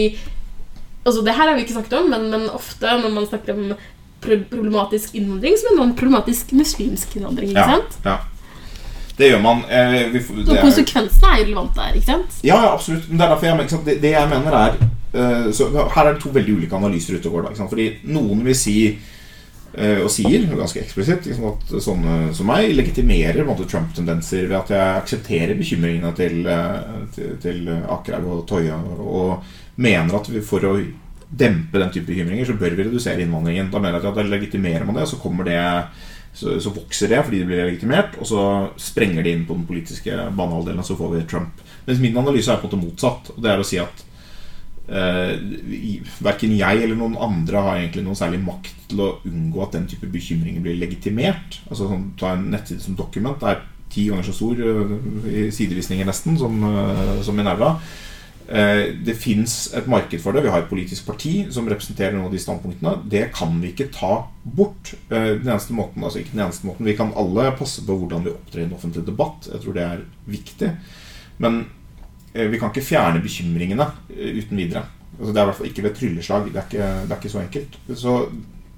Altså, 1.07 1.23
det 1.23 1.37
her 1.39 1.49
har 1.49 1.55
vi 1.55 1.62
ikke 1.62 1.77
snakket 1.77 1.93
om, 2.01 2.09
men, 2.11 2.31
men 2.31 2.49
ofte 2.51 2.97
når 3.03 3.12
man 3.15 3.27
snakker 3.29 3.55
om 3.55 3.77
problematisk 4.21 5.15
innvandring 5.15 5.55
så 5.59 5.69
mener 5.69 5.85
man 5.85 5.93
problematisk 5.97 6.53
muslimsk 6.53 7.17
innvandring. 7.17 7.53
ikke 7.53 7.67
sant? 7.71 7.99
Ja, 8.05 8.17
Det 9.19 9.29
gjør 9.31 9.43
man. 9.43 9.62
Eh, 9.71 10.12
vi, 10.12 10.19
det 10.19 10.47
så 10.49 10.57
konsekvensene 10.61 11.31
er 11.31 11.39
jo 11.39 11.45
relevante 11.45 11.81
her, 11.81 11.95
ikke 11.95 12.11
sant? 12.11 12.41
Ja, 12.43 12.59
ja 12.65 12.73
absolutt. 12.73 13.07
Men 13.09 13.21
det 13.21 13.25
er 13.25 13.35
derfor 13.35 13.47
jeg, 13.47 13.71
sant, 13.71 13.87
det, 13.87 13.95
det, 14.03 14.11
jeg 14.17 14.29
mener 14.29 14.59
er 14.59 14.75
uh, 15.15 15.47
så 15.55 15.71
Her 15.95 16.03
er 16.03 16.12
det 16.12 16.23
to 16.25 16.33
veldig 16.35 16.57
ulike 16.59 16.77
analyser 16.77 17.17
ute 17.17 17.31
og 17.31 17.39
går. 17.39 17.47
Da, 17.47 17.69
Fordi 17.71 17.87
noen 18.05 18.43
vil 18.45 18.59
si 18.59 18.77
og 19.77 20.09
sier 20.09 20.47
ganske 20.49 20.81
eksplisitt 20.81 21.27
at 21.37 21.73
sånne 21.85 22.31
som 22.33 22.49
meg 22.49 22.71
legitimerer 22.73 23.45
Trump-tendenser 23.45 24.47
ved 24.47 24.57
at 24.57 24.71
jeg 24.73 25.01
aksepterer 25.03 25.59
bekymringene 25.59 26.12
til, 26.17 26.39
uh, 26.49 27.03
til, 27.12 27.35
til 27.43 27.69
Akerhaug 27.69 28.39
og 28.39 28.47
Toya, 28.49 28.79
og 29.05 29.77
mener 29.77 30.17
at 30.17 30.31
vi 30.33 30.41
for 30.41 30.65
å 30.65 30.79
dempe 31.29 31.81
den 31.83 31.93
type 31.93 32.09
bekymringer, 32.09 32.47
så 32.49 32.57
bør 32.57 32.77
vi 32.79 32.87
redusere 32.87 33.25
innvandringen. 33.25 33.71
Da 33.73 33.81
mener 33.83 33.99
jeg 33.99 34.12
at 34.12 34.19
da 34.21 34.27
legitimerer 34.27 34.87
man 34.87 35.01
det, 35.01 35.09
så 35.11 35.19
kommer 35.21 35.49
det 35.49 35.61
så, 36.37 36.59
så, 36.61 36.71
vokser 36.71 37.09
det 37.09 37.23
fordi 37.25 37.41
det 37.41 37.49
blir 37.49 37.62
legitimert, 37.65 38.19
og 38.21 38.29
så 38.29 38.43
sprenger 38.81 39.25
det 39.25 39.33
inn 39.33 39.47
på 39.49 39.57
den 39.57 39.65
politiske 39.69 40.17
banehalvdelen, 40.37 40.83
og 40.83 40.89
så 40.89 40.97
får 40.99 41.15
vi 41.15 41.23
Trump. 41.31 41.62
Mens 41.87 42.03
min 42.03 42.19
analyse 42.21 42.53
er 42.53 42.61
på 42.61 42.69
en 42.69 42.75
måte 42.75 42.83
motsatt. 42.83 43.31
Og 43.35 43.41
det 43.43 43.53
er 43.53 43.62
å 43.62 43.67
si 43.67 43.81
at 43.81 44.06
eh, 44.88 46.01
verken 46.25 46.57
jeg 46.57 46.83
eller 46.83 46.99
noen 46.99 47.16
andre 47.20 47.62
har 47.66 47.79
egentlig 47.81 48.05
noen 48.07 48.18
særlig 48.18 48.42
makt 48.44 48.88
til 48.90 49.03
å 49.03 49.12
unngå 49.27 49.62
at 49.64 49.79
den 49.79 49.87
type 49.90 50.11
bekymringer 50.12 50.64
blir 50.64 50.79
legitimert. 50.81 51.61
Altså 51.70 51.90
sånn, 51.90 52.11
Ta 52.20 52.35
en 52.35 52.51
nettside 52.53 52.85
som 52.85 52.99
Document. 52.99 53.40
Det 53.40 53.53
er 53.53 53.64
ti 53.92 54.09
ganger 54.11 54.27
så 54.27 54.35
stor 54.35 54.59
uh, 54.61 54.96
i 55.31 55.46
sidevisninger 55.55 56.07
nesten 56.09 56.38
som, 56.40 56.59
uh, 56.62 57.22
som 57.25 57.38
Minerva. 57.38 57.77
Eh, 58.46 58.92
det 59.03 59.16
fins 59.18 59.55
et 59.75 59.88
marked 59.90 60.20
for 60.22 60.35
det. 60.35 60.44
Vi 60.44 60.51
har 60.55 60.62
et 60.62 60.70
politisk 60.70 61.09
parti 61.09 61.49
som 61.51 61.66
representerer 61.66 62.14
noen 62.14 62.29
av 62.29 62.35
de 62.35 62.42
standpunktene. 62.42 62.92
Det 63.11 63.25
kan 63.35 63.57
vi 63.62 63.72
ikke 63.72 63.88
ta 63.94 64.29
bort. 64.44 64.92
Eh, 65.11 65.33
den 65.40 65.49
eneste 65.51 65.75
måten, 65.75 66.05
altså 66.05 66.22
ikke 66.22 66.37
den 66.37 66.44
eneste 66.46 66.68
måten 66.68 66.87
Vi 66.87 66.94
kan 66.96 67.14
alle 67.16 67.51
passe 67.59 67.83
på 67.83 67.99
hvordan 67.99 68.25
vi 68.25 68.35
opptrer 68.35 68.62
i 68.62 68.68
en 68.68 68.77
offentlig 68.79 69.07
debatt. 69.07 69.49
Jeg 69.51 69.62
tror 69.64 69.75
det 69.75 69.83
er 69.83 70.05
viktig. 70.27 70.70
Men 71.42 71.59
eh, 71.59 71.76
vi 72.51 72.61
kan 72.61 72.72
ikke 72.72 72.85
fjerne 72.85 73.22
bekymringene 73.25 73.88
uten 74.11 74.61
videre. 74.61 74.85
Altså, 75.16 75.33
det 75.33 75.40
er 75.40 75.42
i 75.42 75.49
hvert 75.49 75.59
fall 75.61 75.70
ikke 75.70 75.87
ved 75.87 75.96
trylleslag. 75.96 76.51
Det 76.53 76.61
er 76.61 76.68
ikke, 76.68 76.90
det 77.07 77.14
er 77.14 77.20
ikke 77.20 77.33
så 77.33 77.42
enkelt. 77.42 77.81
Så 77.96 78.18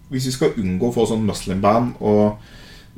hvis 0.08 0.28
vi 0.30 0.36
skal 0.36 0.56
unngå 0.62 0.88
å 0.88 0.94
få 0.94 1.06
sånn 1.10 1.26
muslim 1.28 1.60
ban 1.64 1.92
og 1.98 2.38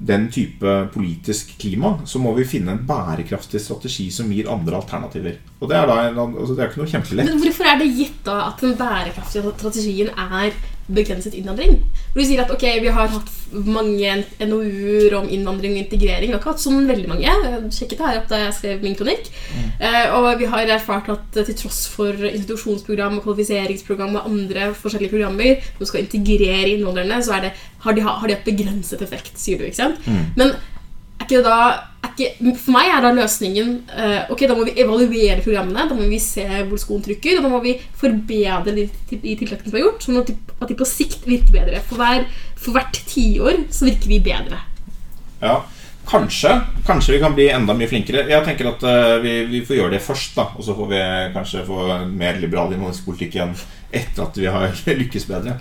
den 0.01 0.31
type 0.33 0.75
politisk 0.95 1.53
klima, 1.61 1.93
så 2.09 2.21
må 2.23 2.33
vi 2.37 2.47
finne 2.49 2.73
en 2.73 2.85
bærekraftig 2.89 3.61
strategi 3.61 4.07
som 4.15 4.31
gir 4.33 4.49
andre 4.49 4.79
alternativer. 4.79 5.37
Og 5.61 5.69
Det 5.69 5.77
er 5.77 5.89
da 5.91 5.97
altså 6.25 6.55
det 6.55 6.63
er 6.63 6.71
ikke 6.71 6.81
noe 6.81 6.93
kjempelett. 6.93 7.29
Men 7.29 7.43
Hvorfor 7.43 7.69
er 7.69 7.81
det 7.83 7.91
gitt 7.99 8.21
da 8.25 8.37
at 8.47 8.65
den 8.65 8.77
bærekraftige 8.79 9.53
strategien 9.59 10.13
er 10.17 10.55
begrenset 10.95 11.37
innvandring? 11.39 11.79
Hvor 12.13 12.23
du 12.23 12.27
sier 12.27 12.43
at 12.43 12.53
ok, 12.53 12.65
vi 12.83 12.93
har 12.95 13.11
hatt 13.13 13.31
mange 13.51 14.15
NOU-er 14.39 15.17
om 15.19 15.29
innvandring 15.31 15.77
og 15.77 15.83
integrering. 15.85 16.29
Vi 16.29 16.35
har 16.35 16.41
ikke 16.41 16.55
hatt 16.55 16.63
sånn 16.63 16.89
veldig 16.89 17.11
mange. 17.11 17.27
Jeg 17.27 17.73
sjekket 17.75 18.03
her 18.05 18.21
da 18.31 18.43
jeg 18.45 18.57
skrev 18.59 18.85
min 18.87 18.97
kronikk. 18.99 19.31
Mm. 19.55 19.69
Uh, 19.83 20.17
og 20.19 20.29
vi 20.41 20.51
har 20.51 20.75
erfart 20.77 21.11
at 21.13 21.41
til 21.41 21.57
tross 21.63 21.85
for 21.91 22.27
institusjonsprogram 22.31 23.19
og 23.19 23.25
kvalifiseringsprogram 23.27 24.19
og 24.19 24.27
andre 24.31 24.71
forskjellige 24.79 25.15
programmer 25.15 25.71
som 25.79 25.91
skal 25.91 26.05
integrere 26.05 26.75
innvandrerne, 26.75 27.23
så 27.23 27.41
det, 27.43 27.55
har, 27.87 27.97
de, 27.97 28.05
har 28.07 28.27
de 28.27 28.37
hatt 28.37 28.47
begrenset 28.47 29.03
effekt, 29.07 29.35
sier 29.41 29.61
du. 29.61 29.67
ikke 29.69 29.83
sant? 29.83 30.07
Mm. 30.07 30.37
Men 30.39 30.55
det 30.55 30.59
da 31.29 31.57
ikke, 32.11 32.55
For 32.59 32.75
meg 32.75 32.91
er 32.91 33.03
da 33.05 33.11
løsningen 33.15 33.75
uh, 33.93 34.31
Ok, 34.33 34.45
da 34.49 34.57
må 34.57 34.65
vi 34.69 34.77
evaluere 34.81 35.41
programmene. 35.45 35.89
Da 35.91 35.97
må 35.97 36.09
vi 36.11 36.21
se 36.23 36.47
hvor 36.69 36.81
skoen 36.81 37.03
trykker. 37.05 37.39
Og 37.39 37.47
da 37.47 37.53
må 37.53 37.61
vi 37.65 37.77
forbedre 38.01 38.77
de, 38.77 38.87
de 39.13 39.35
tiltakene 39.41 39.69
som 39.71 39.79
er 39.79 39.85
gjort, 39.85 40.07
sånn 40.07 40.23
at 40.23 40.33
de, 40.33 40.79
på 40.79 40.89
sikt 40.89 41.29
virker 41.29 41.55
bedre. 41.61 41.83
For, 41.89 42.01
hver, 42.01 42.27
for 42.61 42.77
hvert 42.77 43.03
tiår 43.11 43.67
så 43.75 43.89
virker 43.89 44.13
vi 44.13 44.23
bedre. 44.31 44.63
Ja, 45.41 45.61
kanskje. 46.11 46.57
Kanskje 46.89 47.17
vi 47.17 47.23
kan 47.23 47.37
bli 47.37 47.49
enda 47.53 47.77
mye 47.77 47.89
flinkere. 47.91 48.27
Jeg 48.31 48.47
tenker 48.49 48.73
at 48.73 48.87
uh, 48.87 49.19
vi, 49.25 49.37
vi, 49.51 49.65
får 49.67 49.81
gjøre 49.81 49.97
det 49.97 50.05
først, 50.05 50.35
da. 50.39 50.49
Og 50.57 50.67
så 50.67 50.77
får 50.77 50.91
vi 50.95 51.05
kanskje 51.37 51.67
få 51.69 51.85
mer 52.09 52.41
liberal 52.43 52.73
innvandringspolitikk 52.75 53.39
igjen 53.39 53.55
etter 53.91 54.23
at 54.25 54.39
vi 54.39 54.47
har 54.47 54.75
lykkes 55.01 55.27
bedre. 55.29 55.57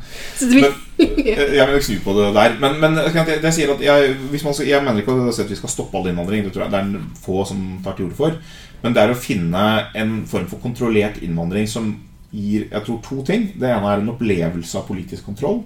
Men, 0.52 0.76
eh, 1.02 1.56
jeg 1.58 1.68
vil 1.72 1.86
snu 1.86 1.96
på 2.06 2.16
det 2.18 2.30
der. 2.38 2.58
Men, 2.62 2.78
men 2.82 3.00
jeg, 3.02 3.40
jeg, 3.44 3.54
sier 3.56 3.74
at 3.74 3.84
jeg, 3.84 4.18
man, 4.20 4.60
jeg, 4.68 4.84
mener 4.86 5.02
ikke 5.02 5.18
at 5.34 5.54
vi 5.54 5.60
skal 5.60 5.74
stoppe 5.74 5.98
all 5.98 6.12
innvandring. 6.12 6.46
Det, 6.46 6.54
tror 6.56 6.68
jeg, 6.68 6.74
det 6.74 6.82
er 6.82 6.92
en 6.92 7.10
få 7.24 7.46
som 7.50 7.64
tar 7.86 7.98
til 7.98 8.10
orde 8.10 8.20
for. 8.20 8.38
Men 8.84 8.96
det 8.96 9.04
er 9.04 9.12
å 9.12 9.20
finne 9.20 9.66
en 9.98 10.22
form 10.30 10.48
for 10.52 10.64
kontrollert 10.64 11.20
innvandring 11.26 11.68
som 11.68 11.92
gir 12.30 12.68
jeg 12.70 12.86
tror, 12.86 13.02
to 13.04 13.24
ting. 13.26 13.50
Det 13.60 13.70
ene 13.70 13.90
er 13.90 14.04
en 14.04 14.14
opplevelse 14.14 14.78
av 14.80 14.88
politisk 14.88 15.26
kontroll. 15.32 15.64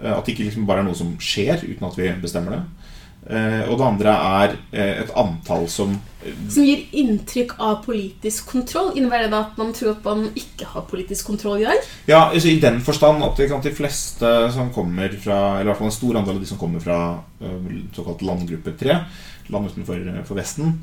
Eh, 0.00 0.12
at 0.12 0.24
det 0.24 0.34
ikke 0.34 0.48
liksom 0.48 0.68
bare 0.68 0.84
er 0.84 0.88
noe 0.88 0.98
som 0.98 1.12
skjer 1.20 1.66
uten 1.66 1.88
at 1.88 1.98
vi 1.98 2.12
bestemmer 2.22 2.58
det. 2.58 2.62
Eh, 3.28 3.66
og 3.68 3.76
det 3.76 3.84
andre 3.84 4.12
er 4.16 4.54
eh, 4.72 5.02
et 5.02 5.10
antall 5.18 5.66
som 5.68 5.92
Som 6.50 6.64
gir 6.64 6.86
inntrykk 6.96 7.52
av 7.60 7.82
politisk 7.84 8.48
kontroll. 8.48 8.90
Innebærer 8.96 9.28
det 9.28 9.36
at 9.38 9.58
man 9.60 9.74
tror 9.76 9.92
at 9.92 10.06
man 10.08 10.24
ikke 10.36 10.68
har 10.72 10.86
politisk 10.88 11.28
kontroll 11.28 11.60
i 11.60 11.66
dag? 11.68 11.84
Ja, 12.08 12.22
altså 12.30 12.48
i 12.48 12.58
den 12.60 12.80
forstand 12.84 13.24
at 13.24 13.36
de 13.36 13.72
fleste 13.76 14.32
som 14.52 14.72
kommer 14.72 15.12
fra 15.20 15.60
Eller 15.60 15.68
i 15.68 15.70
hvert 15.70 15.78
fall 15.78 15.90
en 15.92 15.98
stor 15.98 16.20
andel 16.20 16.36
av 16.38 16.40
de 16.40 16.48
som 16.48 16.60
kommer 16.60 16.80
fra 16.80 16.98
eh, 17.40 17.68
såkalt 17.96 18.24
landgruppe 18.24 18.74
3, 18.80 18.98
land 19.50 19.66
utenfor 19.66 20.24
for 20.24 20.38
Vesten, 20.38 20.74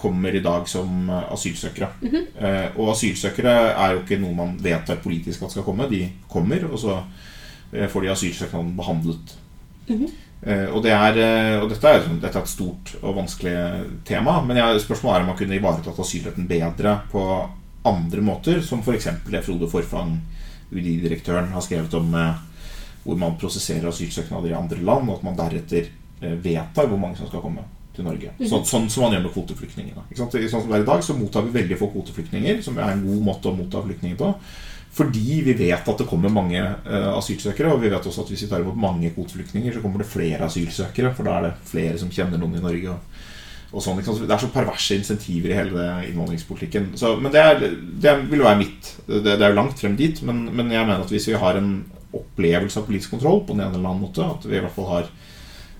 kommer 0.00 0.34
i 0.34 0.42
dag 0.42 0.68
som 0.68 1.10
asylsøkere. 1.10 1.88
asylsøkere. 2.02 2.26
-hmm. 2.42 2.78
og 2.78 2.90
asylsøkere 2.90 3.52
er 3.78 3.92
jo 3.92 4.00
ikke 4.00 4.18
noe 4.18 4.34
man 4.34 4.58
vedtar 4.62 4.96
politisk 4.96 5.42
at 5.42 5.50
skal 5.50 5.62
komme. 5.62 5.88
De 5.90 6.10
kommer, 6.28 6.64
og 6.72 6.78
så 6.78 7.02
får 7.88 8.00
de 8.00 8.10
asylsøknaden 8.10 8.76
behandlet. 8.76 9.38
Eh, 9.88 10.08
og, 10.70 10.82
det 10.84 10.92
er, 10.94 11.16
eh, 11.18 11.56
og 11.58 11.68
dette, 11.72 11.88
er, 11.90 12.04
sånn- 12.04 12.20
dette 12.22 12.38
er 12.38 12.44
et 12.46 12.50
stort 12.50 12.92
og 13.02 13.16
vanskelig 13.16 13.54
tema, 14.06 14.36
men 14.46 14.60
jeg, 14.60 14.82
spørsmålet 14.84 15.16
er 15.16 15.24
om 15.24 15.32
man 15.32 15.38
kunne 15.40 15.56
ivaretatt 15.58 15.98
asylretten 15.98 16.46
bedre 16.50 16.92
på 17.10 17.24
andre 17.88 18.22
måter, 18.22 18.60
som 18.62 18.82
f.eks. 18.84 19.08
det 19.26 19.42
Frode 19.46 19.68
Forfang, 19.70 20.18
UDI-direktøren, 20.70 21.50
har 21.54 21.64
skrevet 21.64 21.94
om, 21.98 22.14
eh, 22.14 22.44
hvor 23.04 23.18
man 23.18 23.38
prosesserer 23.40 23.88
asylsøknader 23.88 24.52
i 24.52 24.58
andre 24.58 24.78
land, 24.84 25.08
og 25.10 25.18
at 25.18 25.26
man 25.26 25.36
deretter 25.38 25.88
eh, 26.22 26.36
vedtar 26.44 26.86
hvor 26.86 27.00
mange 27.00 27.16
som 27.18 27.26
skal 27.30 27.42
komme 27.42 27.64
til 27.96 28.06
Norge. 28.06 28.30
Sånn, 28.46 28.64
sånn 28.68 28.88
som 28.92 29.06
man 29.08 29.16
gjør 29.16 29.24
med 29.26 29.34
kvoteflyktningene. 29.34 30.06
Sånn 30.14 30.30
som 30.30 30.68
det 30.70 30.76
er 30.78 30.84
i 30.84 30.86
dag, 30.86 31.02
så 31.02 31.16
mottar 31.18 31.46
vi 31.48 31.56
veldig 31.58 31.78
få 31.80 31.90
kvoteflyktninger, 31.96 32.62
som 32.62 32.78
er 32.78 32.92
en 32.92 33.02
god 33.08 33.24
måte 33.32 33.50
å 33.50 33.56
motta 33.58 33.82
flyktninger 33.82 34.18
på. 34.20 34.28
Fordi 34.94 35.40
vi 35.46 35.54
vet 35.54 35.88
at 35.88 36.00
det 36.00 36.06
kommer 36.08 36.32
mange 36.32 36.58
uh, 36.58 37.10
asylsøkere, 37.18 37.74
og 37.74 37.82
vi 37.82 37.90
vet 37.92 38.06
også 38.08 38.24
at 38.24 38.32
hvis 38.32 38.46
vi 38.46 38.50
tar 38.50 38.64
imot 38.64 38.78
mange 38.80 39.12
kvoteflyktninger, 39.14 39.74
så 39.74 39.82
kommer 39.84 40.02
det 40.02 40.10
flere 40.10 40.46
asylsøkere, 40.46 41.12
for 41.14 41.28
da 41.28 41.36
er 41.36 41.48
det 41.48 41.68
flere 41.68 41.98
som 42.00 42.10
kjenner 42.12 42.40
noen 42.40 42.58
i 42.58 42.64
Norge. 42.64 42.96
og 42.96 43.26
og 43.68 43.82
sånn, 43.84 43.98
Det 44.00 44.32
er 44.32 44.40
så 44.40 44.48
perverse 44.48 44.96
insentiver 44.96 45.52
i 45.52 45.56
hele 45.58 45.86
innvandringspolitikken. 46.08 46.94
Så, 46.96 47.18
men 47.20 47.34
det, 47.34 47.42
er, 47.42 47.74
det 48.00 48.14
vil 48.30 48.40
være 48.40 48.60
mitt. 48.62 48.94
Det, 49.04 49.20
det 49.26 49.42
er 49.42 49.52
jo 49.52 49.58
langt 49.58 49.80
frem 49.82 49.96
dit, 49.98 50.22
men, 50.24 50.46
men 50.56 50.72
jeg 50.72 50.86
mener 50.88 51.04
at 51.04 51.12
hvis 51.12 51.28
vi 51.28 51.36
har 51.36 51.58
en 51.60 51.74
opplevelse 52.16 52.80
av 52.80 52.86
politisk 52.88 53.12
kontroll 53.12 53.42
på 53.44 53.52
den 53.52 53.66
ene 53.66 53.76
eller 53.76 53.90
annen 53.90 54.06
måte, 54.06 54.24
at 54.24 54.46
vi 54.48 54.56
i 54.56 54.62
hvert 54.64 54.72
fall 54.72 54.88
har 54.88 55.10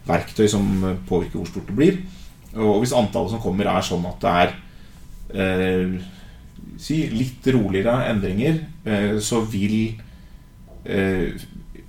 verktøy 0.09 0.45
som 0.53 0.69
påvirker 1.09 1.41
hvor 1.41 1.49
stort 1.49 1.71
det 1.71 1.79
blir, 1.79 1.99
og 2.59 2.83
hvis 2.83 2.95
antallet 2.97 3.33
som 3.33 3.41
kommer 3.41 3.69
er 3.71 3.85
sånn 3.85 4.05
at 4.09 4.21
det 4.25 4.35
er 4.43 4.55
eh, 5.33 5.97
si 6.79 7.03
litt 7.11 7.47
roligere 7.55 7.95
endringer, 8.12 8.61
eh, 8.87 9.16
så 9.22 9.43
vil 9.51 9.97
eh, 10.87 11.35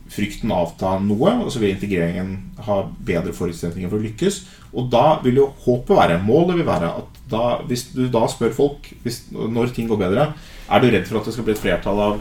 frykten 0.10 0.52
avta 0.54 0.96
noe, 1.04 1.36
og 1.44 1.52
så 1.54 1.62
vil 1.62 1.76
integreringen 1.76 2.34
ha 2.66 2.82
bedre 3.06 3.34
forutsetninger 3.38 3.92
for 3.92 4.00
å 4.00 4.08
lykkes. 4.08 4.42
Og 4.74 4.90
da 4.94 5.20
vil 5.24 5.42
jo 5.42 5.48
håpet 5.66 5.96
være, 5.98 6.20
målet 6.26 6.60
vil 6.60 6.68
være, 6.70 6.90
at 7.04 7.22
da, 7.30 7.44
hvis 7.70 7.92
du 7.94 8.08
da 8.10 8.26
spør 8.30 8.54
folk 8.56 8.90
hvis, 9.04 9.28
når 9.32 9.74
ting 9.76 9.90
går 9.90 10.02
bedre, 10.02 10.32
er 10.70 10.82
du 10.82 10.90
redd 10.90 11.08
for 11.10 11.20
at 11.20 11.30
det 11.30 11.36
skal 11.36 11.46
bli 11.46 11.56
et 11.56 11.62
flertall 11.62 12.02
av 12.02 12.20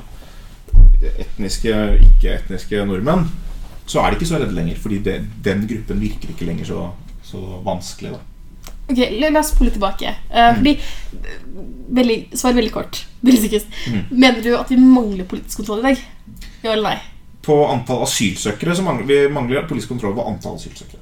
etniske, 1.25 1.75
ikke-etniske 2.11 2.85
nordmenn, 2.89 3.29
så 3.89 4.03
er 4.03 4.11
de 4.11 4.19
ikke 4.19 4.29
så 4.29 4.41
redde 4.43 4.57
lenger, 4.57 4.81
fordi 4.83 4.99
det, 5.05 5.21
den 5.45 5.65
gruppen 5.71 6.03
virker 6.03 6.35
ikke 6.35 6.49
lenger 6.49 6.69
så, 6.69 6.89
så 7.25 7.41
vanskelig. 7.65 8.19
da. 8.19 8.38
Ok, 8.89 8.99
la 9.21 9.31
oss 9.41 9.53
spole 9.53 9.71
tilbake. 9.75 10.15
Eh, 10.31 10.55
fordi 10.57 10.79
veldig, 11.99 12.19
Svar 12.39 12.57
veldig 12.57 12.73
kort. 12.73 13.05
Mm. 13.89 14.05
Mener 14.11 14.43
du 14.43 14.53
at 14.55 14.71
vi 14.71 14.77
mangler 14.79 15.25
politisk 15.27 15.59
kontroll 15.59 15.81
i 15.81 15.89
dag? 15.89 16.03
Ja 16.63 16.73
eller 16.73 16.85
nei? 16.85 16.99
På 17.43 17.57
antall 17.67 18.05
asylsøkere 18.05 18.77
så 18.77 18.85
mangler 18.87 19.09
vi 19.09 19.17
mangler 19.33 19.67
politisk 19.67 19.91
kontroll 19.91 20.15
på 20.15 20.27
antall 20.29 20.55
asylsøkere. 20.59 21.01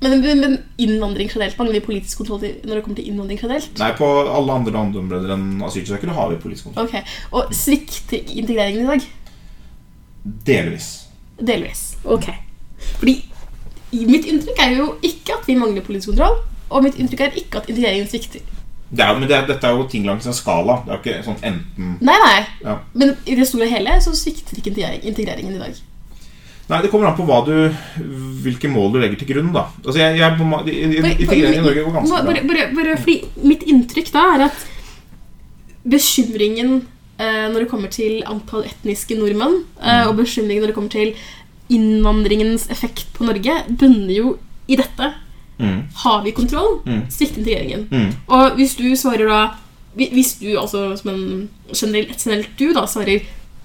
Men, 0.00 0.20
men, 0.22 0.40
men 0.40 0.56
innvandring 0.78 1.30
generelt, 1.32 1.56
mangler 1.58 1.80
vi 1.80 1.86
politisk 1.88 2.20
kontroll 2.20 2.38
til, 2.44 2.52
når 2.62 2.78
det 2.78 2.82
kommer 2.84 3.00
til 3.00 3.08
innvandring 3.10 3.40
generelt? 3.40 3.72
Nei, 3.80 3.90
på 3.98 4.06
alle 4.30 4.58
andre 4.60 4.84
områder 4.84 5.32
enn 5.34 5.62
asylsøkere 5.66 6.14
har 6.14 6.30
vi 6.30 6.38
politisk 6.44 6.68
kontroll. 6.68 6.86
Ok, 6.86 7.16
Og 7.34 7.50
svikter 7.56 8.30
integreringen 8.38 8.84
i 8.84 8.92
dag? 8.92 9.08
Delvis. 10.46 10.90
Delvis. 11.40 11.82
Ok. 12.06 12.30
Fordi 13.00 13.16
mitt 14.06 14.28
inntrykk 14.30 14.62
er 14.62 14.76
jo 14.76 14.92
ikke 15.02 15.40
at 15.40 15.50
vi 15.50 15.58
mangler 15.58 15.82
politisk 15.86 16.12
kontroll, 16.12 16.38
og 16.68 16.84
mitt 16.84 16.98
inntrykk 17.00 17.26
er 17.26 17.40
ikke 17.40 17.62
at 17.62 17.68
integreringen 17.70 18.08
svikter. 18.10 18.44
Det 18.88 19.04
er, 19.04 19.18
men 19.18 19.28
det, 19.28 19.42
dette 19.50 19.68
er 19.68 19.76
jo 19.76 19.84
ting 19.90 20.06
langs 20.08 20.26
en 20.26 20.36
skala. 20.36 20.78
Det 20.86 20.92
er 20.92 20.96
jo 20.96 21.02
ikke 21.02 21.26
sånn 21.26 21.42
enten 21.44 21.98
Nei, 22.00 22.16
nei. 22.22 22.38
Ja. 22.64 22.78
Men 22.96 23.12
i 23.28 23.36
det 23.36 23.44
store 23.50 23.68
og 23.68 23.74
hele 23.74 23.98
så 24.00 24.14
svikter 24.16 24.56
ikke 24.56 24.72
integreringen 24.72 25.58
i 25.58 25.60
dag. 25.60 25.82
Nei, 26.68 26.82
det 26.84 26.90
kommer 26.92 27.08
an 27.08 27.16
på 27.16 27.24
du, 27.46 27.54
hvilke 28.44 28.68
mål 28.68 28.90
du 28.92 28.98
legger 29.00 29.20
til 29.20 29.30
grunn, 29.30 29.52
da. 29.54 29.66
Altså, 29.84 30.02
jeg, 30.02 30.18
jeg, 30.20 31.14
Integreringen 31.14 31.62
i 31.62 31.64
Norge 31.64 31.84
går 31.86 31.94
ganske 31.96 32.20
bra. 32.26 32.42
bare, 32.50 32.66
bare, 32.76 32.96
fordi 33.00 33.46
mitt 33.48 33.64
inntrykk 33.64 34.10
da 34.12 34.24
er 34.34 34.44
at 34.50 34.66
bekymringen 35.88 36.82
eh, 37.16 37.46
når 37.48 37.64
det 37.64 37.70
kommer 37.70 37.92
til 37.92 38.20
antall 38.28 38.66
etniske 38.68 39.16
nordmenn, 39.16 39.62
eh, 39.80 40.04
og 40.10 40.18
bekymringen 40.20 40.66
når 40.66 40.74
det 40.74 40.76
kommer 40.76 40.92
til 40.92 41.14
innvandringens 41.72 42.68
effekt 42.72 43.08
på 43.16 43.24
Norge, 43.28 43.62
bunner 43.68 44.12
jo 44.12 44.36
i 44.68 44.76
dette. 44.76 45.12
Mm, 45.58 45.82
Har 46.04 46.22
vi 46.24 46.30
kontroll? 46.30 46.80
Mm. 46.86 47.00
Svikter 47.10 47.38
integreringen. 47.42 47.88
mm, 47.90 48.12
Og 48.28 48.50
hvis 48.56 48.76
du 48.78 48.84
svarer 48.96 49.26
da 49.26 49.48
Hvis 49.96 50.34
du 50.38 50.46
altså 50.60 50.96
som 50.96 51.10
en 51.10 51.48
generell, 51.74 52.06
generelt 52.18 52.48
du 52.58 52.72
da 52.72 52.84
svarer 52.86 53.20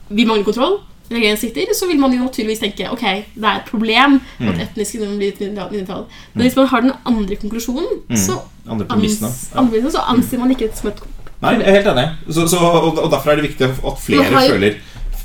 vi 0.10 0.26
mangler 0.26 0.44
kontroll, 0.44 0.80
regjeringen 1.12 1.38
svikter, 1.38 1.74
så 1.76 1.86
vil 1.88 2.00
man 2.00 2.12
jo 2.14 2.24
naturligvis 2.24 2.60
tenke 2.60 2.88
ok, 2.92 3.02
det 3.36 3.44
er 3.44 3.60
et 3.60 3.66
problem 3.70 4.16
at 4.40 4.56
Mm. 4.56 4.60
etniske 4.64 4.98
nordmenn 5.00 5.18
blir 5.20 5.28
et 5.28 5.40
mindretall- 5.40 5.72
mindretall. 5.72 6.06
Men 6.34 6.42
hvis 6.48 6.56
man 6.56 6.68
har 6.68 6.82
den 6.82 6.92
andre 7.06 7.36
konklusjonen, 7.36 7.86
Mm. 8.10 8.16
så, 8.18 8.40
Andre 8.70 8.86
premissene. 8.86 9.30
Ja. 9.54 9.60
andre 9.60 9.92
så 9.92 10.00
anser 10.08 10.38
man 10.40 10.50
ikke 10.52 10.68
det 10.70 10.78
som 10.78 10.90
et 10.90 11.00
Nei, 11.42 11.52
jeg 11.60 11.68
er 11.68 11.82
helt 11.82 11.88
enig. 11.88 12.10
Så, 12.34 12.48
så, 12.48 12.58
og, 12.58 12.98
og 13.04 13.12
derfor 13.12 13.32
er 13.32 13.36
det 13.36 13.44
viktig 13.50 13.68
at 13.70 14.00
flere 14.00 14.24
har 14.24 14.50
føler 14.50 14.74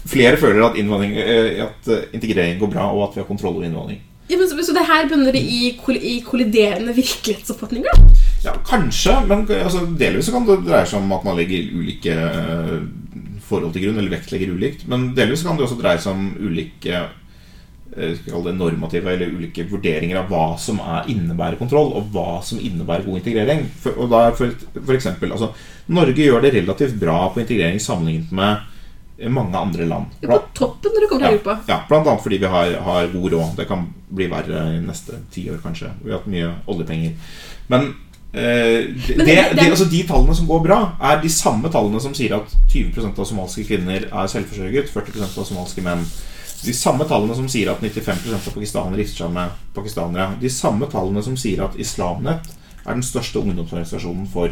Flere 0.07 0.37
føler 0.37 0.65
at, 0.65 0.77
eh, 0.79 1.65
at 1.65 2.09
integrering 2.15 2.59
går 2.61 2.71
bra, 2.73 2.91
og 2.93 3.09
at 3.09 3.15
vi 3.17 3.21
har 3.21 3.27
kontroll 3.27 3.55
over 3.57 3.65
innvandring. 3.65 4.01
Ja, 4.29 4.37
men, 4.37 4.49
så, 4.49 4.59
så 4.65 4.75
det 4.77 4.87
her 4.89 5.09
bunner 5.09 5.37
i, 5.37 5.73
i 5.97 6.15
kolliderende 6.27 6.93
virkelighetsoppfatninger? 6.97 8.03
Ja, 8.45 8.55
Kanskje, 8.67 9.15
men 9.27 9.47
altså, 9.57 9.87
delvis 9.99 10.29
kan 10.35 10.47
det 10.47 10.61
dreie 10.67 10.87
seg 10.89 11.01
om 11.01 11.15
at 11.17 11.25
man 11.27 11.39
legger 11.39 11.71
ulike 11.75 12.15
eh, 12.15 12.75
forhold 13.49 13.73
til 13.75 13.87
grunn, 13.87 14.01
eller 14.01 14.13
vektlegger 14.13 14.53
ulikt. 14.53 14.85
Men 14.91 15.13
delvis 15.17 15.47
kan 15.47 15.59
det 15.59 15.67
også 15.67 15.81
dreie 15.81 16.03
seg 16.03 16.13
om 16.13 16.29
ulike 16.45 17.01
eh, 17.97 18.21
det 18.45 18.55
normative 18.55 19.15
eller 19.15 19.33
ulike 19.33 19.65
vurderinger 19.71 20.21
av 20.21 20.29
hva 20.31 20.47
som 20.61 20.81
er, 20.85 21.09
innebærer 21.11 21.59
kontroll, 21.61 21.95
og 21.97 22.13
hva 22.15 22.43
som 22.45 22.61
innebærer 22.61 23.07
god 23.09 23.23
integrering. 23.23 23.65
For, 23.83 23.97
og 23.97 24.13
da 24.13 24.27
for, 24.37 24.53
for 24.77 24.97
eksempel, 24.97 25.33
altså, 25.35 25.55
Norge 25.89 26.21
gjør 26.21 26.45
det 26.45 26.57
relativt 26.59 26.99
bra 27.01 27.23
på 27.33 27.43
integrering 27.43 27.81
sammenlignet 27.83 28.35
med 28.37 28.67
mange 29.27 29.59
andre 29.59 29.87
land. 29.91 30.13
Ja, 30.23 30.29
på 30.31 30.39
toppen 30.55 30.93
når 30.95 31.01
det 31.01 31.09
kommer 31.11 31.27
til 31.27 31.35
Europa. 31.39 31.57
Ja, 31.69 31.81
blant 31.89 32.07
annet 32.07 32.23
fordi 32.23 32.39
vi 32.39 32.47
har, 32.53 32.75
har 32.87 33.09
god 33.13 33.33
råd. 33.33 33.57
Det 33.59 33.67
kan 33.69 33.87
bli 34.15 34.29
verre 34.31 34.61
i 34.77 34.81
neste 34.85 35.19
ti 35.35 35.49
år, 35.51 35.59
kanskje. 35.65 35.91
Vi 36.05 36.13
har 36.13 36.21
hatt 36.21 36.29
mye 36.31 36.53
oljepenger. 36.71 37.13
Men, 37.69 37.89
eh, 38.33 38.87
det, 38.95 39.17
Men 39.17 39.27
det, 39.27 39.35
det- 39.35 39.57
det, 39.59 39.71
altså 39.71 39.89
de 39.91 40.03
tallene 40.07 40.35
som 40.39 40.47
går 40.47 40.63
bra, 40.69 40.79
er 41.03 41.21
de 41.23 41.29
samme 41.29 41.69
tallene 41.75 42.01
som 42.01 42.15
sier 42.15 42.37
at 42.37 42.55
20% 42.71 43.19
av 43.19 43.27
somalske 43.27 43.65
kvinner 43.67 44.07
er 44.07 44.27
selvforsørget, 44.31 44.93
40% 44.95 45.39
av 45.43 45.45
somalske 45.51 45.83
menn. 45.83 46.05
De 46.65 46.73
samme 46.75 47.05
tallene 47.07 47.35
som 47.39 47.49
sier 47.49 47.71
at 47.71 47.81
95% 47.83 48.35
av 48.35 48.55
pakistanere 48.55 48.99
gifter 49.03 49.25
seg 49.25 49.31
med 49.35 49.51
pakistanere. 49.75 50.33
De 50.41 50.49
samme 50.51 50.87
tallene 50.91 51.23
som 51.23 51.37
sier 51.37 51.63
at 51.65 51.77
Islamnett 51.79 52.49
er 52.87 52.95
den 52.95 53.03
største 53.03 53.39
ungdomsorganisasjonen 53.43 54.27
for 54.31 54.49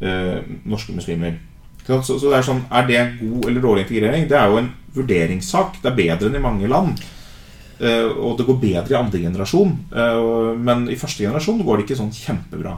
eh, 0.00 0.40
norske 0.64 0.92
muslimer. 0.96 1.38
Så, 1.86 2.02
så 2.04 2.28
det 2.28 2.36
er 2.38 2.46
sånn, 2.46 2.64
er 2.70 2.86
det 2.86 3.00
god 3.20 3.48
eller 3.50 3.64
dårlig 3.64 3.86
integrering? 3.86 4.28
Det 4.30 4.36
er 4.38 4.52
jo 4.52 4.60
en 4.60 4.70
vurderingssak. 4.94 5.80
Det 5.82 5.90
er 5.90 5.98
bedre 5.98 6.30
enn 6.30 6.38
i 6.38 6.44
mange 6.44 6.70
land. 6.70 7.00
Uh, 7.80 8.12
og 8.20 8.36
det 8.36 8.44
går 8.44 8.58
bedre 8.60 8.92
i 8.92 8.98
andre 8.98 9.22
generasjon. 9.22 9.72
Uh, 9.94 10.52
men 10.60 10.84
i 10.92 10.98
første 11.00 11.24
generasjon 11.24 11.62
går 11.64 11.80
det 11.80 11.86
ikke 11.86 12.00
sånn 12.02 12.12
kjempebra. 12.14 12.76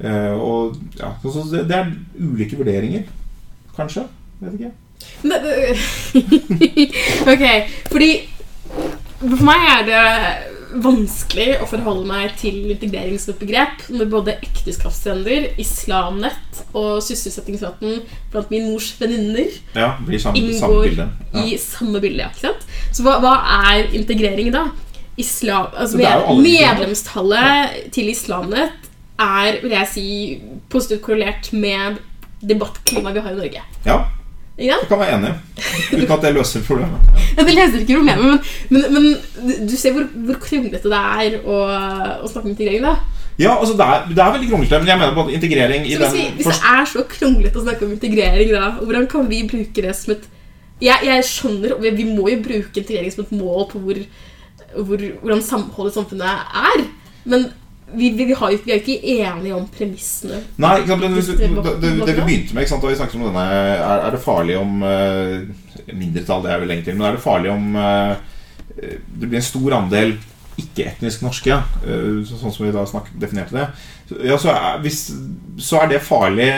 Uh, 0.00 0.36
og 0.38 0.78
ja, 1.00 1.10
så, 1.22 1.34
så 1.34 1.44
det, 1.50 1.64
det 1.68 1.80
er 1.80 1.90
ulike 2.20 2.60
vurderinger. 2.60 3.08
Kanskje. 3.76 4.06
Vet 4.40 4.56
ikke. 4.56 4.72
Men, 5.24 5.44
ok, 7.32 7.44
fordi 7.90 8.10
for 9.20 9.44
meg 9.44 9.66
er 9.68 9.86
det 9.88 10.04
vanskelig 10.84 11.56
å 11.62 11.66
forholde 11.70 12.06
meg 12.08 12.34
til 12.40 12.70
integreringsbegrep 12.74 13.88
når 13.94 14.10
både 14.12 14.34
ekteskapstrender, 14.46 15.48
islamnett 15.60 16.60
og 16.76 17.00
sysselsettingsraten 17.04 18.02
blant 18.32 18.50
min 18.52 18.68
mors 18.70 18.90
venninner 19.00 19.50
Ja, 19.74 19.96
inngår. 20.34 20.92
Ja. 21.32 21.42
i 21.44 21.56
samme 21.58 22.00
bilde. 22.02 22.28
ja? 22.42 22.52
Så 22.92 23.02
hva, 23.06 23.18
hva 23.22 23.34
er 23.72 23.90
integrering 23.96 24.52
da? 24.54 24.68
Islam, 25.20 25.66
altså 25.76 25.98
med, 25.98 26.30
medlemstallet 26.44 27.90
til 27.92 28.08
Islamnett 28.12 28.88
er 29.20 29.58
vil 29.60 29.74
jeg 29.74 29.88
si, 29.92 30.06
positivt 30.72 31.02
korrelert 31.04 31.50
med 31.52 31.98
debattklimaet 32.40 33.18
vi 33.18 33.20
har 33.26 33.34
i 33.34 33.40
Norge. 33.42 33.66
ja. 33.84 33.98
Ikke 34.60 34.76
Du 34.82 34.90
kan 34.90 35.00
være 35.00 35.16
enig, 35.16 35.30
uten 35.94 36.12
at 36.12 36.24
det 36.24 36.34
løser 36.36 36.64
problemet. 36.66 37.06
Ja, 37.36 37.44
det 37.46 37.54
løser 37.54 37.80
ikke 37.80 37.96
problemet, 37.96 38.50
men, 38.68 38.82
men, 38.92 39.14
men 39.46 39.68
du 39.70 39.76
ser 39.78 39.94
hvor, 39.94 40.04
hvor 40.26 40.38
kronglete 40.42 40.90
det 40.90 41.00
er 41.00 41.36
å, 41.40 41.60
å 42.20 42.28
snakke 42.28 42.48
om 42.48 42.52
integrering. 42.52 42.84
da 42.84 42.96
Ja, 43.40 43.54
altså 43.54 43.76
det 43.78 43.86
er, 43.86 44.02
det 44.10 44.24
er 44.24 44.34
veldig 44.34 44.50
kronglete, 44.50 44.80
men 44.82 44.90
jeg 44.90 45.00
mener 45.00 45.16
både 45.16 45.36
integrering 45.38 45.86
i 45.86 45.94
hvis, 45.94 46.02
den 46.02 46.18
vi, 46.18 46.26
hvis 46.40 46.50
det 46.50 46.72
er 46.72 46.90
så 46.90 47.06
kronglete 47.14 47.60
å 47.60 47.64
snakke 47.64 47.86
om 47.86 47.94
integrering, 47.94 48.52
da, 48.52 48.72
hvordan 48.82 49.08
kan 49.14 49.30
vi 49.30 49.40
bruke 49.48 49.86
det 49.86 49.96
som 49.96 50.14
et 50.16 50.28
Jeg, 50.80 50.96
jeg 51.04 51.24
skjønner, 51.28 51.74
vi, 51.80 51.90
vi 51.92 52.06
må 52.08 52.28
jo 52.32 52.42
bruke 52.44 52.80
integrering 52.80 53.12
som 53.12 53.24
et 53.26 53.32
mål 53.36 53.66
på 53.68 53.80
hvor, 53.84 53.98
hvor, 54.76 55.02
hvordan 55.22 55.42
samholdet 55.44 55.92
i 55.92 55.98
samfunnet 55.98 56.54
er, 56.66 56.86
men 57.28 57.50
vi, 57.94 58.10
vi, 58.16 58.24
vi, 58.24 58.34
har 58.38 58.54
vi 58.64 58.72
er 58.72 58.78
jo 58.78 58.82
ikke 58.84 59.12
enige 59.16 59.54
om 59.56 59.66
premissene. 59.74 60.40
Nei, 60.62 60.86
sant, 60.86 61.02
det, 61.02 61.10
det- 61.38 61.74
det, 61.82 61.92
det 62.06 62.16
vi 62.16 62.24
begynte 62.26 62.56
med, 62.56 62.68
sant, 62.68 62.84
denne 62.84 63.44
Er, 63.44 64.06
er 64.06 64.10
det 64.14 64.22
farlig 64.24 64.58
om 64.60 64.82
uh, 64.82 65.38
Mindretall, 65.92 66.44
det 66.44 66.52
er 66.52 66.60
vel 66.62 66.72
lenge 66.74 66.86
til, 66.88 66.98
men 66.98 67.08
er 67.08 67.16
det 67.18 67.24
farlig 67.24 67.52
om 67.52 67.76
uh, 67.76 68.16
det 68.80 69.28
blir 69.28 69.40
en 69.40 69.46
stor 69.50 69.78
andel 69.80 70.16
ikke-etnisk 70.60 71.22
norske, 71.24 71.56
uh, 71.86 72.20
sånn 72.28 72.52
som 72.52 72.66
vi 72.66 72.74
da 72.74 72.84
snakket, 72.88 73.16
definerte 73.22 73.56
det, 73.56 73.68
ja, 74.26 74.36
så, 74.40 74.52
er, 74.54 74.80
hvis, 74.84 75.04
så 75.62 75.82
er 75.84 75.94
det 75.94 76.02
farlig 76.02 76.50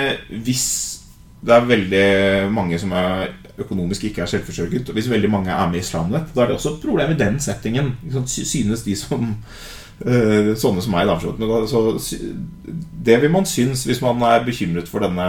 hvis 0.45 0.67
det 1.43 1.55
er 1.57 1.65
veldig 1.67 2.07
mange 2.55 2.79
som 2.79 2.93
er 2.95 3.33
økonomisk 3.59 4.05
ikke 4.09 4.23
er 4.25 4.31
selvforsørget. 4.31 4.89
Og 4.89 4.97
hvis 4.97 5.11
veldig 5.11 5.31
mange 5.31 5.51
er 5.53 5.69
med 5.69 5.81
i 5.81 5.83
Islamnett, 5.83 6.31
da 6.35 6.45
er 6.45 6.53
det 6.53 6.57
også 6.57 6.77
et 6.77 6.85
problem 6.85 7.11
i 7.13 7.19
den 7.19 7.41
settingen. 7.43 7.93
Synes 8.31 8.85
de 8.87 8.97
som 8.97 9.35
sånne 10.03 10.83
som 10.83 10.95
meg, 10.95 11.09
da, 11.09 11.17
så 11.71 11.83
det 13.03 13.19
vil 13.23 13.33
man 13.33 13.47
synes 13.49 13.85
hvis 13.89 14.03
man 14.03 14.23
er 14.27 14.45
bekymret 14.47 14.91
for 14.91 15.05
denne 15.05 15.27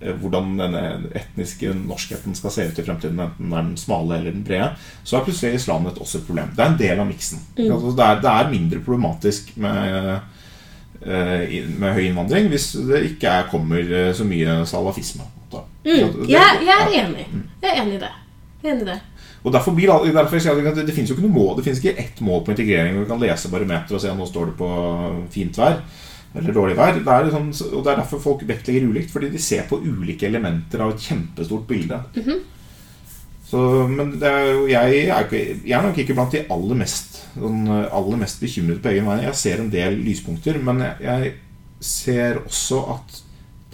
eh, 0.00 0.14
hvordan 0.20 0.54
denne 0.58 0.82
etniske 1.16 1.72
norskheten 1.76 2.36
skal 2.38 2.54
se 2.54 2.66
ut 2.68 2.80
i 2.80 2.84
fremtiden, 2.86 3.20
enten 3.20 3.48
den 3.48 3.56
er 3.56 3.66
den 3.68 3.80
smale 3.80 4.18
eller 4.18 4.34
den 4.34 4.44
brede, 4.46 4.72
så 5.04 5.18
er 5.18 5.26
plutselig 5.26 5.60
Islamnett 5.60 6.00
også 6.00 6.20
et 6.20 6.28
problem. 6.28 6.52
Det 6.56 6.64
er 6.64 6.72
en 6.72 6.80
del 6.80 7.02
av 7.02 7.08
miksen. 7.08 7.42
Altså, 7.66 7.94
det, 7.98 8.10
det 8.24 8.32
er 8.34 8.54
mindre 8.54 8.84
problematisk 8.84 9.52
med, 9.60 10.14
eh, 11.02 11.58
med 11.80 11.92
høy 11.96 12.06
innvandring 12.06 12.48
hvis 12.52 12.72
det 12.88 13.04
ikke 13.14 13.36
er, 13.40 13.52
kommer 13.52 13.84
eh, 13.84 14.14
så 14.16 14.28
mye 14.28 14.62
salafisme. 14.68 15.28
Mm. 15.80 16.26
Jeg, 16.28 16.58
jeg 16.66 16.74
er 16.76 16.90
enig. 17.06 17.22
Jeg 17.62 17.70
er 17.70 17.78
enig 17.80 17.94
i 17.96 18.02
det. 18.02 18.10
Jeg 18.60 18.68
er 18.68 18.74
enig 18.74 18.84
i 18.84 18.90
det. 18.90 18.98
Og 19.40 19.52
derfor 19.54 19.72
blir 19.76 19.88
derfor 20.12 20.36
sier 20.36 20.52
jeg 20.52 20.68
at 20.68 20.78
det, 20.84 20.92
finnes 20.92 21.08
jo 21.08 21.16
ikke 21.16 21.24
noe 21.24 21.32
mål 21.32 21.54
Det 21.56 21.62
finnes 21.64 21.78
ikke 21.80 21.96
ett 22.02 22.18
mål 22.20 22.42
på 22.44 22.52
integrering 22.52 22.98
Du 22.98 23.00
vi 23.00 23.08
kan 23.08 23.22
lese 23.22 23.48
barometer 23.48 23.96
og 23.96 24.02
se 24.02 24.10
om 24.12 24.20
nå 24.20 24.26
står 24.28 24.50
det 24.50 24.56
på 24.58 24.68
fint 25.32 25.60
vær 25.60 25.80
eller 26.30 26.54
dårlig 26.54 26.76
vær. 26.78 26.94
Det 26.94 27.10
er 27.10 27.32
sånn, 27.32 27.50
og 27.72 27.82
det 27.82 27.92
er 27.92 28.00
derfor 28.04 28.22
folk 28.22 28.44
vektlegger 28.46 28.86
ulikt, 28.86 29.10
fordi 29.10 29.32
de 29.32 29.42
ser 29.42 29.64
på 29.66 29.80
ulike 29.82 30.28
elementer 30.28 30.82
av 30.84 30.94
et 30.94 31.02
kjempestort 31.02 31.64
bilde. 31.66 31.98
Så, 33.50 33.58
men 33.90 34.12
er 34.30 34.44
jo, 34.52 34.68
jeg, 34.70 35.00
er 35.10 35.24
ikke, 35.26 35.40
jeg 35.66 35.74
er 35.74 35.82
nok 35.82 35.98
ikke 35.98 36.14
blant 36.14 36.36
de 36.36 36.44
aller 36.54 36.78
mest, 36.78 37.18
sånn, 37.34 37.64
aller 37.66 38.20
mest 38.20 38.38
bekymrede 38.42 38.78
på 38.84 38.92
egen 38.92 39.10
vei. 39.10 39.16
Jeg 39.24 39.40
ser 39.40 39.64
en 39.64 39.72
del 39.72 39.98
lyspunkter, 40.04 40.60
men 40.62 40.84
jeg, 40.84 41.00
jeg 41.08 41.32
ser 41.82 42.38
også 42.44 42.84
at 42.94 43.18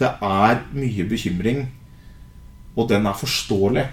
det 0.00 0.14
er 0.24 0.62
mye 0.76 1.06
bekymring, 1.08 1.62
og 2.76 2.88
den 2.88 3.08
er 3.08 3.20
forståelig. 3.20 3.84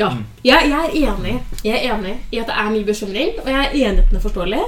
Ja, 0.00 0.10
jeg, 0.44 0.70
jeg 0.70 0.80
er 0.80 0.94
enig 1.12 1.34
Jeg 1.64 1.76
er 1.76 1.94
enig 1.94 2.14
i 2.32 2.40
at 2.40 2.48
det 2.48 2.56
er 2.56 2.70
mye 2.72 2.88
bekymring, 2.88 3.34
og 3.42 3.50
jeg 3.52 3.60
er 3.60 3.74
enig 3.74 3.82
i 3.82 4.04
at 4.04 4.08
den 4.08 4.20
er 4.20 4.24
forståelig. 4.24 4.62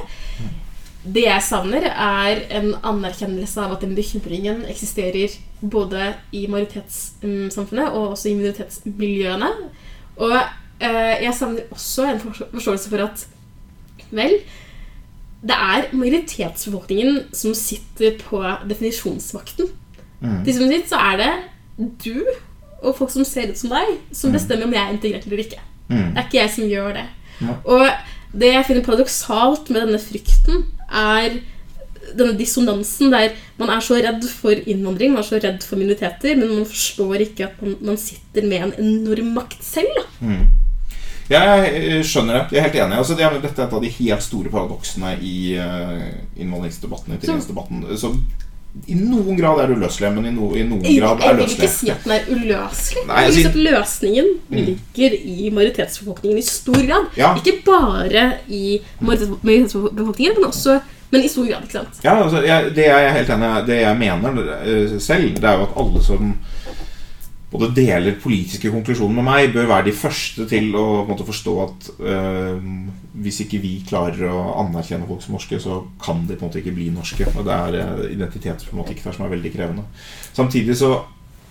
Det 1.03 1.25
jeg 1.25 1.43
savner, 1.43 1.89
er 1.91 2.43
en 2.59 2.75
anerkjennelse 2.87 3.61
av 3.65 3.73
at 3.75 3.83
den 3.83 3.97
bekymringen 3.99 4.63
eksisterer 4.71 5.35
både 5.61 6.13
i 6.37 6.45
majoritetssamfunnet 6.53 7.89
og 7.89 8.13
også 8.13 8.31
i 8.31 8.37
minoritetsmiljøene. 8.39 9.49
Og 10.23 10.37
eh, 10.37 11.25
jeg 11.25 11.35
savner 11.35 11.75
også 11.75 12.07
en 12.07 12.23
forståelse 12.29 12.93
for 12.93 13.09
at 13.09 13.27
Vel, 14.13 14.35
det 15.41 15.57
er 15.57 15.87
majoritetsbefolkningen 15.97 17.33
som 17.33 17.55
sitter 17.57 18.19
på 18.21 18.43
definisjonsmakten. 18.69 19.71
Mm. 20.21 20.43
Til 20.45 20.55
syvende 20.55 20.77
og 20.77 20.83
sist 20.83 20.93
så 20.93 21.01
er 21.01 21.17
det 21.23 21.87
du 22.05 22.21
og 22.83 22.97
folk 22.99 23.13
som 23.15 23.27
ser 23.27 23.53
ut 23.53 23.59
som 23.59 23.73
deg, 23.73 23.95
som 24.15 24.35
bestemmer 24.35 24.69
om 24.69 24.75
jeg 24.75 24.83
er 24.83 24.97
integrert 24.97 25.27
eller 25.29 25.45
ikke. 25.45 25.63
Mm. 25.89 26.11
Det 26.13 26.21
er 26.21 26.27
ikke 26.27 26.41
jeg 26.41 26.53
som 26.57 26.69
gjør 26.71 26.93
det. 26.99 27.07
Ja. 27.43 27.57
Og 27.65 28.39
det 28.43 28.53
jeg 28.55 28.69
finner 28.69 28.87
paradoksalt 28.87 29.73
med 29.73 29.85
denne 29.87 30.01
frykten, 30.03 30.65
er 30.89 31.41
denne 32.13 32.35
dissonansen 32.37 33.13
der 33.13 33.37
man 33.61 33.71
er 33.73 33.85
så 33.85 33.99
redd 34.03 34.25
for 34.27 34.57
innvandring, 34.57 35.15
man 35.15 35.23
er 35.23 35.29
så 35.29 35.39
redd 35.43 35.63
for 35.65 35.81
minoriteter, 35.81 36.35
men 36.39 36.51
man 36.57 36.67
forstår 36.69 37.27
ikke 37.29 37.47
at 37.47 37.63
man, 37.63 37.77
man 37.93 38.01
sitter 38.01 38.49
med 38.49 38.67
en 38.67 38.75
enorm 38.83 39.33
makt 39.37 39.63
selv. 39.65 40.03
Mm. 40.21 40.51
Jeg 41.31 41.69
eh, 41.79 42.01
skjønner 42.05 42.41
det. 42.41 42.45
Jeg 42.53 42.61
er 42.61 42.67
helt 42.67 42.81
enig. 42.83 42.99
Altså, 42.99 43.17
det 43.17 43.25
er, 43.25 43.37
dette 43.41 43.63
er 43.63 43.69
et 43.69 43.77
av 43.77 43.85
de 43.85 43.93
helt 43.95 44.25
store 44.25 44.51
paradoksene 44.53 45.15
i 45.23 45.37
uh, 45.57 46.09
innvandringsdebatten. 46.37 47.15
integreringsdebatten. 47.15 47.85
Så 47.97 48.11
I 48.89 48.95
noen 48.97 49.37
grad 49.37 49.61
er 49.61 49.75
uløselig, 49.75 50.09
men 50.15 50.27
i, 50.27 50.33
no, 50.33 50.47
i 50.57 50.63
noen 50.65 50.87
Jeg, 50.87 51.03
grad 51.03 51.21
jeg 51.21 51.29
er 51.29 51.37
vil 51.37 51.51
ikke 51.53 51.69
si 51.69 51.91
at 51.93 52.07
den 52.07 52.15
er 52.17 52.31
uløselig. 52.33 53.03
Nei, 53.11 53.25
jeg 53.27 53.45
at 53.51 53.59
løsningen 53.67 54.31
ligger 54.55 55.17
i 55.19 55.51
majoritetsbefolkningen 55.53 56.41
i 56.41 56.47
stor 56.47 56.81
grad. 56.81 57.11
Ja. 57.21 57.35
Ikke 57.37 57.59
bare 57.67 58.25
i 58.49 58.81
majoritets- 59.03 59.45
majoritetsbefolkningen, 59.45 60.41
men 60.41 60.49
også 60.49 60.81
men 61.13 61.27
i 61.27 61.29
stor 61.29 61.45
grad. 61.45 61.67
ikke 61.67 61.77
sant? 61.77 62.01
Ja, 62.05 62.17
altså, 62.17 62.41
jeg, 62.41 62.73
det 62.73 62.87
jeg 62.89 63.05
er 63.05 63.17
helt 63.19 63.31
enig 63.35 63.53
det 63.69 63.81
jeg 63.83 63.99
mener 64.01 64.39
uh, 64.41 64.99
selv, 65.05 65.35
det 65.37 65.45
er 65.45 65.61
jo 65.61 65.67
at 65.69 65.77
alle 65.85 66.05
som 66.09 66.33
både 67.53 67.69
deler 67.77 68.15
politiske 68.23 68.71
konklusjoner 68.73 69.19
med 69.19 69.27
meg, 69.27 69.51
bør 69.53 69.69
være 69.69 69.91
de 69.91 69.93
første 69.97 70.47
til 70.49 70.71
å 70.73 71.03
måte, 71.05 71.27
forstå 71.29 71.57
at 71.67 71.91
eh, 72.01 72.63
hvis 73.13 73.43
ikke 73.45 73.61
vi 73.61 73.73
klarer 73.85 74.31
å 74.33 74.55
anerkjenne 74.63 75.07
folk 75.09 75.21
som 75.25 75.35
norske, 75.37 75.59
så 75.61 75.83
kan 76.01 76.25
de 76.29 76.37
på 76.37 76.47
en 76.47 76.49
måte 76.49 76.63
ikke 76.63 76.75
bli 76.77 76.89
norske. 76.95 77.27
Og 77.35 77.45
det 77.45 77.57
er 77.57 78.07
identitetsproblematikk 78.15 78.73
måte 78.79 78.95
ikke 78.97 79.09
der 79.11 79.17
som 79.19 79.27
er 79.27 79.35
veldig 79.35 79.53
krevende. 79.53 79.85
Samtidig 80.33 80.79
så 80.81 80.93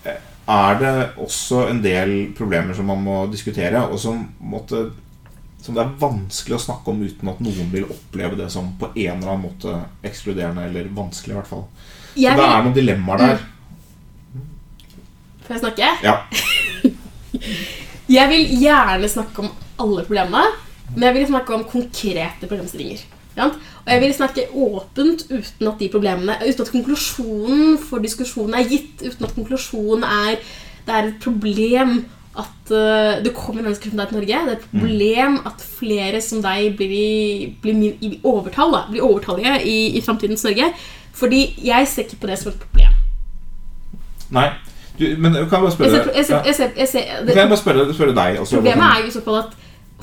eh, 0.08 0.18
er 0.50 0.80
det 0.80 0.94
også 1.22 1.68
en 1.68 1.82
del 1.84 2.16
problemer 2.38 2.74
som 2.74 2.90
man 2.90 3.04
må 3.04 3.20
diskutere, 3.30 3.84
og 3.86 4.00
som, 4.02 4.24
måtte, 4.42 4.88
som 5.62 5.78
det 5.78 5.84
er 5.84 5.94
vanskelig 6.02 6.58
å 6.58 6.64
snakke 6.66 6.90
om 6.90 7.04
uten 7.06 7.30
at 7.30 7.44
noen 7.46 7.70
vil 7.74 7.86
oppleve 7.86 8.40
det 8.42 8.50
som 8.50 8.74
på 8.80 8.90
en 8.96 9.20
eller 9.20 9.30
annen 9.36 9.46
måte 9.46 9.78
ekskluderende, 10.02 10.66
eller 10.66 10.90
vanskelig 10.96 11.36
i 11.36 11.38
hvert 11.38 11.52
fall. 11.52 11.66
Så 12.12 12.34
det 12.42 12.48
er 12.48 12.66
noen 12.66 12.76
dilemmaer 12.76 13.22
der. 13.22 13.46
Får 15.46 15.56
jeg 15.56 15.62
snakke? 15.62 15.94
Ja. 16.02 16.18
Jeg 18.12 18.28
vil 18.28 18.50
gjerne 18.60 19.08
snakke 19.08 19.44
om 19.44 19.52
alle 19.80 20.02
problemene, 20.04 20.42
men 20.94 21.08
jeg 21.08 21.14
vil 21.14 21.28
snakke 21.32 21.54
om 21.56 21.64
konkrete 21.68 22.48
problemstillinger. 22.48 23.04
Og 23.36 23.88
jeg 23.88 24.00
vil 24.00 24.14
snakke 24.14 24.48
åpent 24.52 25.22
uten 25.30 25.68
at 25.68 25.78
de 25.80 25.88
problemene 25.88 26.34
Uten 26.42 26.66
at 26.66 26.72
konklusjonen 26.72 27.78
for 27.80 28.02
diskusjonen 28.04 28.58
er 28.58 28.68
gitt. 28.68 29.00
Uten 29.00 29.24
at 29.24 29.34
konklusjonen 29.34 30.04
er 30.04 30.36
Det 30.86 30.94
er 30.94 31.08
et 31.08 31.22
problem 31.22 32.04
at 32.32 32.70
uh, 32.72 33.24
det 33.24 33.34
kommer 33.36 33.62
mennesker 33.62 33.90
som 33.90 33.98
deg 34.00 34.08
til 34.08 34.16
Norge. 34.16 34.38
Det 34.44 34.52
er 34.52 34.58
et 34.58 34.70
problem 34.72 35.34
at 35.46 35.64
flere 35.78 36.20
som 36.24 36.40
deg 36.42 36.76
blir, 36.78 37.52
blir 37.62 37.82
i 38.00 38.20
overtall. 38.24 38.72
Da, 38.72 38.86
blir 38.90 39.04
overtallige 39.04 39.58
i, 39.68 39.96
i 39.98 40.00
framtidens 40.00 40.44
Norge. 40.44 40.70
Fordi 41.12 41.42
jeg 41.64 41.88
ser 41.88 42.06
ikke 42.06 42.22
på 42.22 42.30
det 42.30 42.38
som 42.40 42.52
et 42.52 42.64
problem. 42.64 42.96
Nei. 44.32 44.48
Du, 44.98 45.04
men 45.18 45.32
kan 45.32 45.42
jeg 45.42 45.50
bare 45.50 45.64
Jeg 45.64 45.72
spørre 45.72 45.90
ser, 45.90 46.10
jeg 46.16 46.24
ser, 46.24 46.42
jeg 46.46 46.54
ser, 46.54 46.70
jeg 46.76 46.88
ser, 46.88 47.04
Kan 47.26 47.36
jeg 47.36 47.48
bare 47.48 47.60
spørre, 47.60 47.94
spørre 47.94 48.14
deg 48.16 48.40
også? 48.40 48.56
Problemet 48.56 48.84
er 48.84 49.00
jo 49.00 49.06
i 49.06 49.14
så 49.14 49.22
fall 49.24 49.38
at 49.38 49.54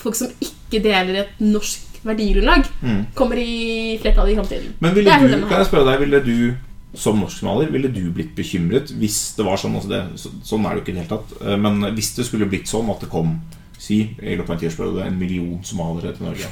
folk 0.01 0.15
som 0.15 0.31
ikke 0.41 0.81
deler 0.83 1.21
et 1.25 1.39
norsk 1.43 1.85
verdigrunnlag, 2.05 2.65
Mm. 2.81 3.05
kommer 3.15 3.35
i 3.37 3.97
flertallet 4.01 4.31
i 4.33 4.35
framtiden. 4.39 4.73
Men 4.79 4.93
ville 4.95 5.11
du, 5.19 5.47
kan 5.49 5.57
jeg 5.59 5.67
spørre 5.67 5.85
deg, 5.91 5.99
ville 6.05 6.21
du 6.23 6.55
som 6.97 7.19
norskmaler 7.21 7.69
ville 7.69 7.87
du 7.93 8.09
blitt 8.09 8.31
bekymret 8.33 8.89
hvis 8.97 9.35
det 9.37 9.45
var 9.45 9.59
sånn 9.61 9.75
altså 9.77 9.89
det, 9.91 9.99
så, 10.17 10.31
Sånn 10.43 10.63
er 10.65 10.73
det 10.73 10.79
jo 10.79 10.81
ikke 10.81 10.89
i 10.89 10.95
det 10.95 11.03
hele 11.03 11.11
tatt. 11.19 11.33
eh, 11.45 11.57
Men 11.61 11.81
hvis 11.93 12.15
det 12.15 12.25
skulle 12.25 12.47
blitt 12.49 12.65
sånn 12.71 12.89
at 12.89 13.03
det 13.03 13.09
kom 13.11 13.35
si, 13.77 13.99
i 14.23 14.33
løpet 14.35 14.49
av 14.49 14.55
en 14.55 14.61
tiårsperiode 14.63 15.05
en 15.05 15.19
million 15.19 15.59
somaliere 15.63 16.15
til 16.17 16.25
Norge 16.25 16.47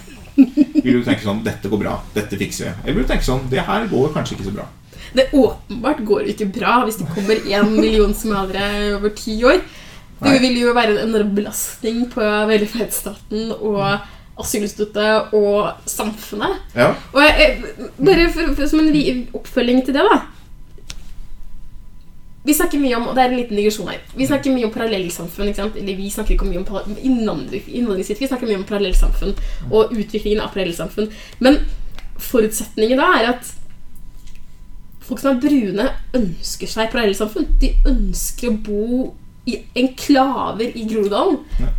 Vil 0.84 1.00
du 1.00 1.04
tenke 1.08 1.24
sånn 1.26 1.42
Dette 1.44 1.68
går 1.72 1.80
bra. 1.82 1.96
Dette 2.14 2.38
fikser 2.38 2.66
vi. 2.70 2.74
Eller 2.84 2.94
vil 3.00 3.08
du 3.08 3.10
tenke 3.10 3.26
sånn 3.26 3.50
Det 3.50 3.64
her 3.66 3.88
går 3.90 4.14
kanskje 4.14 4.36
ikke 4.38 4.46
så 4.52 4.54
bra. 4.60 4.68
Det 5.18 5.26
åpenbart 5.34 6.06
går 6.06 6.30
ikke 6.36 6.52
bra 6.54 6.84
hvis 6.86 7.00
det 7.02 7.08
kommer 7.16 7.42
en 7.58 7.74
million 7.74 8.14
somaliere 8.14 8.94
over 9.00 9.10
ti 9.18 9.40
år. 9.44 9.62
Det 10.18 10.32
Nei. 10.32 10.40
vil 10.42 10.56
jo 10.64 10.72
være 10.74 10.96
en 10.96 11.10
enorm 11.10 11.36
belastning 11.38 12.06
på 12.10 12.22
velferdsstaten 12.50 13.52
og 13.60 13.84
asylinstituttet 14.42 15.34
og 15.38 15.84
samfunnet. 15.90 16.58
Ja. 16.76 16.92
Og 17.14 17.22
jeg, 17.22 17.60
bare 18.02 18.26
for, 18.34 18.56
for, 18.58 18.66
som 18.70 18.82
en 18.82 19.28
oppfølging 19.38 19.84
til 19.86 19.94
det, 19.98 20.06
da. 20.10 20.18
Vi 22.48 22.54
snakker 22.56 22.80
mye 22.80 22.96
om 22.96 23.10
og 23.10 23.16
det 23.18 23.24
er 23.26 23.34
en 23.34 23.40
liten 23.42 23.58
digresjon 23.60 23.90
her, 23.92 24.00
vi 24.16 24.26
snakker 24.30 24.54
mye 24.56 24.66
om 24.70 24.72
parallellsamfunn. 24.72 25.50
Eller 25.52 25.98
vi 26.00 26.10
snakker 26.14 26.34
ikke 26.38 26.48
mye 26.48 26.62
om 26.62 26.66
para- 26.66 26.86
vi 26.88 28.28
snakker 28.30 28.48
mye 28.48 28.56
om 28.62 28.64
parallellsamfunn 28.70 29.34
og 29.72 29.92
utviklingen 29.92 30.40
av 30.42 30.54
parallellsamfunn. 30.54 31.10
Men 31.44 31.60
forutsetningen 32.18 32.98
da 33.02 33.10
er 33.20 33.30
at 33.34 33.54
folk 35.08 35.20
som 35.20 35.36
er 35.36 35.42
brune, 35.44 35.90
ønsker 36.16 36.68
seg 36.72 36.90
parallellsamfunn. 36.92 37.50
De 37.60 37.74
ønsker 37.86 38.50
å 38.54 38.58
bo 38.64 39.14
enklaver 39.76 40.66
i 40.76 40.84
Groruddalen. 40.90 41.38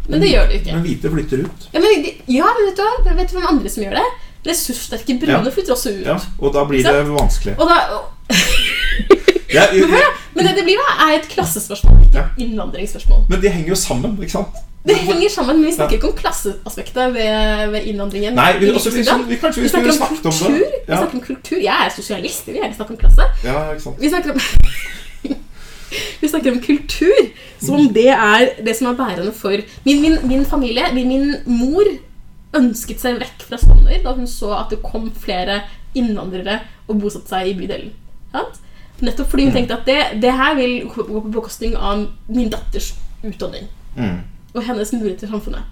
Men 0.09 0.21
det 0.25 0.31
gjør 0.33 0.47
det 0.49 0.61
ikke. 0.61 0.73
Men 0.77 0.83
hvite 0.87 1.11
flytter 1.13 1.43
ut. 1.45 1.69
Ja, 1.75 1.81
men, 1.85 2.07
ja, 2.39 2.49
men 2.59 2.69
vet 2.71 2.81
du? 2.81 3.11
Vet 3.19 3.31
du 3.33 3.37
hvem 3.39 3.49
andre 3.53 3.73
som 3.75 3.83
gjør 3.85 3.99
det? 4.01 4.07
Ressurssterke 4.49 5.19
brune 5.21 5.43
Ja. 5.45 5.51
flytter 5.53 5.73
også 5.75 5.91
ut. 5.99 6.07
Ja, 6.07 6.17
og 6.39 6.55
da 6.55 6.65
blir 6.65 6.83
det 6.87 7.09
vanskelig. 7.11 7.57
Og 7.59 7.69
da, 7.69 7.77
og, 7.99 8.05
Ja, 9.57 9.63
men 9.73 9.89
hør 9.91 10.09
men 10.37 10.45
det 10.47 10.57
det 10.59 10.65
blir 10.67 10.77
da, 10.77 10.89
er 11.09 11.15
et 11.19 11.29
klassespørsmål, 11.33 12.01
ikke 12.05 12.19
Ja. 12.19 12.25
et 12.37 12.43
innvandringsspørsmål. 12.45 13.23
men 13.31 13.41
de 13.43 13.49
henger 13.49 13.69
jo 13.69 13.75
sammen, 13.75 14.19
ikke 14.23 14.31
sant? 14.33 14.59
Det 14.87 14.97
henger 14.97 15.29
sammen, 15.31 15.57
men 15.57 15.67
vi 15.67 15.73
snakker 15.75 15.97
ikke 15.97 16.09
om 16.09 16.17
klasseaspektet 16.17 17.15
ved, 17.15 17.71
ved 17.73 17.83
innvandringen. 17.91 18.35
Nei, 18.35 18.53
vi, 18.61 18.69
altså, 18.71 18.91
vi, 18.91 19.03
vi, 19.29 19.37
kanskje 19.37 19.63
vi 19.63 19.69
skulle 19.69 19.93
snakker 19.93 20.17
om 20.17 20.23
kultur. 20.23 20.47
om 20.47 20.53
det. 20.53 20.71
Vi 20.87 20.97
snakker 20.97 21.15
om 21.19 21.21
kultur. 21.21 21.57
Jeg 21.63 21.77
er 21.87 21.91
sosialist, 21.97 22.47
vi 22.47 22.53
vil 22.53 22.61
gjerne 22.63 22.75
snakke 22.77 22.93
om 22.95 23.01
klasse. 23.03 23.23
ja, 23.45 23.71
ikke 23.73 23.83
sant. 23.83 23.97
Vi 24.01 24.09
snakker 24.09 24.31
om 24.33 24.41
Vi 26.21 26.29
snakker 26.29 26.53
om 26.53 26.61
kultur, 26.65 27.31
som 27.61 27.79
om 27.79 27.89
det 27.95 28.09
er 28.15 28.51
det 28.65 28.77
som 28.77 28.91
er 28.91 28.99
bærende 28.99 29.33
for 29.33 29.57
Min, 29.85 30.03
min, 30.03 30.19
min 30.29 30.45
familie, 30.47 30.91
min, 30.95 31.09
min 31.09 31.35
mor, 31.47 31.85
ønsket 32.57 33.01
seg 33.01 33.19
vekk 33.21 33.43
fra 33.45 33.59
Stovner 33.61 34.01
da 34.05 34.15
hun 34.17 34.27
så 34.27 34.55
at 34.57 34.71
det 34.73 34.81
kom 34.83 35.11
flere 35.13 35.63
innvandrere 35.97 36.61
og 36.89 37.01
bosatte 37.03 37.29
seg 37.33 37.51
i 37.51 37.57
bydelen. 37.59 37.91
Nettopp 39.01 39.29
fordi 39.31 39.45
hun 39.47 39.55
tenkte 39.55 39.77
at 39.79 39.87
det, 39.87 39.99
det 40.23 40.33
her 40.35 40.57
vil 40.59 40.81
gå 40.91 41.05
på 41.07 41.31
bekostning 41.33 41.77
av 41.77 42.07
min 42.29 42.51
datters 42.51 42.95
utdanning 43.25 43.69
Mm. 43.99 44.21
og 44.55 44.63
hennes 44.63 44.93
mulighet 44.93 45.19
til 45.25 45.29
samfunnet. 45.33 45.65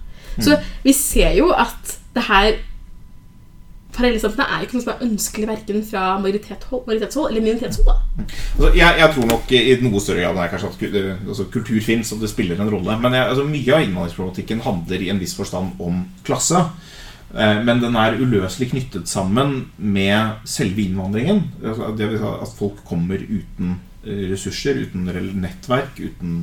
Så 0.43 0.57
vi 0.83 0.91
ser 0.93 1.31
jo 1.37 1.49
at 1.55 1.93
det 2.15 2.23
her 2.27 2.57
Parallellsamfunnet 3.97 4.51
er 4.51 4.59
jo 4.61 4.67
ikke 4.67 4.77
noe 4.77 4.83
som 4.83 4.91
er 4.93 5.05
ønskelig 5.07 5.47
verken 5.49 5.79
fra 5.87 6.01
majoritetshold, 6.21 6.83
majoritetshold 6.85 7.31
eller 7.31 7.45
minoritetshold. 7.47 7.87
Altså, 8.21 8.69
jeg, 8.77 8.99
jeg 9.01 9.13
tror 9.15 9.29
nok 9.31 9.53
i 9.57 9.77
noe 9.81 10.01
større 10.03 10.25
grad 10.27 10.41
er 10.43 10.51
kanskje 10.51 10.69
at 10.69 10.99
altså, 11.29 11.47
kultur 11.53 11.79
fins, 11.85 12.11
og 12.13 12.21
det 12.21 12.29
spiller 12.29 12.61
en 12.61 12.69
rolle. 12.73 12.97
Men 13.01 13.17
jeg, 13.17 13.31
altså, 13.31 13.47
mye 13.49 13.73
av 13.73 13.87
innvandringsproblematikken 13.87 14.61
handler 14.67 15.05
i 15.05 15.09
en 15.13 15.21
viss 15.23 15.33
forstand 15.37 15.81
om 15.81 16.03
klasse. 16.27 16.61
Eh, 17.33 17.63
Men 17.65 17.81
den 17.81 17.97
er 17.99 18.19
uløselig 18.21 18.69
knyttet 18.71 19.09
sammen 19.09 19.57
med 19.77 20.45
selve 20.45 20.85
innvandringen. 20.85 21.41
Altså, 21.63 21.89
Det 21.97 22.11
vil 22.11 22.21
si 22.21 22.31
at 22.45 22.55
folk 22.59 22.85
kommer 22.85 23.17
uten 23.25 23.79
eh, 24.05 24.27
ressurser, 24.31 24.83
uten 24.85 25.09
nettverk, 25.41 25.97
uten 25.97 26.39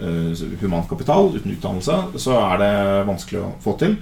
human 0.00 0.56
humankapital, 0.62 1.34
uten 1.36 1.52
utdannelse. 1.52 1.96
Så 2.16 2.32
er 2.40 2.60
det 2.62 2.74
vanskelig 3.04 3.40
å 3.42 3.52
få 3.60 3.74
til. 3.76 3.98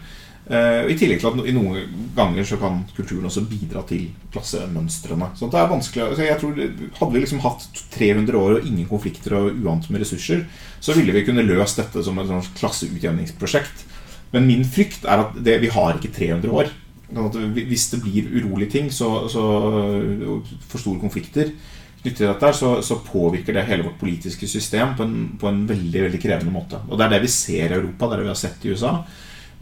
Eh, 0.49 0.87
I 0.89 0.97
tillegg 0.97 1.21
til 1.21 1.29
at 1.29 1.49
i 1.51 1.53
noen 1.53 2.07
ganger 2.17 2.47
så 2.49 2.57
kan 2.61 2.81
kulturen 2.97 3.29
også 3.29 3.45
bidra 3.51 3.83
til 3.89 4.07
klassemønstrene. 4.33 5.31
Så 5.37 5.51
det 5.53 5.61
er 5.61 5.69
vanskelig 5.69 6.07
så 6.17 6.25
jeg 6.25 6.41
tror 6.41 6.57
Hadde 6.57 7.13
vi 7.13 7.23
liksom 7.23 7.43
hatt 7.45 7.67
300 7.93 8.39
år 8.39 8.57
og 8.57 8.67
ingen 8.67 8.89
konflikter 8.89 9.37
og 9.37 9.61
uant 9.61 9.91
med 9.93 10.03
ressurser, 10.03 10.47
så 10.81 10.97
ville 10.97 11.13
vi 11.13 11.25
kunne 11.27 11.45
løst 11.45 11.81
dette 11.81 12.05
som 12.05 12.19
et 12.19 12.31
sånt 12.31 12.53
klasseutjevningsprosjekt. 12.57 13.85
Men 14.33 14.49
min 14.49 14.65
frykt 14.65 15.05
er 15.05 15.27
at 15.27 15.37
det, 15.45 15.59
vi 15.61 15.73
har 15.73 15.97
ikke 15.97 16.15
300 16.17 16.53
år. 16.53 16.73
Sånn 17.09 17.55
hvis 17.57 17.89
det 17.93 18.03
blir 18.05 18.33
urolige 18.37 18.75
ting, 18.77 18.91
så, 18.93 19.29
så 19.33 19.45
for 20.69 20.81
store 20.81 21.01
konflikter 21.01 21.53
knyttet 21.99 22.21
til 22.21 22.29
dette, 22.31 22.51
så, 22.55 22.75
så 22.85 23.01
påvirker 23.05 23.57
det 23.57 23.67
hele 23.69 23.85
vårt 23.87 24.01
politiske 24.01 24.49
system 24.49 24.95
på 24.97 25.05
en, 25.05 25.17
på 25.41 25.49
en 25.51 25.65
veldig 25.69 26.05
veldig 26.07 26.21
krevende 26.23 26.53
måte. 26.55 26.81
Og 26.89 26.97
det 26.97 27.09
er 27.09 27.17
det 27.17 27.25
vi 27.25 27.33
ser 27.33 27.73
i 27.73 27.81
Europa, 27.81 28.07
det 28.07 28.15
er 28.15 28.21
det 28.23 28.29
vi 28.29 28.33
har 28.33 28.43
sett 28.47 28.65
i 28.65 28.73
USA. 28.73 28.93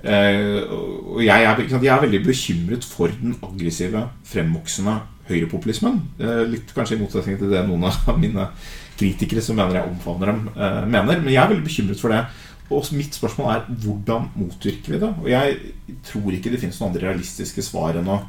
Eh, 0.07 0.63
og 0.71 1.21
jeg 1.25 1.43
er, 1.43 1.61
jeg 1.67 1.91
er 1.91 2.03
veldig 2.05 2.23
bekymret 2.23 2.87
for 2.87 3.11
den 3.11 3.35
aggressive, 3.43 4.05
fremvoksende 4.29 5.01
høyrepopulismen. 5.27 6.01
Eh, 6.23 6.43
litt 6.53 6.75
kanskje 6.77 6.99
i 6.99 7.01
motsetning 7.01 7.41
til 7.41 7.51
det 7.51 7.65
noen 7.67 7.89
av 7.89 8.13
mine 8.23 8.49
kritikere 8.97 9.43
som 9.45 9.59
mener 9.59 9.81
jeg 9.81 9.91
omfavner 9.91 10.33
dem, 10.33 10.45
eh, 10.55 10.83
mener. 10.87 11.23
Men 11.25 11.33
jeg 11.33 11.43
er 11.43 11.51
veldig 11.55 11.67
bekymret 11.67 12.03
for 12.03 12.15
det. 12.15 12.23
Og 12.67 12.87
mitt 12.99 13.15
spørsmål 13.15 13.51
er 13.53 13.67
hvordan 13.83 14.31
motvirker 14.35 14.95
vi 14.95 15.03
det? 15.03 15.11
Og 15.23 15.29
jeg 15.31 15.99
tror 16.07 16.35
ikke 16.35 16.51
det 16.51 16.63
finnes 16.63 16.79
noen 16.81 16.91
andre 16.91 17.13
realistiske 17.13 17.63
svar 17.63 17.99
enn 18.01 18.11
å 18.11 18.25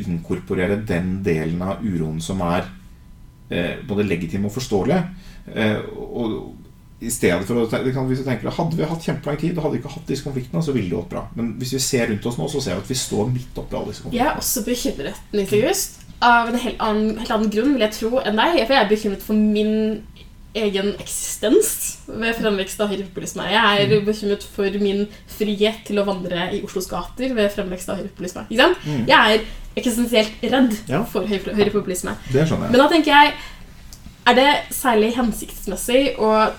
inkorporere 0.00 0.80
den 0.82 1.18
delen 1.22 1.60
av 1.62 1.84
uroen 1.84 2.16
som 2.24 2.40
er 2.42 2.64
både 3.86 4.06
legitim 4.08 4.48
og 4.48 4.54
forståelig. 4.56 4.96
Og 5.92 6.32
i 7.00 7.08
stedet 7.12 7.46
for 7.48 7.56
å 7.62 7.64
hvis 8.08 8.24
tenker, 8.26 8.50
Hadde 8.52 8.76
vi 8.76 8.84
hatt 8.84 9.06
kjempelang 9.06 9.38
tid 9.40 9.56
og 9.56 9.64
hadde 9.64 9.76
vi 9.76 9.80
ikke 9.80 9.94
hatt 9.94 10.10
disse 10.10 10.26
konfliktene, 10.26 10.62
så 10.62 10.74
ville 10.76 10.90
det 10.90 10.98
gått 10.98 11.12
bra. 11.14 11.22
Men 11.38 11.54
hvis 11.60 11.72
vi 11.72 11.80
ser 11.80 12.10
rundt 12.10 12.26
oss 12.28 12.36
nå, 12.36 12.48
så 12.52 12.60
ser 12.60 12.76
vi 12.76 12.84
at 12.84 12.90
vi 12.92 12.98
står 13.00 13.30
midt 13.32 13.60
oppi 13.62 13.78
alle 13.78 13.92
disse 13.94 14.04
konfliktene. 14.04 14.20
Jeg 14.20 14.34
er 14.34 14.42
også 14.42 14.64
bekymret, 14.66 15.22
Niklaus. 15.32 15.84
Av 16.20 16.50
en 16.50 16.58
helt 16.60 16.82
annen, 16.84 17.14
helt 17.22 17.32
annen 17.32 17.52
grunn, 17.54 17.72
vil 17.72 17.86
jeg 17.86 17.96
tro, 17.96 18.18
enn 18.20 18.36
deg. 18.36 18.58
For 18.66 18.76
jeg 18.76 18.84
er 18.84 18.90
bekymret 18.90 19.24
for 19.24 19.40
min 19.40 20.02
egen 20.60 20.88
eksistens 20.98 21.70
ved 22.10 22.34
fremvekst 22.36 22.80
av 22.82 22.90
høyrepopulisme. 22.90 23.46
Jeg 23.52 23.84
er 23.86 24.00
bekymret 24.04 24.44
for 24.56 24.78
min 24.82 25.04
frihet 25.30 25.84
til 25.86 26.00
å 26.02 26.06
vandre 26.08 26.48
i 26.56 26.60
Oslos 26.66 26.90
gater 26.90 27.32
ved 27.36 27.52
fremvekst 27.54 27.92
av 27.92 28.00
høyrepopulisme. 28.02 28.44
Ikke 28.50 28.64
sant? 28.64 28.82
Mm. 28.84 29.04
Jeg 29.08 29.36
er 29.38 29.46
eksistensielt 29.78 30.42
redd 30.42 30.74
Ja. 30.90 31.04
for 31.04 31.24
høyrepopulisme. 31.30 32.16
Men 32.34 32.78
da 32.82 32.88
tenker 32.90 33.14
jeg 33.14 33.32
Er 34.28 34.34
det 34.36 34.50
særlig 34.76 35.14
hensiktsmessig 35.16 36.18
å 36.20 36.52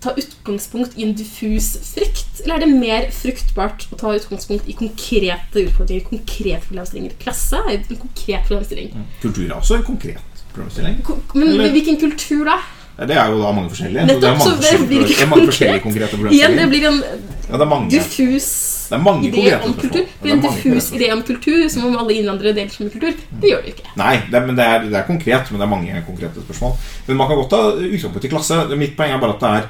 ta 0.00 0.12
utgangspunkt 0.12 0.96
i 0.98 1.02
en 1.06 1.14
diffus 1.16 1.70
frykt, 1.94 2.42
eller 2.44 2.56
er 2.58 2.64
det 2.66 2.68
mer 2.76 3.06
fruktbart 3.16 3.86
å 3.92 3.98
ta 4.00 4.12
utgangspunkt 4.14 4.68
i 4.68 4.74
konkrete 4.76 5.64
utfordringer, 5.66 6.04
konkrete 6.10 6.62
problemstillinger? 6.68 7.16
Klasse 7.22 7.56
er 7.64 7.78
en 7.78 8.00
konkret 8.04 8.44
problemstilling. 8.48 8.92
Kultur 9.22 9.46
er 9.48 9.54
også 9.56 9.78
en 9.80 9.86
konkret 9.88 10.42
problemstilling. 10.54 11.02
Ko- 11.04 11.20
Men 11.34 11.48
Eller- 11.48 11.72
hvilken 11.72 12.00
kultur, 12.00 12.44
da? 12.44 12.58
Det 12.96 13.12
er 13.12 13.28
jo 13.28 13.42
da 13.42 13.52
mange 13.52 13.68
forskjellige. 13.68 14.08
så 14.08 14.20
det 14.20 14.24
er 14.24 14.36
mange 14.38 14.56
forskjellige, 14.56 15.06
det 15.08 15.28
mange 15.28 15.46
konkret. 15.46 15.48
forskjellige 15.48 15.82
konkrete 15.82 16.16
Igjen, 16.32 16.56
det 16.56 16.68
blir 16.70 16.86
en 16.88 17.02
Ja, 17.50 17.56
det 17.58 17.68
mange. 17.68 17.90
diffus 17.90 18.86
Det 18.88 19.00
mange 19.02 19.28
idé 19.30 19.64
om 19.64 19.74
kultur. 19.74 20.06
Det 20.22 20.30
er 20.30 20.32
en 20.32 20.40
diffus 20.40 20.90
idé 20.92 21.12
om 21.12 21.22
kultur, 21.22 21.68
som 21.68 21.84
om 21.84 21.96
alle 21.98 22.14
innvandrere 22.14 22.54
deler 22.54 22.70
samme 22.70 22.90
kultur. 22.90 23.12
Det 23.40 23.50
gjør 23.50 23.62
det 23.64 23.74
ikke. 23.74 23.96
Nei, 23.96 24.16
det, 24.30 24.34
er- 24.34 24.46
men 24.46 24.56
det 24.56 24.64
er, 24.64 24.78
det 24.88 24.94
er 24.94 25.02
konkret, 25.02 25.50
men 25.50 25.60
det 25.60 25.66
er 25.66 25.72
mange 25.76 26.04
konkrete 26.06 26.40
spørsmål. 26.40 26.72
Men 27.08 27.16
man 27.16 27.28
kan 27.28 27.36
godt 27.36 27.50
ta 27.50 27.60
utgangspunkt 27.76 28.24
i 28.24 28.28
klasse. 28.28 28.76
Mitt 28.78 28.96
poeng 28.96 29.10
er 29.12 29.18
bare 29.18 29.34
at 29.34 29.40
det 29.40 29.50
er 29.50 29.68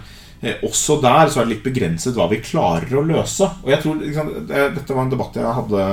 også 0.66 0.98
der 1.00 1.30
så 1.32 1.40
er 1.40 1.46
det 1.46 1.54
litt 1.54 1.64
begrenset 1.64 2.16
hva 2.16 2.28
vi 2.30 2.42
klarer 2.44 2.92
å 2.98 3.04
løse. 3.06 3.48
Og 3.64 3.70
jeg 3.72 3.82
tror, 3.82 4.00
liksom, 4.02 4.32
Dette 4.46 4.94
var 4.94 5.06
en 5.06 5.12
debatt 5.12 5.38
jeg 5.38 5.58
hadde 5.58 5.84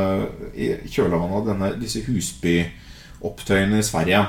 i 0.54 0.70
kjølvannet 0.92 1.38
av 1.40 1.48
denne, 1.48 1.70
disse 1.82 2.04
Husby-opptøyene 2.08 3.80
i 3.80 3.88
Sverige. 3.88 4.26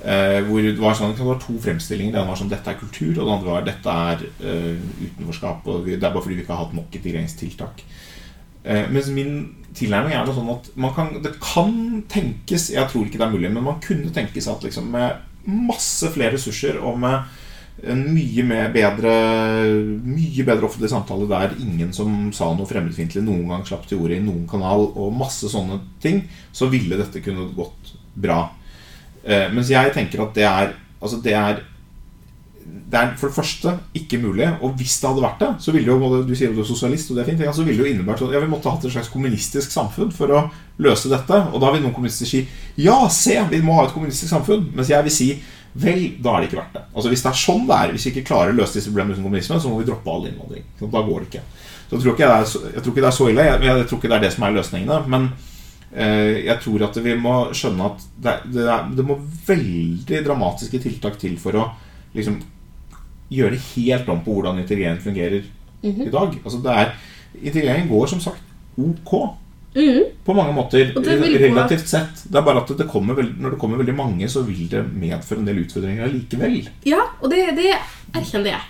Eh, 0.00 0.38
hvor 0.46 0.64
det 0.64 0.78
var, 0.80 0.94
sånn, 0.96 1.12
det 1.16 1.26
var 1.26 1.40
to 1.42 1.58
fremstillinger. 1.60 2.14
Den 2.16 2.28
var 2.30 2.38
sånn 2.38 2.52
dette 2.52 2.72
er 2.72 2.78
kultur, 2.80 3.12
og 3.18 3.24
den 3.24 3.34
andre 3.34 3.52
var 3.52 3.66
dette 3.66 3.96
er 4.12 4.22
eh, 4.40 4.78
utenforskap. 5.02 5.66
Og 5.68 5.90
det 5.90 5.98
er 5.98 6.06
bare 6.06 6.22
fordi 6.22 6.38
vi 6.38 6.44
ikke 6.46 6.54
har 6.54 6.64
hatt 6.64 6.76
nok 6.78 6.94
integreringstiltak. 6.96 7.82
Eh, 8.64 8.86
mens 8.92 9.10
min 9.12 9.34
tilnærming 9.76 10.14
er 10.16 10.24
det 10.26 10.36
sånn 10.36 10.52
at 10.52 10.70
kan, 10.96 11.12
det 11.22 11.30
kan 11.40 11.74
tenkes 12.10 12.66
Jeg 12.74 12.90
tror 12.90 13.06
ikke 13.06 13.20
det 13.20 13.26
er 13.28 13.32
mulig, 13.32 13.52
men 13.52 13.64
man 13.64 13.78
kunne 13.84 14.10
tenke 14.12 14.42
seg 14.42 14.56
at 14.56 14.66
liksom 14.66 14.90
med 14.92 15.20
masse 15.48 16.10
flere 16.12 16.34
ressurser 16.34 16.80
og 16.84 16.98
med 17.00 17.28
en 17.88 18.02
mye 18.12 18.60
bedre 18.74 19.14
Mye 20.04 20.44
bedre 20.46 20.68
offentlig 20.68 20.90
samtale 20.92 21.28
der 21.30 21.56
ingen 21.62 21.94
som 21.96 22.30
sa 22.36 22.50
noe 22.54 22.68
fremmedfiendtlig 22.68 23.22
noen 23.24 23.48
gang 23.48 23.64
slapp 23.68 23.86
til 23.88 24.02
ordet 24.02 24.20
i 24.20 24.24
noen 24.24 24.46
kanal, 24.50 24.90
og 24.94 25.16
masse 25.16 25.48
sånne 25.50 25.80
ting, 26.02 26.22
så 26.52 26.68
ville 26.72 26.98
dette 27.00 27.22
kunne 27.24 27.48
gått 27.56 27.94
bra. 28.14 28.42
Eh, 29.24 29.48
mens 29.54 29.72
jeg 29.72 29.92
tenker 29.96 30.26
at 30.26 30.36
det 30.36 30.48
er 30.48 30.78
Altså 31.00 31.16
det 31.24 31.32
er 31.32 31.62
det 32.90 32.98
er 32.98 33.12
for 33.18 33.30
det 33.30 33.36
første 33.36 33.72
ikke 33.94 34.18
mulig. 34.18 34.48
Og 34.60 34.74
hvis 34.78 34.98
det 35.00 35.08
hadde 35.08 35.22
vært 35.22 35.42
det, 35.42 35.50
så 35.64 35.72
ville 35.74 35.90
jo 35.90 35.98
både 36.00 36.24
du 36.26 36.34
sier 36.34 36.50
jo 36.50 36.58
du 36.58 36.62
er 36.64 36.68
sosialist, 36.68 37.10
og 37.10 37.16
det 37.16 37.22
er 37.22 37.30
fint, 37.30 37.42
så 37.54 37.64
ville 37.66 37.78
det 37.78 37.86
jo 37.88 37.94
innebært 37.94 38.22
at 38.26 38.34
ja, 38.34 38.42
vi 38.42 38.50
måtte 38.50 38.72
hatt 38.72 38.84
et 38.84 38.94
slags 38.94 39.10
kommunistisk 39.12 39.72
samfunn 39.72 40.10
for 40.14 40.34
å 40.34 40.42
løse 40.82 41.10
dette. 41.10 41.38
Og 41.50 41.62
da 41.62 41.70
vil 41.72 41.84
noen 41.84 41.94
kommunister 41.96 42.28
si 42.28 42.42
ja, 42.80 42.98
se, 43.12 43.38
vi 43.50 43.62
må 43.64 43.78
ha 43.78 43.86
et 43.86 43.94
kommunistisk 43.94 44.30
samfunn. 44.32 44.68
Mens 44.76 44.92
jeg 44.92 45.06
vil 45.06 45.14
si 45.14 45.30
vel, 45.74 46.16
da 46.22 46.32
er 46.36 46.40
det 46.40 46.48
ikke 46.50 46.58
verdt 46.62 46.72
det. 46.74 46.82
Altså 46.94 47.08
Hvis 47.12 47.22
det 47.22 47.30
er 47.30 47.38
sånn 47.38 47.66
det 47.68 47.76
er, 47.76 47.92
hvis 47.94 48.06
vi 48.06 48.10
ikke 48.14 48.26
klarer 48.28 48.50
å 48.52 48.56
løse 48.58 48.74
disse 48.78 48.90
problemene 48.90 49.14
uten 49.14 49.24
kommunisme, 49.28 49.60
så 49.60 49.68
må 49.70 49.78
vi 49.78 49.86
droppe 49.90 50.10
all 50.10 50.26
innvandring. 50.26 50.64
Så 50.78 50.88
da 50.90 51.02
går 51.06 51.20
det 51.20 51.28
ikke. 51.30 51.42
Så 51.90 51.96
jeg 51.96 52.02
tror 52.02 52.12
ikke 52.14 52.26
det 52.30 52.38
er 52.40 52.44
så, 52.50 52.60
jeg 52.74 52.82
tror 52.82 52.92
ikke 52.92 53.04
det 53.04 53.10
er 53.10 53.18
så 53.18 53.28
ille. 53.30 53.44
Jeg, 53.46 53.62
jeg 53.68 53.86
tror 53.90 53.98
ikke 53.98 54.08
det 54.10 54.16
er 54.18 54.24
det 54.26 54.32
som 54.34 54.44
er 54.46 54.56
løsningene. 54.56 54.98
Men 55.10 55.28
eh, 55.92 56.40
jeg 56.46 56.58
tror 56.64 56.84
at 56.88 56.98
vi 57.04 57.14
må 57.18 57.34
skjønne 57.54 57.86
at 57.90 58.04
det, 58.26 58.34
det, 58.54 58.66
er, 58.66 58.90
det 58.98 59.06
må 59.06 59.18
veldig 59.46 60.24
dramatiske 60.26 60.82
tiltak 60.82 61.18
til 61.22 61.38
for 61.38 61.58
å 61.58 61.68
liksom 62.14 62.40
gjøre 63.30 63.58
helt 63.76 64.08
om 64.10 64.20
på 64.26 64.34
hvordan 64.40 64.58
integrering 64.58 64.98
fungerer 65.02 65.44
Mhm. 65.82 66.02
i 66.02 66.10
dag. 66.12 66.34
Altså 66.44 66.58
det 66.60 66.72
er, 66.76 66.90
integrering 67.40 67.86
går 67.88 68.06
som 68.10 68.20
sagt 68.20 68.42
ok 68.76 69.12
Mhm. 69.74 70.02
på 70.26 70.34
mange 70.34 70.52
måter. 70.52 70.92
Relativt 70.96 71.88
sett. 71.88 72.24
Det 72.26 72.38
er 72.38 72.42
bare 72.42 72.62
at 72.64 72.72
det 72.78 72.88
kommer 72.90 73.14
veld, 73.14 73.36
når 73.38 73.50
det 73.54 73.58
kommer 73.60 73.78
veldig 73.78 73.94
mange, 73.94 74.28
så 74.28 74.42
vil 74.42 74.66
det 74.70 74.82
medføre 74.92 75.38
en 75.38 75.46
del 75.46 75.62
utfordringer 75.64 76.10
likevel. 76.10 76.68
Ja, 76.84 77.04
og 77.20 77.30
det, 77.30 77.54
det 77.56 77.76
erkjenner 78.14 78.56
jeg. 78.56 78.60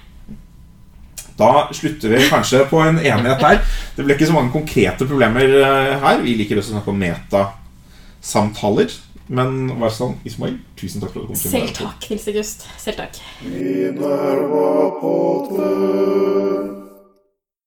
Da 1.41 1.69
slutter 1.73 2.09
vi 2.13 2.29
kanskje 2.29 2.67
på 2.69 2.83
en 2.85 2.99
enighet 2.99 3.41
der. 3.41 3.63
Det 3.97 4.05
ble 4.05 4.15
ikke 4.15 4.29
så 4.29 4.37
mange 4.37 4.53
konkrete 4.53 5.07
problemer 5.09 5.41
eh, 5.63 5.95
her. 6.03 6.21
Vi 6.21 6.35
liker 6.37 6.61
også 6.61 6.75
å 6.75 6.77
snakke 6.77 6.93
om 6.93 7.01
metasamtaler. 7.01 8.93
Men 9.31 9.71
vær 9.79 9.93
sånn, 9.95 10.17
Ismail, 10.27 10.57
tusen 10.77 11.01
takk 11.01 11.13
for 11.15 11.23
at 11.23 11.29
du 11.31 11.33
kom. 11.33 11.39
til 11.39 11.51
Selv 11.55 11.71
takk, 11.79 12.11
Nils 12.11 12.29
August. 12.35 12.67
Selv 12.83 12.97
takk. 12.99 13.15